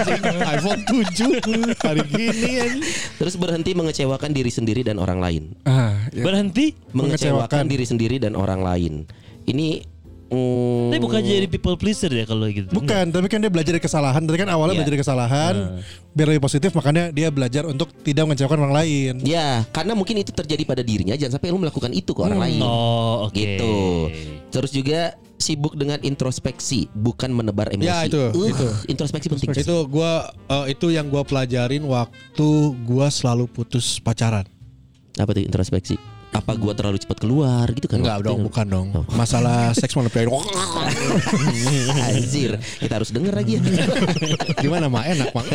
[0.56, 2.66] iPhone 7 hari gini ya.
[3.16, 5.42] Terus berhenti mengecewakan diri sendiri dan orang lain.
[5.62, 6.24] Ah, iya.
[6.24, 7.64] berhenti Mengecewakan Mengecewakan.
[7.68, 8.94] diri sendiri dan orang lain.
[9.44, 9.84] Ini
[10.28, 13.82] mm, tapi bukan jadi people pleaser ya kalau gitu Bukan, tapi kan dia belajar dari
[13.82, 14.20] kesalahan.
[14.24, 14.78] Tadi kan awalnya Iya.
[14.82, 15.54] belajar dari kesalahan,
[16.10, 16.70] biar lebih positif.
[16.72, 19.12] Makanya dia belajar untuk tidak mengecewakan orang lain.
[19.22, 21.14] Ya, karena mungkin itu terjadi pada dirinya.
[21.14, 22.60] Jangan sampai lu melakukan itu ke orang lain.
[22.62, 23.74] oh oke Gitu.
[24.50, 25.00] Terus juga
[25.34, 27.84] sibuk dengan introspeksi, bukan menebar emosi.
[27.90, 28.66] Ya, itu, Uh, itu.
[28.88, 29.50] Introspeksi penting.
[29.50, 32.48] Itu gua eh, itu yang gua pelajarin waktu
[32.86, 34.46] gua selalu putus pacaran.
[35.14, 35.94] Apa tuh introspeksi?
[36.34, 38.02] Apa gua terlalu cepat keluar gitu kan?
[38.02, 38.50] Enggak dong, itu.
[38.50, 38.90] bukan dong.
[39.14, 40.50] Masalah seks manipulasi.
[42.10, 43.62] Anjir, kita harus denger lagi ya.
[44.66, 45.46] Gimana mah enak mah.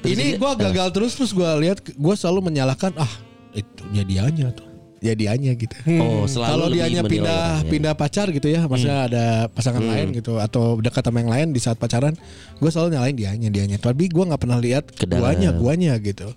[0.00, 3.10] Ini gua gagal terus terus gua lihat gua selalu menyalahkan ah
[3.50, 4.69] itu jadiannya tuh.
[5.00, 5.76] Jadiannya gitu.
[5.96, 7.64] Oh, selalu Kalau dianya pindah.
[7.64, 7.70] Hmm.
[7.72, 11.60] pindah pacar gitu ya, maksudnya ada pasangan lain gitu atau dekat sama yang lain di
[11.60, 12.12] saat pacaran,
[12.60, 13.80] gue selalu nyalain dianya dianya.
[13.80, 16.28] Tapi gue nggak pernah lihat guanya guanya gitu.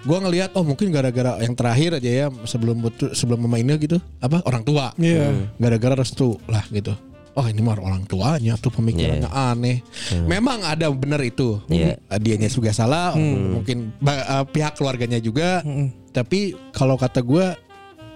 [0.00, 4.42] Gue ngelihat oh mungkin gara-gara yang terakhir aja ya sebelum butuh sebelum memainnya gitu apa
[4.42, 4.90] orang tua.
[4.98, 5.46] Iya.
[5.60, 6.90] Gara-gara restu lah gitu.
[7.38, 9.86] Oh ini mah orang tuanya tuh pemikirannya aneh.
[10.26, 11.62] Memang ada benar itu.
[11.70, 11.94] Iya.
[12.10, 15.62] Uh, Dianya juga salah, mungkin ba- uh, pihak keluarganya juga.
[16.10, 17.54] Tapi kalau kata gue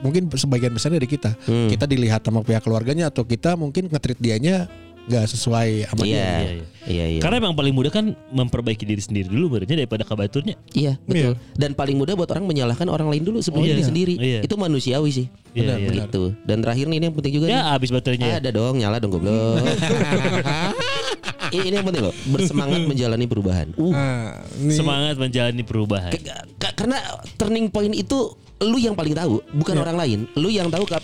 [0.05, 1.33] mungkin sebagian besar dari kita.
[1.43, 1.67] Hmm.
[1.67, 4.69] Kita dilihat sama pihak keluarganya atau kita mungkin nge-treat dianya
[5.05, 6.17] nggak sesuai sama Iya, dia.
[6.17, 6.65] Iya, iya.
[6.87, 7.21] iya, iya.
[7.21, 11.37] karena emang paling mudah kan memperbaiki diri sendiri dulu barunya daripada kabaturnya Iya, betul.
[11.53, 13.73] Dan paling mudah buat orang menyalahkan orang lain dulu sebelum Iya.
[13.75, 14.15] diri sendiri.
[14.17, 14.41] Iya.
[14.41, 15.27] Itu manusiawi sih.
[15.53, 15.89] Iya, Benar, iya.
[15.91, 16.23] begitu.
[16.43, 17.53] Dan terakhir nih ini yang penting juga nih.
[17.53, 19.61] ya abis baterainya ya Ada dong, nyala dong goblok.
[21.53, 23.69] ini, ini yang penting loh, bersemangat menjalani perubahan.
[23.77, 26.11] Uh, Ah, ini semangat menjalani perubahan
[26.57, 26.97] ka- karena
[27.37, 30.19] turning point itu lu yang paling tahu, bukan orang lain.
[30.35, 31.03] Lu yang tahu kap.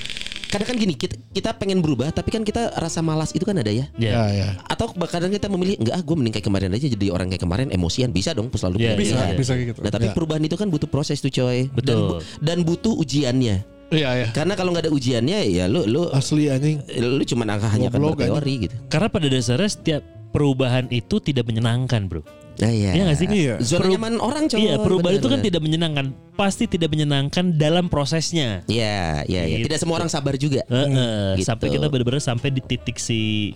[0.50, 3.70] Kadang kan gini, kita, kita pengen berubah, tapi kan kita rasa malas itu kan ada
[3.70, 3.86] ya.
[3.94, 4.48] ya Ya, ya.
[4.66, 7.66] Atau kadang kita memilih enggak, ah, gue mending kayak kemarin aja jadi orang kayak kemarin
[7.70, 9.36] emosian bisa dong, selalu Iya, punya bisa, pilihan.
[9.38, 9.78] bisa gitu.
[9.78, 10.12] Nah tapi Ya.
[10.12, 11.70] perubahan itu kan butuh proses tuh coy.
[11.70, 11.98] Dan, Betul.
[12.02, 13.56] bu- dan butuh ujiannya.
[13.94, 14.26] Iya ya.
[14.34, 16.82] Karena kalau nggak ada ujiannya ya lu lu Asli anjing.
[16.98, 18.74] lu cuma hanya akan Goblok, berteori gitu.
[18.90, 22.22] Karena pada dasarnya setiap perubahan itu tidak menyenangkan, bro.
[22.60, 22.90] Nah, iya.
[22.92, 23.26] Iya nggak sih?
[23.26, 23.54] Iya.
[23.64, 24.58] Zona Peru- nyaman orang coy.
[24.60, 25.46] Iya, perubahan bener, itu kan bener.
[25.48, 26.06] tidak menyenangkan.
[26.36, 28.60] Pasti tidak menyenangkan dalam prosesnya.
[28.68, 29.56] Iya, iya, iya.
[29.60, 29.66] Gitu.
[29.72, 30.60] Tidak semua orang sabar juga.
[30.68, 31.48] Heeh, Gitu.
[31.48, 33.52] Sampai kita benar-benar sampai di titik si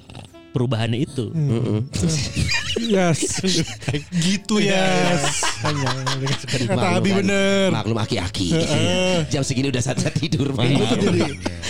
[0.54, 1.34] perubahannya itu.
[2.78, 3.42] Yes.
[4.26, 5.18] gitu ya.
[6.64, 7.74] Kata Abi bener.
[7.74, 8.54] Maklum aki-aki.
[9.28, 10.64] Jam segini udah saat tidur mah.
[10.64, 11.20] Gue tuh jadi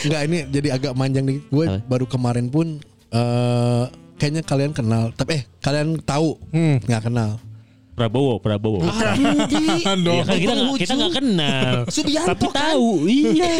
[0.04, 1.38] enggak ini jadi agak manjang nih.
[1.48, 2.78] Gue baru kemarin pun
[3.10, 3.84] eh
[4.24, 5.12] kayaknya kalian kenal.
[5.12, 6.40] Tapi eh kalian tahu
[6.80, 7.36] nggak kenal.
[7.94, 8.80] Prabowo, Prabowo.
[8.82, 8.90] Dong.
[10.16, 11.72] Iya kan kita nggak kita nggak kenal.
[11.92, 12.56] Subianto Tapi kan?
[12.72, 12.88] tahu.
[13.04, 13.52] Iya.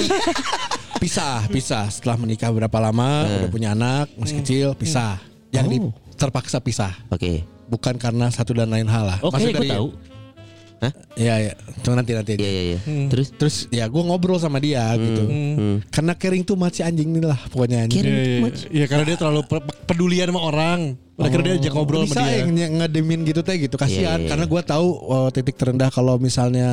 [1.05, 1.85] Pisah, pisah.
[1.93, 5.20] Setelah menikah berapa lama, udah punya anak, masih kecil, pisah.
[5.53, 5.77] Yang di,
[6.16, 6.97] terpaksa pisah.
[7.12, 7.45] Oke.
[7.69, 9.19] Bukan karena satu dan lain hal lah.
[9.20, 9.93] Oke, Maksud gue dari-
[10.76, 10.92] tahu.
[11.14, 11.52] Iya, iya.
[11.80, 12.32] Cuma nanti nanti.
[12.34, 12.78] Iya, iya, iya.
[13.06, 15.22] Terus Terus ya gue ngobrol sama dia gitu.
[15.24, 15.88] hmm.
[15.88, 17.86] Karena caring tuh masih anjing nih lah pokoknya.
[17.86, 18.02] anjing.
[18.02, 18.14] Caring.
[18.14, 18.60] Iya, iya, much.
[18.68, 20.80] iya, karena dia terlalu pe- pedulian sama orang.
[21.14, 22.42] Akhirnya dia ajak ngobrol bisa sama dia.
[22.42, 25.86] yang ny- ngedemin gitu teh gitu kasihan Iya, iya, karena gue tahu oh, titik terendah
[25.86, 26.66] kalau misalnya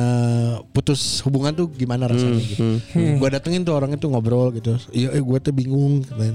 [0.68, 5.22] putus hubungan tuh gimana rasanya gitu gue datengin tuh orang itu ngobrol gitu iya eh,
[5.22, 6.34] gue tuh bingung gitu.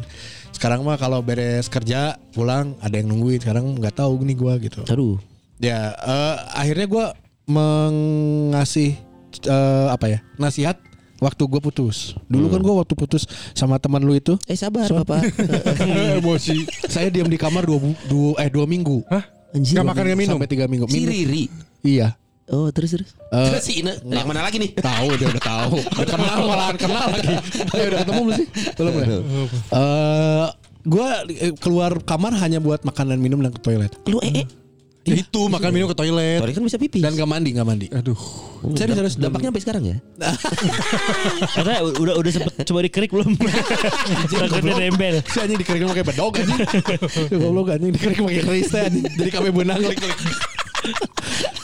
[0.56, 4.82] sekarang mah kalau beres kerja pulang ada yang nungguin sekarang nggak tahu nih gue gitu
[4.88, 5.20] Aduh.
[5.60, 7.06] ya eh, akhirnya gue
[7.48, 9.00] mengasih
[9.42, 10.76] eh, apa ya nasihat
[11.18, 15.26] waktu gue putus dulu kan gue waktu putus sama teman lu itu Eh sabar Bapak.
[16.22, 16.62] Emosi.
[16.86, 19.26] saya diam di kamar dua, bu- dua eh dua minggu Hah?
[19.56, 19.80] Anjir.
[19.80, 20.34] Gak makan gak minum.
[20.38, 21.10] sampai tiga minggu Si Minum.
[21.10, 21.44] Riri.
[21.82, 22.14] iya
[22.48, 23.12] Oh terus terus.
[23.28, 24.00] Eh, terus si Ine.
[24.08, 24.72] Yang mana lagi nih?
[24.80, 25.84] Tahu dia udah tahu.
[26.00, 27.36] Udah kenal malahan kenal lagi.
[27.76, 28.48] Eh udah ketemu belum sih?
[28.72, 29.06] Belum ya?
[29.76, 30.48] Eh
[30.88, 33.92] gua eh, keluar kamar hanya buat makan dan minum dan ke toilet.
[34.08, 34.48] Lu eh, eh.
[35.08, 36.44] Itu makan minum ke toilet.
[36.44, 37.00] Sorry kan bisa pipis.
[37.00, 37.88] Dan gak mandi, gak mandi.
[37.90, 38.20] Aduh.
[38.76, 39.16] Serius, serius.
[39.16, 39.98] Dampaknya sampai sekarang ya?
[41.56, 43.32] Karena udah udah sempet coba dikerik belum?
[44.28, 45.16] Takutnya nempel.
[45.24, 46.60] Si anjing dikerik pakai bedog anjing.
[47.42, 49.04] Goblok anjing dikerik pakai keris teh anjing.
[49.08, 50.18] Jadi kami benang klik-klik.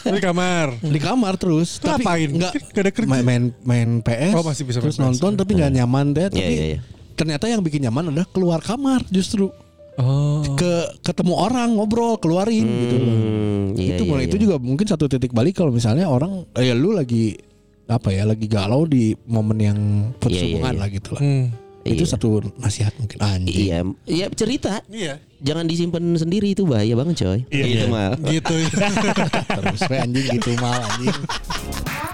[0.04, 0.68] Di kamar.
[0.80, 1.80] Di kamar terus.
[1.80, 2.30] Tapi Ngapain?
[2.30, 3.10] Enggak Gak ada kerja.
[3.10, 4.34] main, main main PS.
[4.36, 5.04] Oh, masih bisa main Terus PS.
[5.04, 6.28] nonton tapi nggak nyaman deh.
[6.30, 6.80] Tapi iya, iya.
[7.16, 9.50] ternyata yang bikin nyaman adalah keluar kamar justru.
[10.02, 10.42] Oh.
[10.58, 13.14] Ke ketemu orang ngobrol keluarin gitu loh.
[13.14, 14.30] Hmm, iya, itu iya, mulai iya.
[14.34, 17.38] itu juga mungkin satu titik balik kalau misalnya orang eh, ya lu lagi
[17.86, 19.80] apa ya lagi galau di momen yang
[20.18, 20.82] putus Iya, iya, hubungan iya.
[20.82, 21.22] lah gitu lah.
[21.22, 21.46] Hmm.
[21.84, 22.12] Itu Iya.
[22.16, 23.54] satu nasihat mungkin anjing.
[23.60, 24.82] Iya, iya cerita.
[24.88, 25.20] Iya.
[25.44, 27.40] Jangan disimpan sendiri itu bahaya banget coy.
[27.52, 27.94] Iya, gitu iya.
[27.94, 28.14] mal.
[28.24, 28.56] Gitu.
[29.60, 31.12] Terus anjing gitu mal anjing.